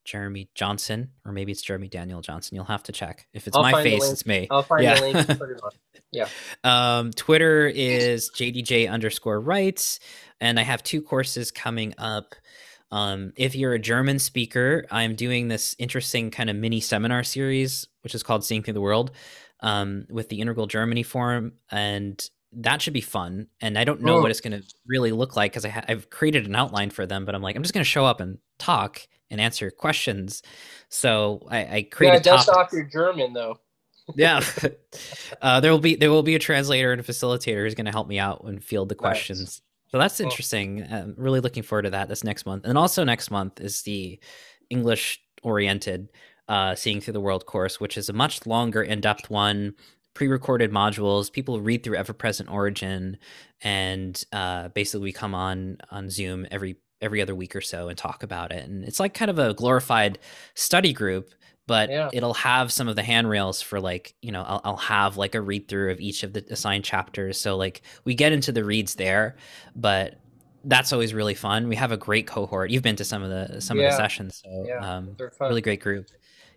Jeremy 0.05 0.49
Johnson, 0.55 1.11
or 1.25 1.31
maybe 1.31 1.51
it's 1.51 1.61
Jeremy 1.61 1.87
Daniel 1.87 2.21
Johnson. 2.21 2.55
You'll 2.55 2.65
have 2.65 2.83
to 2.83 2.91
check. 2.91 3.27
If 3.33 3.47
it's 3.47 3.55
I'll 3.55 3.63
my 3.63 3.83
face, 3.83 4.09
it's 4.09 4.25
me. 4.25 4.47
I'll 4.51 4.63
find 4.63 4.83
yeah. 4.83 4.99
the 4.99 5.01
link. 5.01 5.27
Put 5.39 5.49
it 5.49 5.61
on. 5.63 5.71
Yeah. 6.11 6.27
Um, 6.63 7.11
Twitter 7.11 7.67
is 7.67 8.29
JDJ 8.35 8.89
underscore 8.89 9.39
rights. 9.41 9.99
and 10.39 10.59
I 10.59 10.63
have 10.63 10.83
two 10.83 11.01
courses 11.01 11.51
coming 11.51 11.93
up. 11.97 12.35
Um, 12.91 13.33
if 13.35 13.55
you're 13.55 13.73
a 13.73 13.79
German 13.79 14.19
speaker, 14.19 14.85
I'm 14.91 15.15
doing 15.15 15.47
this 15.47 15.75
interesting 15.79 16.29
kind 16.29 16.49
of 16.49 16.55
mini 16.55 16.79
seminar 16.79 17.23
series, 17.23 17.87
which 18.01 18.13
is 18.13 18.21
called 18.21 18.45
Seeing 18.45 18.61
Through 18.61 18.75
the 18.75 18.81
World, 18.81 19.11
um, 19.61 20.05
with 20.11 20.29
the 20.29 20.39
Integral 20.39 20.67
Germany 20.67 21.01
Forum, 21.01 21.53
and 21.71 22.23
that 22.51 22.81
should 22.81 22.93
be 22.93 23.01
fun. 23.01 23.47
And 23.61 23.79
I 23.79 23.83
don't 23.83 24.01
know 24.01 24.17
oh. 24.17 24.21
what 24.21 24.29
it's 24.29 24.41
going 24.41 24.61
to 24.61 24.63
really 24.85 25.11
look 25.11 25.35
like 25.35 25.53
because 25.53 25.65
ha- 25.65 25.85
I've 25.87 26.09
created 26.11 26.45
an 26.45 26.55
outline 26.55 26.91
for 26.91 27.07
them, 27.07 27.25
but 27.25 27.33
I'm 27.33 27.41
like, 27.41 27.55
I'm 27.55 27.63
just 27.63 27.73
going 27.73 27.83
to 27.83 27.89
show 27.89 28.05
up 28.05 28.19
and 28.19 28.37
talk 28.59 29.01
and 29.33 29.41
answer 29.41 29.69
questions. 29.69 30.41
So 30.87 31.45
I, 31.49 31.77
I 31.77 31.87
created. 31.91 32.25
Yeah, 32.25 32.33
dust 32.33 32.49
off 32.49 32.71
your 32.71 32.83
German 32.83 33.33
though. 33.33 33.59
yeah, 34.15 34.41
uh, 35.41 35.59
there 35.59 35.71
will 35.71 35.79
be 35.79 35.95
there 35.95 36.11
will 36.11 36.23
be 36.23 36.35
a 36.35 36.39
translator 36.39 36.93
and 36.93 37.01
a 37.01 37.03
facilitator 37.03 37.63
who's 37.63 37.75
going 37.75 37.85
to 37.85 37.91
help 37.91 38.07
me 38.07 38.19
out 38.19 38.43
and 38.45 38.63
field 38.63 38.87
the 38.87 38.95
questions. 38.95 39.39
Nice. 39.39 39.61
So 39.91 39.99
that's 39.99 40.19
interesting. 40.19 40.87
I'm 40.89 41.13
really 41.17 41.39
looking 41.39 41.61
forward 41.61 41.83
to 41.83 41.91
that 41.91 42.09
this 42.09 42.23
next 42.23 42.47
month. 42.47 42.65
And 42.65 42.77
also 42.77 43.03
next 43.03 43.29
month 43.29 43.61
is 43.61 43.83
the 43.83 44.19
English 44.71 45.21
oriented 45.43 46.09
uh, 46.47 46.73
Seeing 46.73 46.99
Through 46.99 47.13
the 47.13 47.21
World 47.21 47.45
course, 47.45 47.79
which 47.79 47.95
is 47.95 48.09
a 48.09 48.13
much 48.13 48.47
longer, 48.47 48.81
in 48.81 49.01
depth 49.01 49.29
one 49.29 49.75
pre-recorded 50.15 50.71
modules. 50.71 51.31
People 51.31 51.61
read 51.61 51.83
through 51.83 51.97
Ever 51.97 52.13
Present 52.13 52.49
Origin, 52.49 53.17
and 53.61 54.23
uh, 54.31 54.69
basically 54.69 55.03
we 55.03 55.13
come 55.13 55.35
on 55.35 55.77
on 55.91 56.09
Zoom 56.09 56.47
every 56.49 56.77
every 57.03 57.21
other 57.21 57.35
week 57.35 57.55
or 57.55 57.61
so 57.61 57.89
and 57.89 57.97
talk 57.97 58.23
about 58.23 58.51
it. 58.51 58.67
And 58.67 58.83
it's 58.83 58.99
like 58.99 59.13
kind 59.13 59.29
of 59.29 59.37
a 59.37 59.53
glorified 59.53 60.17
study 60.55 60.93
group, 60.93 61.29
but 61.67 61.89
yeah. 61.89 62.09
it'll 62.13 62.33
have 62.33 62.71
some 62.71 62.87
of 62.87 62.95
the 62.95 63.03
handrails 63.03 63.61
for 63.61 63.79
like 63.79 64.15
you 64.21 64.31
know 64.31 64.43
I'll, 64.43 64.61
I'll 64.63 64.77
have 64.77 65.17
like 65.17 65.35
a 65.35 65.41
read 65.41 65.67
through 65.67 65.91
of 65.91 65.99
each 65.99 66.23
of 66.23 66.33
the 66.33 66.43
assigned 66.49 66.83
chapters. 66.83 67.39
So 67.39 67.55
like 67.55 67.81
we 68.05 68.15
get 68.15 68.31
into 68.31 68.51
the 68.51 68.63
reads 68.63 68.95
there, 68.95 69.35
but 69.75 70.15
that's 70.65 70.93
always 70.93 71.13
really 71.13 71.35
fun. 71.35 71.67
We 71.67 71.75
have 71.75 71.91
a 71.91 71.97
great 71.97 72.25
cohort. 72.25 72.71
You've 72.71 72.83
been 72.83 72.95
to 72.95 73.05
some 73.05 73.21
of 73.21 73.29
the 73.29 73.61
some 73.61 73.77
yeah. 73.77 73.85
of 73.85 73.91
the 73.91 73.97
sessions, 73.97 74.41
so 74.43 74.65
yeah, 74.67 74.97
um, 74.97 75.15
really 75.39 75.61
great 75.61 75.81
group. 75.81 76.07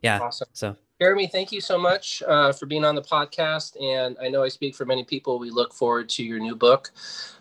Yeah, 0.03 0.21
awesome. 0.21 0.49
So 0.53 0.77
Jeremy, 1.01 1.27
thank 1.27 1.53
you 1.53 1.61
so 1.61 1.79
much 1.79 2.23
uh, 2.27 2.53
for 2.53 2.67
being 2.67 2.85
on 2.85 2.95
the 2.95 3.03
podcast. 3.03 3.81
And 3.83 4.17
I 4.21 4.29
know 4.29 4.43
I 4.43 4.49
speak 4.49 4.75
for 4.75 4.87
many 4.87 5.05
people. 5.05 5.39
We 5.39 5.51
look 5.51 5.75
forward 5.75 6.09
to 6.11 6.25
your 6.25 6.39
new 6.39 6.57
book. 6.57 6.91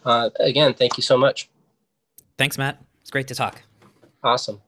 Uh, 0.04 0.30
again, 0.40 0.74
thank 0.74 0.98
you 0.98 1.04
so 1.04 1.18
much. 1.18 1.50
Thanks, 2.38 2.58
Matt. 2.58 2.85
It's 3.06 3.12
great 3.12 3.28
to 3.28 3.36
talk. 3.36 3.62
Awesome. 4.24 4.64